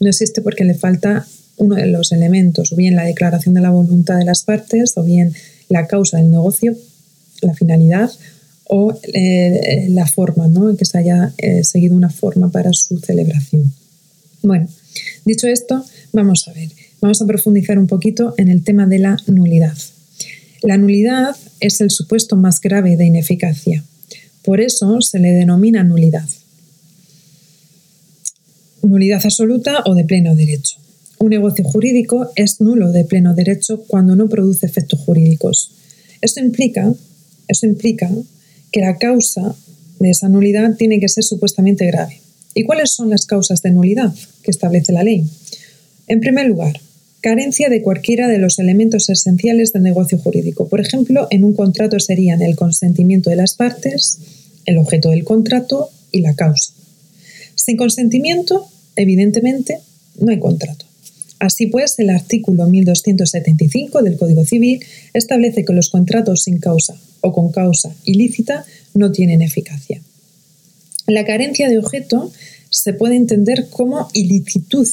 No 0.00 0.08
existe 0.08 0.42
porque 0.42 0.64
le 0.64 0.74
falta 0.74 1.26
uno 1.56 1.76
de 1.76 1.86
los 1.86 2.10
elementos, 2.12 2.72
o 2.72 2.76
bien 2.76 2.96
la 2.96 3.04
declaración 3.04 3.54
de 3.54 3.60
la 3.60 3.70
voluntad 3.70 4.18
de 4.18 4.24
las 4.24 4.42
partes, 4.42 4.96
o 4.96 5.04
bien 5.04 5.32
la 5.68 5.86
causa 5.86 6.18
del 6.18 6.30
negocio, 6.30 6.76
la 7.40 7.54
finalidad, 7.54 8.10
o 8.66 8.98
eh, 9.12 9.86
la 9.90 10.06
forma, 10.06 10.48
¿no? 10.48 10.76
que 10.76 10.84
se 10.84 10.98
haya 10.98 11.32
eh, 11.38 11.64
seguido 11.64 11.96
una 11.96 12.10
forma 12.10 12.50
para 12.50 12.72
su 12.72 12.98
celebración. 12.98 13.72
Bueno, 14.42 14.68
dicho 15.24 15.46
esto, 15.46 15.84
vamos 16.12 16.46
a 16.48 16.52
ver, 16.52 16.70
vamos 17.00 17.20
a 17.20 17.26
profundizar 17.26 17.78
un 17.78 17.86
poquito 17.86 18.34
en 18.36 18.48
el 18.48 18.64
tema 18.64 18.86
de 18.86 18.98
la 18.98 19.16
nulidad. 19.26 19.76
La 20.62 20.78
nulidad 20.78 21.36
es 21.60 21.80
el 21.80 21.90
supuesto 21.90 22.36
más 22.36 22.60
grave 22.60 22.96
de 22.96 23.06
ineficacia. 23.06 23.84
Por 24.42 24.60
eso 24.60 25.00
se 25.00 25.18
le 25.18 25.30
denomina 25.32 25.84
nulidad 25.84 26.26
nulidad 28.88 29.20
absoluta 29.24 29.82
o 29.86 29.94
de 29.94 30.04
pleno 30.04 30.34
derecho. 30.34 30.78
Un 31.18 31.30
negocio 31.30 31.64
jurídico 31.64 32.30
es 32.36 32.60
nulo 32.60 32.92
de 32.92 33.04
pleno 33.04 33.34
derecho 33.34 33.82
cuando 33.86 34.16
no 34.16 34.28
produce 34.28 34.66
efectos 34.66 35.00
jurídicos. 35.00 35.70
Esto 36.20 36.40
implica, 36.40 36.92
eso 37.48 37.66
implica 37.66 38.10
que 38.74 38.80
la 38.80 38.98
causa 38.98 39.54
de 40.00 40.10
esa 40.10 40.28
nulidad 40.28 40.74
tiene 40.76 40.98
que 40.98 41.08
ser 41.08 41.22
supuestamente 41.22 41.86
grave. 41.86 42.20
¿Y 42.54 42.64
cuáles 42.64 42.90
son 42.90 43.08
las 43.08 43.24
causas 43.24 43.62
de 43.62 43.70
nulidad 43.70 44.12
que 44.42 44.50
establece 44.50 44.92
la 44.92 45.04
ley? 45.04 45.24
En 46.08 46.18
primer 46.18 46.48
lugar, 46.48 46.80
carencia 47.20 47.68
de 47.68 47.82
cualquiera 47.82 48.26
de 48.26 48.38
los 48.38 48.58
elementos 48.58 49.08
esenciales 49.10 49.72
del 49.72 49.84
negocio 49.84 50.18
jurídico. 50.18 50.66
Por 50.66 50.80
ejemplo, 50.80 51.28
en 51.30 51.44
un 51.44 51.54
contrato 51.54 52.00
serían 52.00 52.42
el 52.42 52.56
consentimiento 52.56 53.30
de 53.30 53.36
las 53.36 53.54
partes, 53.54 54.18
el 54.66 54.78
objeto 54.78 55.10
del 55.10 55.22
contrato 55.22 55.90
y 56.10 56.22
la 56.22 56.34
causa. 56.34 56.72
Sin 57.54 57.76
consentimiento 57.76 58.66
evidentemente, 58.96 59.78
no 60.18 60.32
hay 60.32 60.40
contrato. 60.40 60.84
Así 61.38 61.66
pues, 61.66 61.98
el 61.98 62.10
artículo 62.10 62.66
1275 62.66 64.02
del 64.02 64.16
Código 64.16 64.44
Civil 64.44 64.84
establece 65.12 65.64
que 65.64 65.72
los 65.72 65.90
contratos 65.90 66.42
sin 66.44 66.58
causa 66.58 66.96
o 67.20 67.32
con 67.32 67.50
causa 67.50 67.94
ilícita 68.04 68.64
no 68.94 69.12
tienen 69.12 69.42
eficacia. 69.42 70.00
La 71.06 71.24
carencia 71.24 71.68
de 71.68 71.78
objeto 71.78 72.32
se 72.70 72.92
puede 72.92 73.16
entender 73.16 73.68
como 73.70 74.08
ilicitud, 74.12 74.88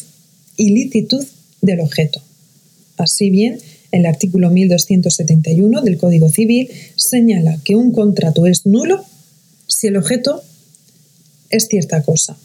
ilicitud 0.57 1.25
del 1.61 1.79
objeto. 1.79 2.21
Así 2.97 3.29
bien, 3.29 3.59
el 3.91 4.05
artículo 4.05 4.49
1271 4.49 5.81
del 5.81 5.97
Código 5.97 6.29
Civil 6.29 6.69
señala 6.95 7.57
que 7.63 7.75
un 7.75 7.91
contrato 7.91 8.45
es 8.45 8.65
nulo 8.65 9.03
si 9.67 9.87
el 9.87 9.97
objeto 9.97 10.43
es 11.49 11.67
cierta 11.67 12.03
cosa, 12.03 12.37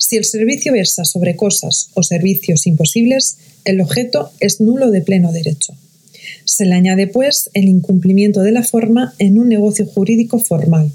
si 0.00 0.16
el 0.16 0.24
servicio 0.24 0.72
versa 0.72 1.04
sobre 1.04 1.36
cosas 1.36 1.90
o 1.92 2.02
servicios 2.02 2.66
imposibles, 2.66 3.36
el 3.66 3.82
objeto 3.82 4.32
es 4.40 4.58
nulo 4.58 4.90
de 4.90 5.02
pleno 5.02 5.30
derecho. 5.30 5.74
Se 6.46 6.64
le 6.64 6.74
añade, 6.74 7.06
pues, 7.06 7.50
el 7.52 7.68
incumplimiento 7.68 8.40
de 8.40 8.50
la 8.50 8.62
forma 8.62 9.14
en 9.18 9.38
un 9.38 9.50
negocio 9.50 9.84
jurídico 9.84 10.38
formal. 10.38 10.90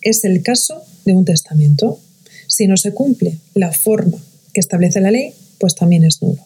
Es 0.00 0.24
el 0.24 0.42
caso 0.42 0.82
de 1.04 1.12
un 1.12 1.26
testamento. 1.26 2.00
Si 2.46 2.66
no 2.66 2.78
se 2.78 2.94
cumple 2.94 3.36
la 3.52 3.70
forma 3.70 4.16
que 4.54 4.60
establece 4.60 5.02
la 5.02 5.10
ley, 5.10 5.34
pues 5.58 5.74
también 5.74 6.02
es 6.02 6.22
nulo. 6.22 6.42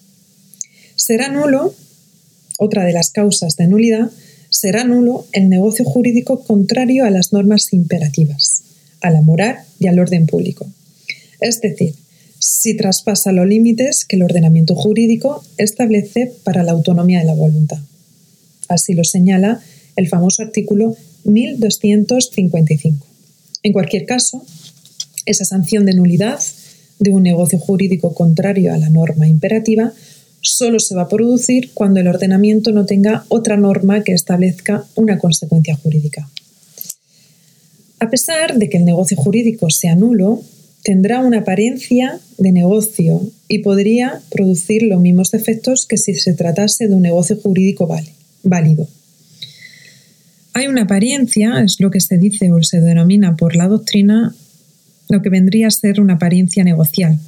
Será 0.96 1.28
nulo, 1.28 1.72
otra 2.58 2.84
de 2.84 2.94
las 2.94 3.10
causas 3.10 3.56
de 3.56 3.68
nulidad, 3.68 4.10
será 4.50 4.82
nulo 4.82 5.24
el 5.32 5.48
negocio 5.48 5.84
jurídico 5.84 6.42
contrario 6.42 7.04
a 7.04 7.10
las 7.10 7.32
normas 7.32 7.72
imperativas, 7.72 8.64
a 9.02 9.10
la 9.10 9.22
moral 9.22 9.60
y 9.78 9.86
al 9.86 10.00
orden 10.00 10.26
público. 10.26 10.66
Es 11.40 11.60
decir, 11.60 11.94
si 12.38 12.76
traspasa 12.76 13.32
los 13.32 13.46
límites 13.46 14.04
que 14.04 14.16
el 14.16 14.22
ordenamiento 14.22 14.74
jurídico 14.74 15.44
establece 15.56 16.32
para 16.44 16.62
la 16.62 16.72
autonomía 16.72 17.20
de 17.20 17.26
la 17.26 17.34
voluntad. 17.34 17.78
Así 18.68 18.94
lo 18.94 19.04
señala 19.04 19.60
el 19.96 20.08
famoso 20.08 20.42
artículo 20.42 20.96
1255. 21.24 23.06
En 23.62 23.72
cualquier 23.72 24.04
caso, 24.04 24.44
esa 25.24 25.44
sanción 25.44 25.86
de 25.86 25.94
nulidad 25.94 26.40
de 26.98 27.10
un 27.10 27.22
negocio 27.22 27.58
jurídico 27.58 28.14
contrario 28.14 28.72
a 28.72 28.78
la 28.78 28.90
norma 28.90 29.28
imperativa 29.28 29.92
solo 30.40 30.78
se 30.78 30.94
va 30.94 31.02
a 31.02 31.08
producir 31.08 31.72
cuando 31.74 32.00
el 32.00 32.08
ordenamiento 32.08 32.70
no 32.70 32.86
tenga 32.86 33.24
otra 33.28 33.56
norma 33.56 34.04
que 34.04 34.12
establezca 34.12 34.84
una 34.94 35.18
consecuencia 35.18 35.76
jurídica. 35.76 36.30
A 37.98 38.10
pesar 38.10 38.56
de 38.56 38.68
que 38.68 38.76
el 38.76 38.84
negocio 38.84 39.16
jurídico 39.16 39.70
sea 39.70 39.96
nulo, 39.96 40.42
tendrá 40.86 41.18
una 41.18 41.38
apariencia 41.38 42.20
de 42.38 42.52
negocio 42.52 43.20
y 43.48 43.58
podría 43.58 44.20
producir 44.30 44.84
los 44.84 45.00
mismos 45.00 45.34
efectos 45.34 45.84
que 45.84 45.96
si 45.96 46.14
se 46.14 46.32
tratase 46.32 46.86
de 46.86 46.94
un 46.94 47.02
negocio 47.02 47.34
jurídico 47.34 47.92
válido. 48.44 48.86
Hay 50.52 50.68
una 50.68 50.82
apariencia, 50.82 51.60
es 51.64 51.80
lo 51.80 51.90
que 51.90 52.00
se 52.00 52.18
dice 52.18 52.52
o 52.52 52.62
se 52.62 52.80
denomina 52.80 53.34
por 53.34 53.56
la 53.56 53.66
doctrina, 53.66 54.32
lo 55.08 55.22
que 55.22 55.28
vendría 55.28 55.66
a 55.66 55.72
ser 55.72 56.00
una 56.00 56.14
apariencia 56.14 56.62
negocial. 56.62 57.18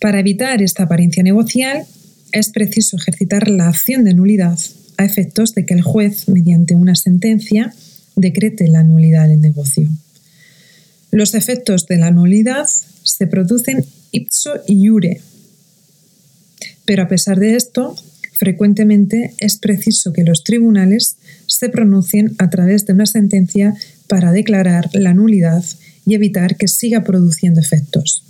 Para 0.00 0.20
evitar 0.20 0.62
esta 0.62 0.84
apariencia 0.84 1.24
negocial, 1.24 1.84
es 2.30 2.50
preciso 2.50 2.96
ejercitar 2.96 3.50
la 3.50 3.66
acción 3.66 4.04
de 4.04 4.14
nulidad 4.14 4.60
a 4.98 5.04
efectos 5.04 5.52
de 5.56 5.66
que 5.66 5.74
el 5.74 5.82
juez, 5.82 6.28
mediante 6.28 6.76
una 6.76 6.94
sentencia, 6.94 7.74
decrete 8.14 8.68
la 8.68 8.84
nulidad 8.84 9.26
del 9.26 9.40
negocio. 9.40 9.88
Los 11.14 11.36
efectos 11.36 11.86
de 11.86 11.96
la 11.96 12.10
nulidad 12.10 12.66
se 13.04 13.28
producen 13.28 13.84
ipso 14.10 14.50
iure. 14.66 15.20
Pero 16.84 17.04
a 17.04 17.08
pesar 17.08 17.38
de 17.38 17.54
esto, 17.54 17.94
frecuentemente 18.32 19.32
es 19.38 19.58
preciso 19.58 20.12
que 20.12 20.24
los 20.24 20.42
tribunales 20.42 21.14
se 21.46 21.68
pronuncien 21.68 22.34
a 22.38 22.50
través 22.50 22.84
de 22.86 22.94
una 22.94 23.06
sentencia 23.06 23.76
para 24.08 24.32
declarar 24.32 24.90
la 24.92 25.14
nulidad 25.14 25.64
y 26.04 26.14
evitar 26.14 26.56
que 26.56 26.66
siga 26.66 27.04
produciendo 27.04 27.60
efectos. 27.60 28.24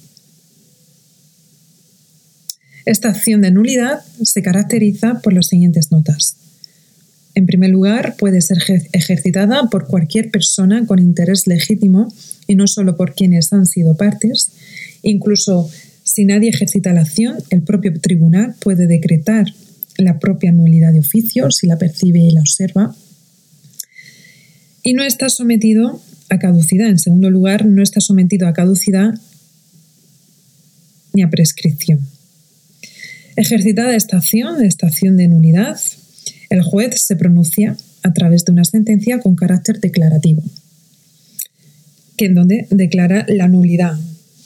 Esta 2.85 3.09
acción 3.09 3.41
de 3.41 3.51
nulidad 3.51 4.05
se 4.23 4.43
caracteriza 4.43 5.23
por 5.23 5.33
las 5.33 5.47
siguientes 5.47 5.91
notas. 5.91 6.37
En 7.35 7.47
primer 7.47 7.71
lugar, 7.71 8.17
puede 8.19 8.43
ser 8.43 8.59
ejercitada 8.93 9.71
por 9.71 9.87
cualquier 9.87 10.31
persona 10.31 10.85
con 10.87 10.99
interés 10.99 11.47
legítimo 11.47 12.13
y 12.47 12.55
no 12.55 12.67
solo 12.67 12.97
por 12.97 13.15
quienes 13.15 13.53
han 13.53 13.67
sido 13.67 13.97
partes. 13.97 14.53
Incluso 15.03 15.71
si 16.03 16.25
nadie 16.25 16.51
ejercita 16.51 16.93
la 16.93 17.03
acción, 17.03 17.37
el 17.51 17.63
propio 17.63 17.93
tribunal 18.01 18.55
puede 18.61 18.87
decretar 18.87 19.47
la 19.97 20.19
propia 20.19 20.53
nulidad 20.53 20.93
de 20.93 21.01
oficio 21.01 21.51
si 21.51 21.67
la 21.67 21.79
percibe 21.79 22.21
y 22.21 22.31
la 22.31 22.41
observa. 22.41 22.95
Y 24.83 24.93
no 24.93 25.03
está 25.03 25.29
sometido 25.29 26.01
a 26.29 26.39
caducidad. 26.39 26.89
En 26.89 26.99
segundo 26.99 27.31
lugar, 27.31 27.65
no 27.65 27.83
está 27.83 28.01
sometido 28.01 28.47
a 28.49 28.53
caducidad 28.53 29.15
ni 31.13 31.23
a 31.23 31.31
prescripción. 31.31 32.01
Ejercitada 33.37 33.97
esta 33.97 34.19
acción, 34.19 34.63
esta 34.65 34.87
acción 34.87 35.17
de 35.17 35.29
nulidad, 35.29 35.81
el 36.51 36.63
juez 36.63 37.01
se 37.01 37.17
pronuncia 37.17 37.77
a 38.03 38.13
través 38.13 38.45
de 38.45 38.53
una 38.53 38.65
sentencia 38.65 39.21
con 39.21 39.35
carácter 39.35 39.81
declarativo 39.81 40.43
que 42.17 42.27
en 42.27 42.35
donde 42.35 42.67
declara 42.71 43.27
la 43.29 43.49
nulidad, 43.49 43.99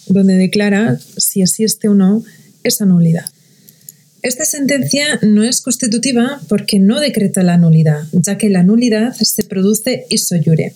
donde 0.06 0.34
declara 0.34 0.98
si 1.16 1.42
existe 1.42 1.88
o 1.88 1.94
no 1.94 2.24
esa 2.64 2.84
nulidad. 2.84 3.24
Esta 4.22 4.44
sentencia 4.44 5.20
no 5.22 5.44
es 5.44 5.60
constitutiva 5.60 6.40
porque 6.48 6.80
no 6.80 6.98
decreta 6.98 7.42
la 7.42 7.56
nulidad, 7.56 8.02
ya 8.12 8.36
que 8.36 8.50
la 8.50 8.64
nulidad 8.64 9.14
se 9.14 9.44
produce 9.44 10.06
iso 10.10 10.36
jure. 10.44 10.72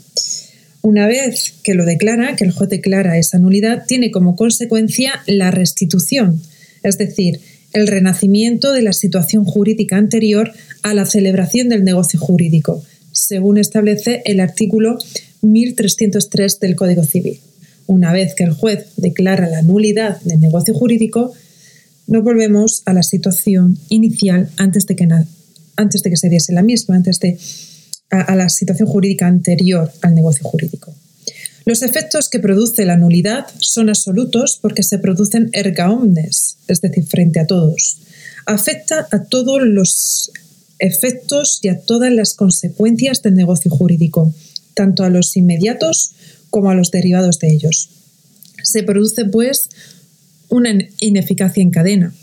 Una 0.80 1.07
vez 1.07 1.55
que 1.62 1.74
lo 1.74 1.84
declara, 1.84 2.36
que 2.36 2.45
el 2.45 2.53
juez 2.53 2.70
declara 2.70 3.18
esa 3.18 3.38
nulidad, 3.38 3.84
tiene 3.86 4.11
como 4.11 4.36
consecuencia 4.36 5.12
la 5.26 5.51
restitución, 5.51 6.40
es 6.82 6.99
decir, 6.99 7.40
el 7.72 7.86
renacimiento 7.86 8.72
de 8.72 8.82
la 8.82 8.93
situación 8.93 9.45
jurídica 9.45 9.97
anterior 9.97 10.53
a 10.82 10.95
la 10.95 11.07
celebración 11.07 11.68
del 11.68 11.84
negocio 11.84 12.20
jurídico, 12.20 12.84
según 13.12 13.59
establece 13.59 14.22
el 14.24 14.40
artículo 14.40 14.99
1303 15.43 16.61
del 16.61 16.76
Código 16.76 17.05
Civil. 17.05 17.40
Una 17.86 18.12
vez 18.12 18.34
que 18.34 18.45
el 18.45 18.53
juez 18.53 18.86
declara 18.97 19.49
la 19.49 19.62
nulidad 19.62 20.20
del 20.22 20.40
negocio 20.40 20.72
jurídico, 20.74 21.32
nos 22.07 22.24
volvemos 22.24 22.82
a 22.86 22.93
la 22.93 23.03
situación 23.03 23.78
inicial 23.88 24.51
antes 24.57 24.86
de 24.86 24.97
que, 24.97 25.09
antes 25.76 26.03
de 26.03 26.11
que 26.11 26.16
se 26.16 26.28
diese 26.28 26.53
la 26.53 26.62
misma, 26.62 26.97
antes 26.97 27.18
de 27.20 27.38
a, 28.12 28.36
la 28.36 28.49
situación 28.49 28.88
jurídica 28.88 29.26
anterior 29.26 29.90
al 30.03 30.14
negocio 30.14 30.45
jurídico. 30.45 30.95
Los 31.64 31.82
efectos 31.82 32.28
que 32.28 32.40
produce 32.40 32.84
la 32.84 32.97
nulidad 32.97 33.47
son 33.59 33.88
absolutos 33.88 34.59
porque 34.61 34.82
se 34.82 34.99
producen 34.99 35.49
erga 35.53 35.90
omnes, 35.90 36.59
es 36.68 36.80
decir, 36.80 37.05
frente 37.07 37.40
a 37.40 37.47
todos. 37.47 37.99
Afecta 38.47 39.07
a 39.11 39.22
todos 39.24 39.62
los 39.62 40.30
efectos 40.78 41.61
y 41.62 41.68
a 41.68 41.80
todas 41.80 42.12
las 42.12 42.34
consecuencias 42.34 43.22
del 43.22 43.34
negocio 43.34 43.70
jurídico, 43.70 44.34
tanto 44.75 45.05
a 45.05 45.11
los 45.11 45.37
inmediatos 45.37 46.12
como 46.51 46.70
a 46.70 46.75
los 46.75 46.91
derivados 46.91 47.39
de 47.39 47.53
ellos. 47.53 47.91
Se 48.62 48.83
produce, 48.83 49.25
pues, 49.25 49.68
una 50.49 50.70
ineficacia 51.01 51.62
en 51.62 51.70
cadena. 51.70 52.14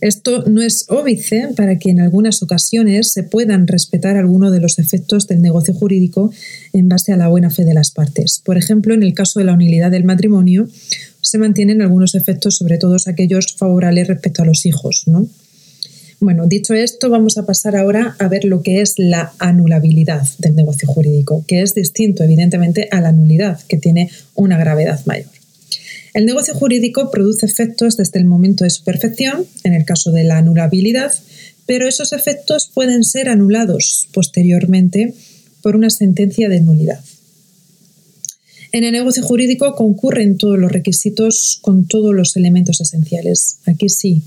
Esto 0.00 0.44
no 0.46 0.62
es 0.62 0.86
óbice 0.88 1.48
para 1.54 1.78
que 1.78 1.90
en 1.90 2.00
algunas 2.00 2.42
ocasiones 2.42 3.12
se 3.12 3.22
puedan 3.22 3.66
respetar 3.66 4.16
algunos 4.16 4.50
de 4.50 4.60
los 4.60 4.78
efectos 4.78 5.26
del 5.26 5.42
negocio 5.42 5.74
jurídico 5.74 6.32
en 6.72 6.88
base 6.88 7.12
a 7.12 7.18
la 7.18 7.28
buena 7.28 7.50
fe 7.50 7.64
de 7.64 7.74
las 7.74 7.90
partes. 7.90 8.40
Por 8.42 8.56
ejemplo, 8.56 8.94
en 8.94 9.02
el 9.02 9.12
caso 9.12 9.38
de 9.40 9.44
la 9.44 9.52
unidad 9.52 9.90
del 9.90 10.04
matrimonio, 10.04 10.68
se 11.20 11.38
mantienen 11.38 11.82
algunos 11.82 12.14
efectos, 12.14 12.56
sobre 12.56 12.78
todo 12.78 12.96
aquellos 13.06 13.54
favorables 13.56 14.08
respecto 14.08 14.42
a 14.42 14.46
los 14.46 14.64
hijos. 14.64 15.04
¿no? 15.06 15.28
Bueno, 16.20 16.46
dicho 16.46 16.74
esto, 16.74 17.08
vamos 17.08 17.38
a 17.38 17.46
pasar 17.46 17.76
ahora 17.76 18.14
a 18.18 18.28
ver 18.28 18.44
lo 18.44 18.62
que 18.62 18.82
es 18.82 18.94
la 18.98 19.32
anulabilidad 19.38 20.28
del 20.36 20.54
negocio 20.54 20.86
jurídico, 20.86 21.46
que 21.48 21.62
es 21.62 21.74
distinto, 21.74 22.22
evidentemente, 22.22 22.88
a 22.90 23.00
la 23.00 23.10
nulidad, 23.10 23.58
que 23.66 23.78
tiene 23.78 24.10
una 24.34 24.58
gravedad 24.58 25.00
mayor. 25.06 25.30
El 26.12 26.26
negocio 26.26 26.52
jurídico 26.52 27.10
produce 27.10 27.46
efectos 27.46 27.96
desde 27.96 28.18
el 28.18 28.26
momento 28.26 28.64
de 28.64 28.70
su 28.70 28.84
perfección, 28.84 29.46
en 29.64 29.72
el 29.72 29.86
caso 29.86 30.12
de 30.12 30.24
la 30.24 30.36
anulabilidad, 30.36 31.10
pero 31.64 31.88
esos 31.88 32.12
efectos 32.12 32.70
pueden 32.74 33.02
ser 33.02 33.30
anulados 33.30 34.06
posteriormente 34.12 35.14
por 35.62 35.74
una 35.74 35.88
sentencia 35.88 36.50
de 36.50 36.60
nulidad. 36.60 37.00
En 38.72 38.84
el 38.84 38.92
negocio 38.92 39.22
jurídico 39.22 39.74
concurren 39.74 40.36
todos 40.36 40.58
los 40.58 40.70
requisitos 40.70 41.60
con 41.62 41.86
todos 41.86 42.14
los 42.14 42.36
elementos 42.36 42.80
esenciales. 42.82 43.56
Aquí 43.64 43.88
sí, 43.88 44.22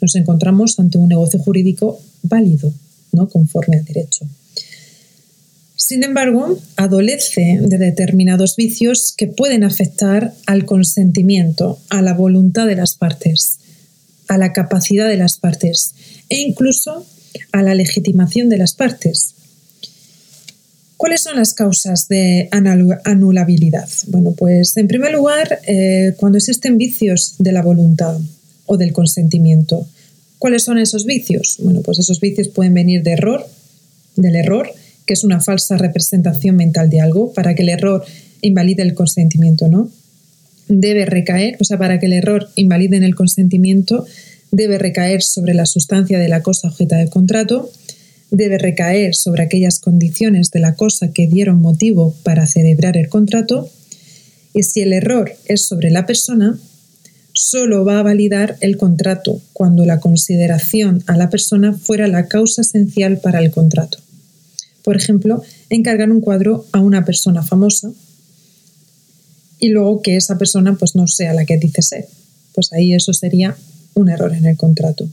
nos 0.00 0.14
encontramos 0.14 0.78
ante 0.78 0.98
un 0.98 1.08
negocio 1.08 1.38
jurídico 1.38 2.00
válido, 2.22 2.72
¿no? 3.12 3.28
conforme 3.28 3.78
al 3.78 3.84
derecho. 3.84 4.26
Sin 5.76 6.04
embargo, 6.04 6.58
adolece 6.76 7.58
de 7.62 7.78
determinados 7.78 8.54
vicios 8.54 9.14
que 9.16 9.26
pueden 9.26 9.64
afectar 9.64 10.34
al 10.46 10.64
consentimiento, 10.64 11.80
a 11.88 12.02
la 12.02 12.14
voluntad 12.14 12.66
de 12.66 12.76
las 12.76 12.94
partes, 12.94 13.58
a 14.28 14.38
la 14.38 14.52
capacidad 14.52 15.08
de 15.08 15.16
las 15.16 15.38
partes 15.38 15.94
e 16.28 16.38
incluso 16.38 17.04
a 17.52 17.62
la 17.62 17.74
legitimación 17.74 18.48
de 18.48 18.58
las 18.58 18.74
partes. 18.74 19.34
¿Cuáles 20.96 21.22
son 21.22 21.36
las 21.36 21.54
causas 21.54 22.08
de 22.08 22.48
anulabilidad? 22.52 23.88
Bueno, 24.08 24.32
pues 24.32 24.76
en 24.76 24.86
primer 24.86 25.12
lugar, 25.12 25.60
eh, 25.66 26.14
cuando 26.18 26.36
existen 26.38 26.76
vicios 26.76 27.36
de 27.38 27.52
la 27.52 27.62
voluntad 27.62 28.18
o 28.70 28.76
del 28.76 28.92
consentimiento. 28.92 29.84
¿Cuáles 30.38 30.62
son 30.62 30.78
esos 30.78 31.04
vicios? 31.04 31.56
Bueno, 31.58 31.80
pues 31.82 31.98
esos 31.98 32.20
vicios 32.20 32.46
pueden 32.46 32.72
venir 32.72 33.02
de 33.02 33.10
error, 33.10 33.44
del 34.14 34.36
error, 34.36 34.70
que 35.06 35.14
es 35.14 35.24
una 35.24 35.40
falsa 35.40 35.76
representación 35.76 36.54
mental 36.54 36.88
de 36.88 37.00
algo, 37.00 37.32
para 37.32 37.56
que 37.56 37.62
el 37.62 37.68
error 37.68 38.04
invalide 38.42 38.84
el 38.84 38.94
consentimiento, 38.94 39.66
¿no? 39.66 39.90
Debe 40.68 41.04
recaer, 41.04 41.56
o 41.58 41.64
sea, 41.64 41.78
para 41.78 41.98
que 41.98 42.06
el 42.06 42.12
error 42.12 42.48
invalide 42.54 42.96
en 42.96 43.02
el 43.02 43.16
consentimiento, 43.16 44.06
debe 44.52 44.78
recaer 44.78 45.20
sobre 45.22 45.52
la 45.52 45.66
sustancia 45.66 46.20
de 46.20 46.28
la 46.28 46.42
cosa 46.42 46.68
objeta 46.68 46.96
del 46.96 47.10
contrato, 47.10 47.68
debe 48.30 48.56
recaer 48.56 49.16
sobre 49.16 49.42
aquellas 49.42 49.80
condiciones 49.80 50.52
de 50.52 50.60
la 50.60 50.76
cosa 50.76 51.10
que 51.10 51.26
dieron 51.26 51.60
motivo 51.60 52.14
para 52.22 52.46
celebrar 52.46 52.96
el 52.96 53.08
contrato, 53.08 53.68
y 54.54 54.62
si 54.62 54.82
el 54.82 54.92
error 54.92 55.32
es 55.46 55.66
sobre 55.66 55.90
la 55.90 56.06
persona, 56.06 56.56
solo 57.42 57.86
va 57.86 57.98
a 57.98 58.02
validar 58.02 58.58
el 58.60 58.76
contrato 58.76 59.40
cuando 59.54 59.86
la 59.86 59.98
consideración 59.98 61.02
a 61.06 61.16
la 61.16 61.30
persona 61.30 61.72
fuera 61.72 62.06
la 62.06 62.28
causa 62.28 62.60
esencial 62.60 63.18
para 63.18 63.38
el 63.40 63.50
contrato. 63.50 63.96
Por 64.84 64.94
ejemplo, 64.94 65.42
encargar 65.70 66.10
un 66.10 66.20
cuadro 66.20 66.66
a 66.72 66.80
una 66.80 67.06
persona 67.06 67.42
famosa 67.42 67.90
y 69.58 69.70
luego 69.70 70.02
que 70.02 70.16
esa 70.16 70.36
persona 70.36 70.76
pues 70.76 70.94
no 70.94 71.06
sea 71.06 71.32
la 71.32 71.46
que 71.46 71.56
dice 71.56 71.80
ser. 71.80 72.08
Pues 72.54 72.74
ahí 72.74 72.92
eso 72.92 73.14
sería 73.14 73.56
un 73.94 74.10
error 74.10 74.34
en 74.34 74.44
el 74.44 74.58
contrato. 74.58 75.08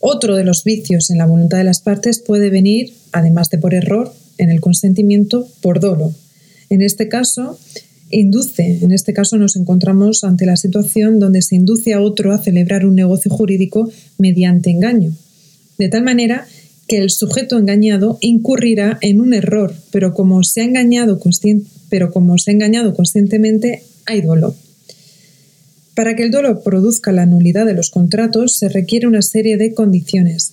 Otro 0.00 0.34
de 0.34 0.42
los 0.42 0.64
vicios 0.64 1.08
en 1.08 1.18
la 1.18 1.26
voluntad 1.26 1.58
de 1.58 1.64
las 1.64 1.80
partes 1.80 2.18
puede 2.18 2.50
venir, 2.50 2.94
además 3.12 3.48
de 3.48 3.58
por 3.58 3.74
error, 3.74 4.12
en 4.38 4.50
el 4.50 4.60
consentimiento, 4.60 5.46
por 5.60 5.78
dolo. 5.78 6.12
En 6.68 6.82
este 6.82 7.08
caso, 7.08 7.60
induce, 8.10 8.78
en 8.82 8.92
este 8.92 9.12
caso 9.12 9.36
nos 9.36 9.56
encontramos 9.56 10.24
ante 10.24 10.46
la 10.46 10.56
situación 10.56 11.18
donde 11.18 11.42
se 11.42 11.56
induce 11.56 11.92
a 11.94 12.00
otro 12.00 12.32
a 12.32 12.38
celebrar 12.38 12.86
un 12.86 12.94
negocio 12.94 13.30
jurídico 13.30 13.90
mediante 14.18 14.70
engaño. 14.70 15.12
De 15.78 15.88
tal 15.88 16.02
manera 16.02 16.46
que 16.88 16.98
el 16.98 17.10
sujeto 17.10 17.58
engañado 17.58 18.18
incurrirá 18.20 18.98
en 19.02 19.20
un 19.20 19.34
error, 19.34 19.74
pero 19.90 20.14
como 20.14 20.42
se 20.42 20.62
ha 20.62 20.64
engañado, 20.64 21.20
pero 21.90 22.10
como 22.10 22.38
se 22.38 22.50
ha 22.50 22.54
engañado 22.54 22.94
conscientemente, 22.94 23.82
hay 24.06 24.22
dolo. 24.22 24.56
Para 25.94 26.16
que 26.16 26.22
el 26.22 26.30
dolo 26.30 26.62
produzca 26.62 27.12
la 27.12 27.26
nulidad 27.26 27.66
de 27.66 27.74
los 27.74 27.90
contratos 27.90 28.56
se 28.56 28.68
requiere 28.68 29.06
una 29.06 29.20
serie 29.20 29.56
de 29.56 29.74
condiciones. 29.74 30.52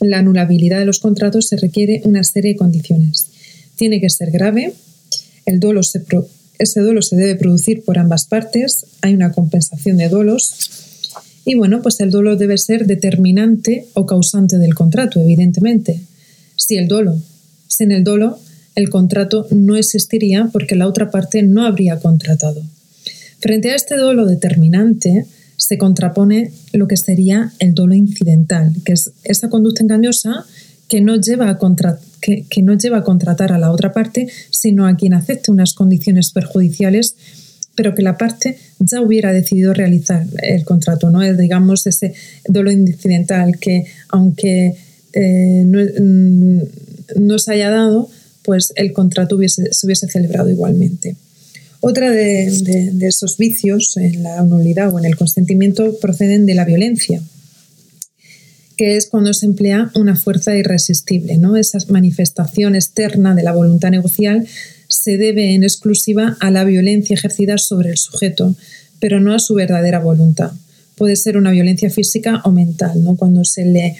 La 0.00 0.18
anulabilidad 0.18 0.78
de 0.78 0.86
los 0.86 0.98
contratos 0.98 1.48
se 1.48 1.56
requiere 1.56 2.02
una 2.04 2.24
serie 2.24 2.52
de 2.52 2.58
condiciones. 2.58 3.28
Tiene 3.76 4.00
que 4.00 4.10
ser 4.10 4.30
grave, 4.30 4.74
el 5.46 5.60
dolo 5.60 5.82
ese 6.60 6.80
dolo 6.80 7.02
se 7.02 7.16
debe 7.16 7.36
producir 7.36 7.82
por 7.84 7.98
ambas 7.98 8.26
partes, 8.26 8.86
hay 9.00 9.14
una 9.14 9.32
compensación 9.32 9.96
de 9.96 10.08
dolos, 10.08 10.70
y 11.44 11.54
bueno, 11.54 11.80
pues 11.82 11.98
el 12.00 12.10
dolo 12.10 12.36
debe 12.36 12.58
ser 12.58 12.86
determinante 12.86 13.86
o 13.94 14.04
causante 14.04 14.58
del 14.58 14.74
contrato, 14.74 15.20
evidentemente. 15.20 16.00
Si 16.56 16.76
el 16.76 16.86
dolo, 16.86 17.16
sin 17.66 17.92
el 17.92 18.04
dolo, 18.04 18.38
el 18.74 18.90
contrato 18.90 19.46
no 19.50 19.76
existiría 19.76 20.50
porque 20.52 20.76
la 20.76 20.86
otra 20.86 21.10
parte 21.10 21.42
no 21.42 21.64
habría 21.64 21.98
contratado. 21.98 22.62
Frente 23.40 23.70
a 23.70 23.74
este 23.74 23.96
dolo 23.96 24.26
determinante 24.26 25.24
se 25.56 25.78
contrapone 25.78 26.52
lo 26.72 26.86
que 26.86 26.98
sería 26.98 27.52
el 27.58 27.74
dolo 27.74 27.94
incidental, 27.94 28.74
que 28.84 28.92
es 28.92 29.12
esa 29.24 29.48
conducta 29.48 29.82
engañosa 29.82 30.44
que 30.90 31.00
no 31.00 31.16
lleva 31.16 31.48
a, 31.48 31.58
que, 32.20 32.44
que 32.50 32.62
no 32.62 32.74
lleva 32.74 32.98
a 32.98 33.04
contratar 33.04 33.52
a 33.52 33.58
la 33.58 33.70
otra 33.70 33.92
parte, 33.92 34.28
sino 34.50 34.86
a 34.86 34.96
quien 34.96 35.14
acepte 35.14 35.50
unas 35.50 35.72
condiciones 35.72 36.32
perjudiciales 36.32 37.14
pero 37.76 37.94
que 37.94 38.02
la 38.02 38.18
parte 38.18 38.58
ya 38.78 39.00
hubiera 39.00 39.32
decidido 39.32 39.72
realizar 39.72 40.26
el 40.42 40.64
contrato, 40.64 41.08
¿no? 41.08 41.22
Es, 41.22 41.38
digamos, 41.38 41.86
ese 41.86 42.12
dolo 42.46 42.70
incidental 42.70 43.58
que, 43.58 43.86
aunque 44.10 44.74
eh, 45.14 45.64
mm, 45.64 46.60
no, 47.20 47.38
se 47.38 47.52
haya 47.54 47.70
dado, 47.70 48.10
pues 48.42 48.74
el 48.76 48.92
contrato 48.92 49.36
hubiese, 49.36 49.72
se 49.72 49.86
hubiese 49.86 50.08
celebrado 50.08 50.50
igualmente. 50.50 51.16
Otra 51.80 52.10
de, 52.10 52.90
de, 52.92 53.06
esos 53.06 53.38
vicios 53.38 53.96
en 53.96 54.24
la 54.24 54.42
nulidad 54.42 54.92
o 54.92 54.98
en 54.98 55.06
el 55.06 55.16
consentimiento 55.16 55.98
proceden 56.00 56.44
de 56.44 56.54
la 56.54 56.66
violencia, 56.66 57.22
que 58.80 58.96
es 58.96 59.08
cuando 59.08 59.34
se 59.34 59.44
emplea 59.44 59.90
una 59.94 60.16
fuerza 60.16 60.56
irresistible, 60.56 61.36
¿no? 61.36 61.58
esa 61.58 61.76
manifestación 61.90 62.74
externa 62.74 63.34
de 63.34 63.42
la 63.42 63.52
voluntad 63.52 63.90
negocial 63.90 64.46
se 64.88 65.18
debe 65.18 65.54
en 65.54 65.64
exclusiva 65.64 66.38
a 66.40 66.50
la 66.50 66.64
violencia 66.64 67.12
ejercida 67.12 67.58
sobre 67.58 67.90
el 67.90 67.98
sujeto, 67.98 68.54
pero 68.98 69.20
no 69.20 69.34
a 69.34 69.38
su 69.38 69.52
verdadera 69.52 69.98
voluntad. 69.98 70.52
Puede 70.94 71.16
ser 71.16 71.36
una 71.36 71.50
violencia 71.50 71.90
física 71.90 72.40
o 72.46 72.52
mental, 72.52 73.04
¿no? 73.04 73.16
cuando 73.16 73.44
se 73.44 73.66
le 73.66 73.98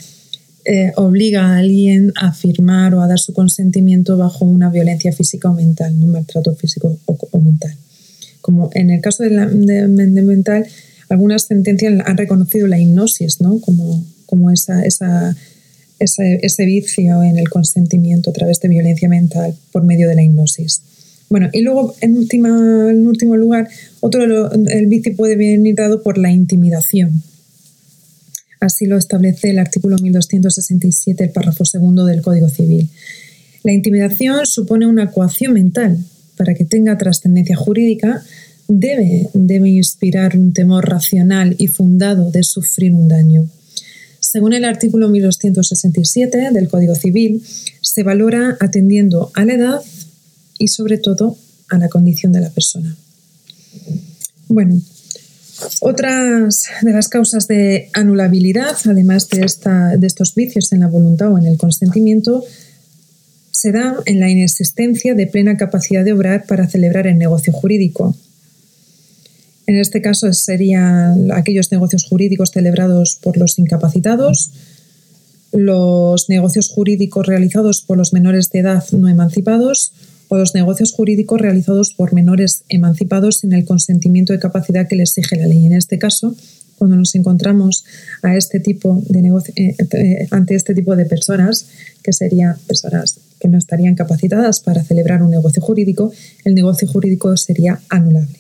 eh, 0.65 0.93
obliga 0.97 1.43
a 1.43 1.59
alguien 1.59 2.15
a 2.17 2.33
firmar 2.33 2.95
o 2.95 3.03
a 3.03 3.07
dar 3.07 3.19
su 3.19 3.35
consentimiento 3.35 4.17
bajo 4.17 4.47
una 4.47 4.71
violencia 4.71 5.13
física 5.13 5.51
o 5.51 5.55
mental, 5.55 5.93
un 5.93 6.13
maltrato 6.13 6.55
físico 6.55 6.97
o, 7.05 7.39
mental. 7.39 7.75
Como 8.41 8.71
en 8.73 8.89
el 8.89 9.03
caso 9.03 9.25
de, 9.25 9.31
la, 9.31 9.47
mental, 9.47 10.65
algunas 11.11 11.43
sentencias 11.43 12.01
han 12.07 12.17
reconocido 12.17 12.67
la 12.67 12.79
hipnosis 12.79 13.43
¿no? 13.43 13.61
como, 13.61 14.03
como 14.31 14.51
ese, 14.53 15.35
vicio 16.65 17.23
en 17.25 17.39
el 17.39 17.51
consentimiento 17.51 18.31
a 18.31 18.33
través 18.33 18.61
de 18.61 18.69
violencia 18.69 19.09
mental 19.09 19.55
por 19.73 19.83
medio 19.83 20.09
de 20.09 20.15
la 20.15 20.23
hipnosis. 20.23 20.83
Bueno, 21.29 21.51
y 21.53 21.63
luego, 21.63 21.95
en, 22.01 22.17
último 22.17 23.37
lugar, 23.37 23.69
otro, 24.01 24.53
el 24.53 24.87
vicio 24.87 25.15
puede 25.17 25.37
venir 25.37 25.75
dado 25.75 26.03
por 26.03 26.17
la 26.17 26.31
intimidación. 26.31 27.23
Así 28.61 28.87
lo 28.87 28.97
establece 28.97 29.51
el 29.51 29.59
artículo 29.59 29.97
1267, 29.99 31.25
el 31.25 31.31
párrafo 31.31 31.65
segundo 31.65 32.05
del 32.05 32.23
Código 32.23 32.49
Civil. 32.49 32.89
La 33.63 33.73
intimidación 33.73 34.47
supone 34.47 34.87
una 34.87 35.11
coacción 35.11 35.55
mental. 35.55 35.99
Para 36.37 36.55
que 36.55 36.65
tenga 36.65 36.97
trascendencia 36.97 37.57
jurídica, 37.57 38.23
debe 38.69 39.69
inspirar 39.69 40.37
un 40.37 40.53
temor 40.53 40.89
racional 40.89 41.55
y 41.59 41.67
fundado 41.67 42.31
de 42.31 42.43
sufrir 42.43 42.95
un 42.95 43.09
daño. 43.09 43.49
Según 44.31 44.53
el 44.53 44.65
artículo 44.65 45.09
1267 45.09 46.51
del 46.53 46.69
Código 46.69 46.95
Civil, 46.95 47.43
se 47.81 48.05
valora 48.05 48.57
atendiendo 48.61 49.33
a 49.35 49.45
la 49.45 49.55
edad 49.55 49.81
y 50.57 50.69
sobre 50.69 50.99
todo 50.99 51.37
a 51.69 51.79
la 51.79 51.89
condición 51.89 52.31
de 52.31 52.41
la 52.41 52.51
persona. 52.51 52.95
Bueno, 54.47 54.81
otras 55.81 56.63
de 56.81 56.93
las 56.93 57.09
causas 57.09 57.49
de 57.49 57.91
anulabilidad, 57.93 58.77
además 58.85 59.29
de, 59.31 59.45
esta, 59.45 59.97
de 59.97 60.07
estos 60.07 60.37
vicios 60.37 60.73
en 60.73 60.79
la 60.79 60.87
voluntad 60.87 61.33
o 61.33 61.37
en 61.39 61.47
el 61.47 61.59
consentimiento, 61.59 62.45
se 63.51 63.73
da 63.73 63.97
en 64.07 64.21
la 64.21 64.31
inexistencia 64.31 65.17
de 65.17 65.27
plena 65.27 65.57
capacidad 65.57 66.05
de 66.05 66.13
obrar 66.13 66.47
para 66.47 66.69
celebrar 66.69 67.09
el 67.09 67.19
negocio 67.19 67.53
jurídico. 67.53 68.17
En 69.67 69.77
este 69.79 70.03
caso 70.03 70.33
serían 70.33 71.31
aquellos 71.33 71.71
negocios 71.71 72.05
jurídicos 72.05 72.51
celebrados 72.51 73.19
por 73.23 73.37
los 73.37 73.59
incapacitados, 73.59 74.51
los 75.53 76.29
negocios 76.29 76.69
jurídicos 76.69 77.27
realizados 77.27 77.83
por 77.83 77.97
los 77.97 78.13
menores 78.13 78.51
de 78.51 78.61
edad 78.61 78.85
no 78.93 79.09
emancipados 79.09 79.93
o 80.29 80.37
los 80.37 80.55
negocios 80.55 80.93
jurídicos 80.93 81.41
realizados 81.41 81.93
por 81.93 82.13
menores 82.13 82.63
emancipados 82.69 83.39
sin 83.39 83.53
el 83.53 83.65
consentimiento 83.65 84.33
de 84.33 84.39
capacidad 84.39 84.87
que 84.87 84.95
les 84.95 85.19
exige 85.19 85.37
la 85.37 85.49
ley. 85.49 85.67
En 85.67 85.73
este 85.73 85.99
caso, 85.99 86.37
cuando 86.81 86.97
nos 86.97 87.15
encontramos 87.15 87.85
a 88.23 88.37
este 88.37 88.59
tipo 88.59 89.03
de 89.09 89.21
eh, 89.57 89.77
eh, 89.93 90.29
ante 90.31 90.55
este 90.55 90.75
tipo 90.75 90.97
de 90.97 91.05
personas, 91.05 91.67
que 92.03 92.13
serían 92.13 92.57
personas 92.67 93.19
que 93.39 93.49
no 93.49 93.59
estarían 93.59 93.95
capacitadas 93.97 94.61
para 94.61 94.83
celebrar 94.83 95.23
un 95.23 95.31
negocio 95.31 95.61
jurídico, 95.61 96.13
el 96.45 96.55
negocio 96.55 96.89
jurídico 96.89 97.37
sería 97.37 97.81
anulable. 97.89 98.40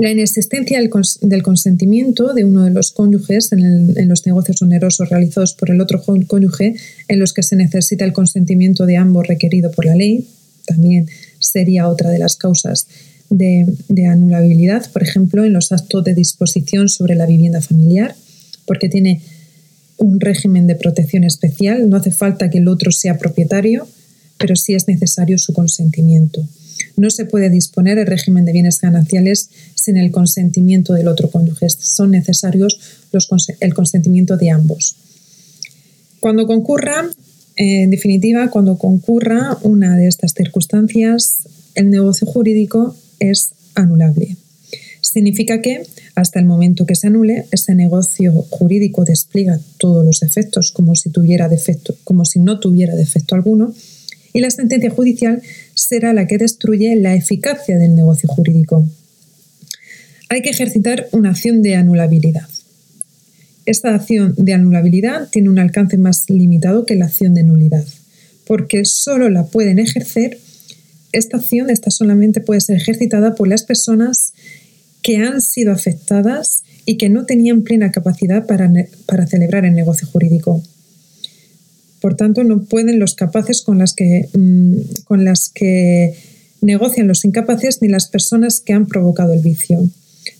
La 0.00 0.10
inexistencia 0.10 0.80
del, 0.80 1.42
consentimiento 1.42 2.32
de 2.32 2.44
uno 2.44 2.64
de 2.64 2.70
los 2.70 2.90
cónyuges 2.92 3.52
en, 3.52 4.08
los 4.08 4.24
negocios 4.24 4.62
onerosos 4.62 5.10
realizados 5.10 5.52
por 5.52 5.70
el 5.70 5.78
otro 5.78 6.02
cónyuge, 6.02 6.74
en 7.08 7.18
los 7.18 7.34
que 7.34 7.42
se 7.42 7.54
necesita 7.54 8.06
el 8.06 8.14
consentimiento 8.14 8.86
de 8.86 8.96
ambos 8.96 9.26
requerido 9.26 9.70
por 9.70 9.84
la 9.84 9.94
ley, 9.94 10.26
también 10.66 11.06
sería 11.38 11.86
otra 11.86 12.08
de 12.08 12.18
las 12.18 12.36
causas 12.36 12.86
de, 13.28 13.66
de 13.88 14.06
anulabilidad, 14.06 14.90
por 14.90 15.02
ejemplo, 15.02 15.44
en 15.44 15.52
los 15.52 15.70
actos 15.70 16.02
de 16.02 16.14
disposición 16.14 16.88
sobre 16.88 17.14
la 17.14 17.26
vivienda 17.26 17.60
familiar, 17.60 18.14
porque 18.64 18.88
tiene 18.88 19.20
un 19.98 20.18
régimen 20.18 20.66
de 20.66 20.76
protección 20.76 21.24
especial, 21.24 21.90
no 21.90 21.98
hace 21.98 22.10
falta 22.10 22.48
que 22.48 22.56
el 22.56 22.68
otro 22.68 22.90
sea 22.90 23.18
propietario, 23.18 23.86
pero 24.38 24.56
sí 24.56 24.72
es 24.72 24.88
necesario 24.88 25.36
su 25.36 25.52
consentimiento. 25.52 26.48
No 26.96 27.10
se 27.10 27.24
puede 27.24 27.50
disponer 27.50 27.98
el 27.98 28.06
régimen 28.06 28.44
de 28.44 28.52
bienes 28.52 28.80
gananciales 28.80 29.50
sin 29.80 29.96
el 29.96 30.10
consentimiento 30.10 30.92
del 30.92 31.08
otro 31.08 31.30
cónyuge. 31.30 31.68
Son 31.70 32.10
necesarios 32.10 32.78
el 33.60 33.74
consentimiento 33.74 34.36
de 34.36 34.50
ambos. 34.50 34.96
Cuando 36.20 36.46
concurra, 36.46 37.08
en 37.56 37.90
definitiva, 37.90 38.50
cuando 38.50 38.76
concurra 38.76 39.56
una 39.62 39.96
de 39.96 40.06
estas 40.06 40.32
circunstancias, 40.32 41.48
el 41.74 41.88
negocio 41.88 42.26
jurídico 42.26 42.94
es 43.18 43.52
anulable. 43.74 44.36
Significa 45.00 45.62
que, 45.62 45.86
hasta 46.14 46.38
el 46.38 46.46
momento 46.46 46.84
que 46.84 46.94
se 46.94 47.06
anule, 47.06 47.46
ese 47.50 47.74
negocio 47.74 48.32
jurídico 48.50 49.04
despliega 49.04 49.58
todos 49.78 50.04
los 50.04 50.22
efectos 50.22 50.72
como 50.72 50.94
si, 50.94 51.10
como 52.04 52.24
si 52.26 52.38
no 52.38 52.60
tuviera 52.60 52.94
defecto 52.94 53.34
alguno, 53.34 53.74
y 54.32 54.40
la 54.40 54.50
sentencia 54.50 54.90
judicial 54.90 55.42
será 55.74 56.12
la 56.12 56.26
que 56.26 56.38
destruye 56.38 56.94
la 56.96 57.14
eficacia 57.14 57.78
del 57.78 57.94
negocio 57.94 58.28
jurídico. 58.28 58.86
Hay 60.32 60.42
que 60.42 60.50
ejercitar 60.50 61.08
una 61.10 61.30
acción 61.30 61.60
de 61.60 61.74
anulabilidad. 61.74 62.48
Esta 63.66 63.92
acción 63.92 64.32
de 64.36 64.52
anulabilidad 64.52 65.28
tiene 65.28 65.50
un 65.50 65.58
alcance 65.58 65.98
más 65.98 66.30
limitado 66.30 66.86
que 66.86 66.94
la 66.94 67.06
acción 67.06 67.34
de 67.34 67.42
nulidad, 67.42 67.84
porque 68.46 68.84
solo 68.84 69.28
la 69.28 69.46
pueden 69.46 69.80
ejercer, 69.80 70.38
esta 71.10 71.38
acción 71.38 71.68
esta 71.68 71.90
solamente 71.90 72.40
puede 72.40 72.60
ser 72.60 72.76
ejercitada 72.76 73.34
por 73.34 73.48
las 73.48 73.64
personas 73.64 74.32
que 75.02 75.16
han 75.16 75.40
sido 75.40 75.72
afectadas 75.72 76.62
y 76.86 76.96
que 76.96 77.08
no 77.08 77.26
tenían 77.26 77.62
plena 77.62 77.90
capacidad 77.90 78.46
para, 78.46 78.70
celebrar 79.26 79.64
el 79.64 79.74
negocio 79.74 80.06
jurídico. 80.06 80.62
Por 82.00 82.14
tanto, 82.14 82.44
no 82.44 82.62
pueden 82.62 83.00
los 83.00 83.16
capaces 83.16 83.62
con 83.62 83.78
las 83.78 83.94
que, 83.94 84.28
mm, 84.32 85.02
con 85.06 85.24
las 85.24 85.50
que 85.52 86.14
negocian 86.60 87.08
los 87.08 87.24
incapaces 87.24 87.82
ni 87.82 87.88
las 87.88 88.08
personas 88.08 88.60
que 88.60 88.74
han 88.74 88.86
provocado 88.86 89.32
el 89.32 89.40
vicio. 89.40 89.90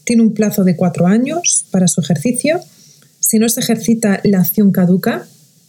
Tiene 0.05 0.23
un 0.23 0.35
plazo 0.35 0.65
de 0.65 0.77
cuatro 0.77 1.07
años 1.07 1.67
para 1.71 1.89
su 1.89 2.01
ejercicio. 2.01 2.61
Si 3.21 3.39
no 3.39 3.49
se 3.49 3.61
ejercita, 3.61 4.21
la 4.25 4.41
acción 4.41 4.73
caduca, 4.73 5.27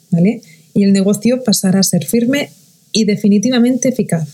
¿vale? 0.10 0.42
Y 0.74 0.84
el 0.84 0.94
negocio 0.94 1.44
pasará 1.44 1.80
a 1.80 1.84
ser 1.84 2.06
firme 2.06 2.52
y 2.92 3.06
definitivamente 3.06 3.90
eficaz. 3.90 4.28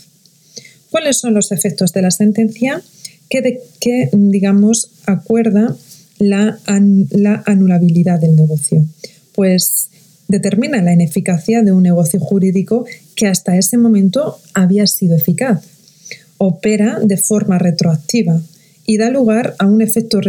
¿Cuáles 0.91 1.17
son 1.17 1.33
los 1.33 1.51
efectos 1.51 1.91
de 1.93 2.01
la 2.01 2.11
sentencia 2.11 2.81
que, 3.29 3.61
que 3.79 4.09
digamos, 4.13 4.91
acuerda 5.05 5.75
la, 6.19 6.59
la 7.11 7.43
anulabilidad 7.45 8.19
del 8.19 8.35
negocio? 8.35 8.85
Pues 9.33 9.89
determina 10.27 10.81
la 10.81 10.93
ineficacia 10.93 11.63
de 11.63 11.71
un 11.71 11.83
negocio 11.83 12.19
jurídico 12.19 12.85
que 13.15 13.27
hasta 13.27 13.57
ese 13.57 13.77
momento 13.77 14.39
había 14.53 14.87
sido 14.87 15.15
eficaz. 15.15 15.63
Opera 16.37 16.99
de 17.01 17.17
forma 17.17 17.57
retroactiva 17.57 18.41
y 18.87 18.97
da 18.97 19.11
lugar 19.11 19.53
a 19.59 19.67
un 19.67 19.83
efecto 19.83 20.21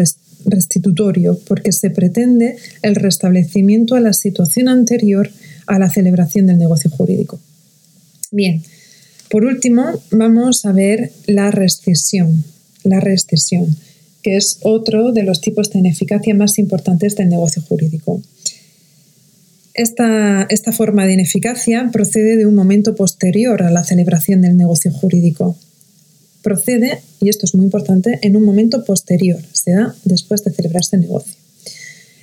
restitutorio 0.45 1.39
porque 1.47 1.73
se 1.73 1.89
pretende 1.89 2.57
el 2.83 2.97
restablecimiento 2.97 3.95
a 3.95 4.01
la 4.01 4.13
situación 4.13 4.69
anterior 4.69 5.31
a 5.67 5.79
la 5.79 5.89
celebración 5.89 6.47
del 6.47 6.59
negocio 6.59 6.91
jurídico. 6.91 7.39
Bien, 8.31 8.63
por 9.31 9.45
último 9.45 9.85
vamos 10.11 10.67
a 10.67 10.73
ver 10.73 11.13
la 11.27 11.51
rescisión. 11.51 12.45
La 12.85 13.01
rescisión, 13.01 13.77
que 14.23 14.37
es 14.37 14.59
otro 14.63 15.13
de 15.13 15.23
los 15.23 15.41
tipos 15.41 15.71
de 15.71 15.81
ineficacia 15.81 16.35
más 16.35 16.59
importantes 16.59 17.17
del 17.17 17.29
negocio 17.29 17.63
jurídico. 17.63 18.23
Esta, 19.75 20.47
esta 20.49 20.73
forma 20.73 21.07
de 21.07 21.13
ineficacia 21.13 21.91
procede 21.93 22.37
de 22.37 22.47
un 22.47 22.55
momento 22.55 22.97
posterior 22.97 23.63
a 23.63 23.71
la 23.71 23.85
celebración 23.85 24.41
del 24.41 24.57
negocio 24.57 24.91
jurídico. 24.91 25.57
Procede, 26.43 27.01
y 27.21 27.29
esto 27.29 27.47
es 27.47 27.55
muy 27.55 27.65
importante, 27.65 28.19
en 28.23 28.37
un 28.37 28.45
momento 28.45 28.85
posterior, 28.85 29.41
se 29.53 29.73
da 29.73 29.95
después 30.05 30.45
de 30.45 30.53
celebrarse 30.53 30.97
el 30.97 31.03
negocio. 31.03 31.35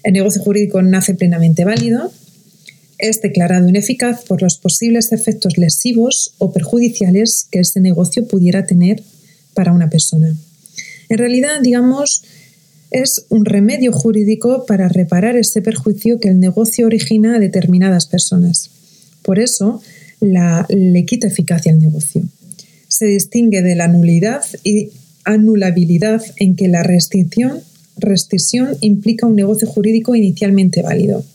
El 0.03 0.13
negocio 0.13 0.41
jurídico 0.41 0.81
nace 0.81 1.15
plenamente 1.15 1.65
válido, 1.65 2.11
es 2.97 3.21
declarado 3.21 3.67
ineficaz 3.67 4.23
por 4.23 4.41
los 4.41 4.57
posibles 4.57 5.11
efectos 5.11 5.57
lesivos 5.57 6.33
o 6.37 6.53
perjudiciales 6.53 7.47
que 7.51 7.59
ese 7.59 7.81
negocio 7.81 8.27
pudiera 8.27 8.65
tener 8.65 9.03
para 9.53 9.73
una 9.73 9.89
persona. 9.89 10.35
En 11.09 11.17
realidad, 11.17 11.61
digamos, 11.61 12.23
es 12.91 13.25
un 13.29 13.45
remedio 13.45 13.91
jurídico 13.91 14.65
para 14.65 14.87
reparar 14.87 15.35
ese 15.35 15.61
perjuicio 15.61 16.19
que 16.19 16.29
el 16.29 16.39
negocio 16.39 16.85
origina 16.85 17.35
a 17.35 17.39
determinadas 17.39 18.05
personas. 18.05 18.69
Por 19.21 19.39
eso 19.39 19.81
le 20.21 21.05
quita 21.05 21.27
eficacia 21.27 21.71
al 21.71 21.79
negocio. 21.79 22.21
Se 22.97 23.07
distingue 23.07 23.61
de 23.61 23.75
la 23.75 23.89
nulidad 23.89 24.45
y 24.63 24.91
anulabilidad 25.25 26.23
en 26.37 26.55
que 26.55 26.69
la 26.69 26.81
restricción, 26.81 27.59
restricción 27.97 28.77
implica 28.79 29.25
un 29.25 29.35
negocio 29.35 29.67
jurídico 29.67 30.15
inicialmente 30.15 30.81
válido. 30.81 31.25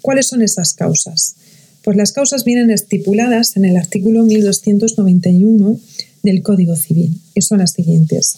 ¿Cuáles 0.00 0.28
son 0.28 0.42
esas 0.42 0.72
causas? 0.72 1.34
Pues 1.82 1.96
las 1.96 2.12
causas 2.12 2.44
vienen 2.44 2.70
estipuladas 2.70 3.56
en 3.56 3.64
el 3.64 3.76
artículo 3.76 4.22
1291 4.22 5.80
del 6.22 6.42
Código 6.44 6.76
Civil 6.76 7.20
y 7.34 7.42
son 7.42 7.58
las 7.58 7.72
siguientes. 7.72 8.36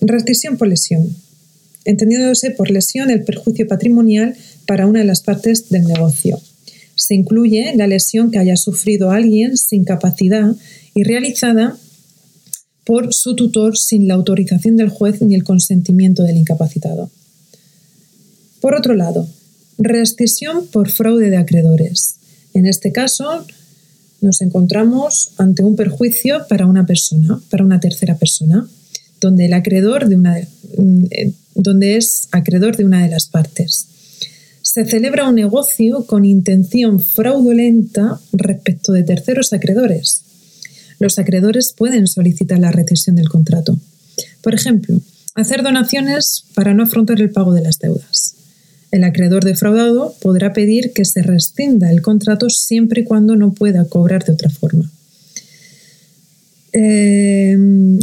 Rescisión 0.00 0.56
por 0.56 0.66
lesión. 0.66 1.16
Entendiéndose 1.84 2.50
por 2.50 2.72
lesión 2.72 3.08
el 3.10 3.22
perjuicio 3.22 3.68
patrimonial 3.68 4.34
para 4.66 4.88
una 4.88 4.98
de 4.98 5.04
las 5.04 5.22
partes 5.22 5.68
del 5.68 5.84
negocio. 5.84 6.40
Se 6.94 7.14
incluye 7.14 7.74
la 7.76 7.86
lesión 7.86 8.30
que 8.30 8.38
haya 8.38 8.56
sufrido 8.56 9.10
alguien 9.10 9.56
sin 9.56 9.84
capacidad 9.84 10.54
y 10.94 11.02
realizada 11.02 11.76
por 12.84 13.12
su 13.12 13.34
tutor 13.34 13.76
sin 13.76 14.08
la 14.08 14.14
autorización 14.14 14.76
del 14.76 14.90
juez 14.90 15.20
ni 15.22 15.34
el 15.34 15.44
consentimiento 15.44 16.22
del 16.22 16.36
incapacitado. 16.36 17.10
Por 18.60 18.74
otro 18.74 18.94
lado, 18.94 19.28
rescisión 19.78 20.66
por 20.68 20.90
fraude 20.90 21.30
de 21.30 21.36
acreedores. 21.36 22.16
En 22.52 22.66
este 22.66 22.92
caso, 22.92 23.46
nos 24.20 24.40
encontramos 24.40 25.32
ante 25.38 25.64
un 25.64 25.76
perjuicio 25.76 26.46
para 26.48 26.66
una 26.66 26.86
persona, 26.86 27.40
para 27.50 27.64
una 27.64 27.80
tercera 27.80 28.16
persona, 28.16 28.66
donde 29.20 29.46
el 29.46 29.52
acreedor 29.52 30.08
de 30.08 30.16
una 30.16 30.36
mm, 30.78 31.04
eh, 31.10 31.32
donde 31.54 31.96
es 31.96 32.28
acreedor 32.32 32.76
de 32.76 32.84
una 32.84 33.02
de 33.02 33.10
las 33.10 33.26
partes. 33.26 33.88
Se 34.74 34.84
celebra 34.84 35.28
un 35.28 35.36
negocio 35.36 36.04
con 36.04 36.24
intención 36.24 36.98
fraudulenta 36.98 38.18
respecto 38.32 38.90
de 38.90 39.04
terceros 39.04 39.52
acreedores. 39.52 40.24
Los 40.98 41.20
acreedores 41.20 41.72
pueden 41.72 42.08
solicitar 42.08 42.58
la 42.58 42.72
recesión 42.72 43.14
del 43.14 43.28
contrato. 43.28 43.78
Por 44.42 44.52
ejemplo, 44.52 45.00
hacer 45.36 45.62
donaciones 45.62 46.46
para 46.56 46.74
no 46.74 46.82
afrontar 46.82 47.20
el 47.20 47.30
pago 47.30 47.52
de 47.54 47.62
las 47.62 47.78
deudas. 47.78 48.34
El 48.90 49.04
acreedor 49.04 49.44
defraudado 49.44 50.16
podrá 50.20 50.52
pedir 50.52 50.92
que 50.92 51.04
se 51.04 51.22
rescinda 51.22 51.92
el 51.92 52.02
contrato 52.02 52.50
siempre 52.50 53.02
y 53.02 53.04
cuando 53.04 53.36
no 53.36 53.52
pueda 53.52 53.84
cobrar 53.84 54.24
de 54.24 54.32
otra 54.32 54.50
forma. 54.50 54.90
Eh, 56.76 57.56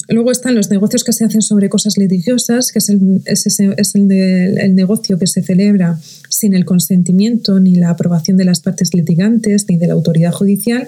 luego 0.07 0.31
están 0.31 0.55
los 0.55 0.69
negocios 0.69 1.03
que 1.03 1.11
se 1.11 1.25
hacen 1.25 1.41
sobre 1.41 1.67
cosas 1.67 1.97
litigiosas, 1.97 2.71
que 2.71 2.79
es, 2.79 2.89
el, 2.89 4.75
negocio 4.75 5.19
que 5.19 5.27
se 5.27 5.43
celebra 5.43 5.99
sin 6.29 6.53
el 6.53 6.63
consentimiento 6.63 7.59
ni 7.59 7.75
la 7.75 7.89
aprobación 7.89 8.37
de 8.37 8.45
las 8.45 8.61
partes 8.61 8.93
litigantes 8.93 9.65
ni 9.67 9.75
de 9.75 9.87
la 9.87 9.93
autoridad 9.93 10.31
judicial. 10.31 10.87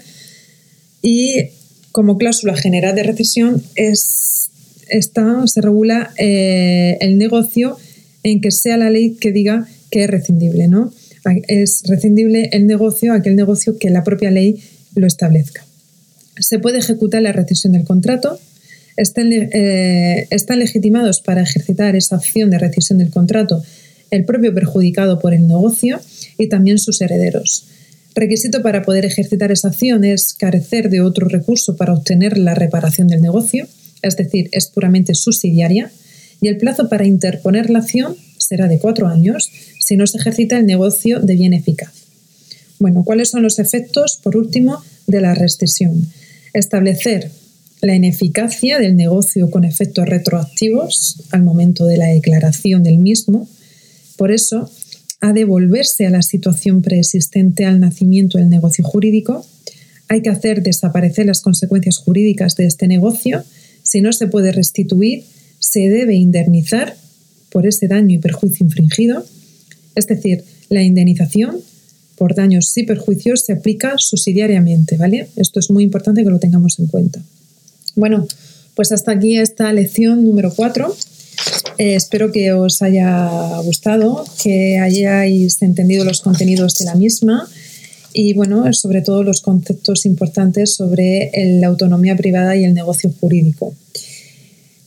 Y 1.01 1.49
como 1.91 2.17
cláusula 2.17 2.55
general 2.55 2.95
de 2.95 3.03
recesión 3.03 3.61
es, 3.75 4.49
está, 4.87 5.45
se 5.47 5.59
regula 5.59 6.13
eh, 6.17 6.97
el 7.01 7.17
negocio 7.17 7.75
en 8.23 8.39
que 8.39 8.51
sea 8.51 8.77
la 8.77 8.89
ley 8.89 9.15
que 9.19 9.33
diga 9.33 9.67
que 9.91 10.05
es 10.05 10.09
rescindible. 10.09 10.69
¿no? 10.69 10.93
Es 11.49 11.83
rescindible 11.85 12.47
el 12.53 12.65
negocio, 12.65 13.11
aquel 13.11 13.35
negocio 13.35 13.77
que 13.77 13.89
la 13.89 14.05
propia 14.05 14.31
ley 14.31 14.63
lo 14.95 15.05
establezca 15.05 15.65
se 16.37 16.59
puede 16.59 16.79
ejecutar 16.79 17.21
la 17.21 17.31
rescisión 17.31 17.73
del 17.73 17.83
contrato, 17.83 18.39
eh, 18.97 20.27
están, 20.29 20.59
legitimados 20.59 21.21
para 21.21 21.41
ejercitar 21.41 21.95
esa 21.95 22.15
acción 22.15 22.49
de 22.51 22.59
rescisión 22.59 22.99
del 22.99 23.09
contrato 23.09 23.63
el 24.11 24.25
propio 24.25 24.53
perjudicado 24.53 25.19
por 25.19 25.33
el 25.33 25.47
negocio 25.47 25.99
y 26.37 26.47
también 26.47 26.77
sus 26.77 27.01
herederos. 27.01 27.65
Requisito 28.13 28.61
para 28.61 28.83
poder 28.83 29.05
ejercitar 29.05 29.51
esa 29.51 29.69
acción 29.69 30.03
es 30.03 30.35
carecer 30.35 30.91
de 30.91 31.01
otro 31.01 31.27
recurso 31.27 31.75
para 31.75 31.93
obtener 31.93 32.37
la 32.37 32.53
reparación 32.53 33.07
del 33.07 33.23
negocio, 33.23 33.67
es 34.03 34.15
decir, 34.15 34.49
es 34.51 34.67
puramente 34.67 35.15
subsidiaria, 35.15 35.91
y 36.41 36.47
el 36.47 36.57
plazo 36.57 36.89
para 36.89 37.07
interponer 37.07 37.71
la 37.71 37.79
acción 37.79 38.15
será 38.37 38.67
de 38.67 38.77
cuatro 38.77 39.07
años 39.07 39.49
si 39.79 39.97
no 39.97 40.05
se 40.05 40.19
ejercita 40.19 40.59
el 40.59 40.67
negocio 40.67 41.19
de 41.19 41.35
bien 41.35 41.53
eficaz. 41.53 41.91
Bueno, 42.77 43.03
¿cuáles 43.03 43.31
son 43.31 43.41
los 43.41 43.57
efectos, 43.57 44.19
por 44.21 44.37
último, 44.37 44.83
de 45.07 45.21
la 45.21 45.33
rescisión? 45.33 46.07
Establecer 46.53 47.31
la 47.81 47.95
ineficacia 47.95 48.79
del 48.79 48.95
negocio 48.95 49.51
con 49.51 49.65
efectos 49.65 50.07
retroactivos 50.07 51.23
al 51.31 51.43
momento 51.43 51.85
de 51.85 51.97
la 51.97 52.07
declaración 52.07 52.83
del 52.83 52.97
mismo. 52.97 53.49
Por 54.17 54.31
eso, 54.31 54.71
ha 55.19 55.33
de 55.33 55.45
volverse 55.45 56.05
a 56.05 56.09
la 56.09 56.21
situación 56.21 56.81
preexistente 56.81 57.65
al 57.65 57.79
nacimiento 57.79 58.37
del 58.37 58.49
negocio 58.49 58.83
jurídico. 58.83 59.45
Hay 60.09 60.21
que 60.21 60.29
hacer 60.29 60.63
desaparecer 60.63 61.25
las 61.25 61.41
consecuencias 61.41 61.97
jurídicas 61.97 62.55
de 62.55 62.65
este 62.65 62.87
negocio. 62.87 63.43
Si 63.83 64.01
no 64.01 64.13
se 64.13 64.27
puede 64.27 64.51
restituir, 64.51 65.23
se 65.59 65.89
debe 65.89 66.15
indemnizar 66.15 66.95
por 67.51 67.65
ese 67.67 67.87
daño 67.87 68.15
y 68.15 68.19
perjuicio 68.19 68.65
infringido. 68.65 69.25
Es 69.95 70.07
decir, 70.07 70.43
la 70.69 70.83
indemnización 70.83 71.57
por 72.17 72.35
daños 72.35 72.75
y 72.77 72.83
perjuicios 72.83 73.45
se 73.45 73.53
aplica 73.53 73.95
subsidiariamente, 73.97 74.97
¿vale? 74.97 75.29
Esto 75.35 75.59
es 75.59 75.69
muy 75.69 75.83
importante 75.83 76.23
que 76.23 76.29
lo 76.29 76.39
tengamos 76.39 76.79
en 76.79 76.87
cuenta. 76.87 77.21
Bueno, 77.95 78.27
pues 78.75 78.91
hasta 78.91 79.11
aquí 79.11 79.37
esta 79.37 79.71
lección 79.73 80.25
número 80.25 80.53
4. 80.53 80.95
Eh, 81.77 81.95
espero 81.95 82.31
que 82.31 82.51
os 82.53 82.81
haya 82.81 83.57
gustado, 83.63 84.25
que 84.41 84.79
hayáis 84.79 85.61
entendido 85.61 86.05
los 86.05 86.21
contenidos 86.21 86.77
de 86.77 86.85
la 86.85 86.95
misma 86.95 87.47
y, 88.13 88.33
bueno, 88.33 88.71
sobre 88.73 89.01
todo 89.01 89.23
los 89.23 89.41
conceptos 89.41 90.05
importantes 90.05 90.75
sobre 90.75 91.31
la 91.59 91.67
autonomía 91.67 92.15
privada 92.15 92.55
y 92.55 92.63
el 92.63 92.73
negocio 92.73 93.11
jurídico. 93.19 93.73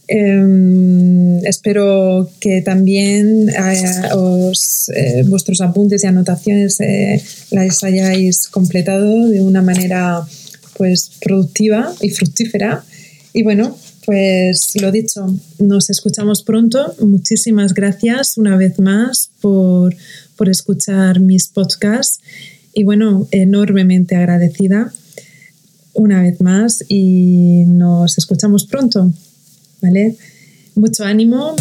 Em, 0.08 1.05
espero 1.48 2.30
que 2.40 2.62
también 2.62 3.48
eh, 3.48 4.14
os, 4.14 4.90
eh, 4.94 5.24
vuestros 5.26 5.60
apuntes 5.60 6.04
y 6.04 6.06
anotaciones 6.06 6.80
eh, 6.80 7.22
las 7.50 7.82
hayáis 7.84 8.48
completado 8.48 9.28
de 9.28 9.40
una 9.40 9.62
manera 9.62 10.26
pues 10.76 11.10
productiva 11.20 11.94
y 12.00 12.10
fructífera. 12.10 12.84
Y 13.32 13.42
bueno, 13.42 13.76
pues 14.04 14.72
lo 14.80 14.92
dicho, 14.92 15.26
nos 15.58 15.90
escuchamos 15.90 16.42
pronto. 16.42 16.94
Muchísimas 17.00 17.74
gracias 17.74 18.36
una 18.36 18.56
vez 18.56 18.78
más 18.78 19.30
por, 19.40 19.96
por 20.36 20.48
escuchar 20.48 21.20
mis 21.20 21.48
podcasts. 21.48 22.20
Y 22.72 22.84
bueno, 22.84 23.26
enormemente 23.30 24.16
agradecida 24.16 24.92
una 25.94 26.20
vez 26.22 26.40
más 26.40 26.84
y 26.88 27.64
nos 27.66 28.18
escuchamos 28.18 28.66
pronto. 28.66 29.12
¿vale? 29.80 30.16
Mucho 30.76 31.04
ánimo. 31.04 31.56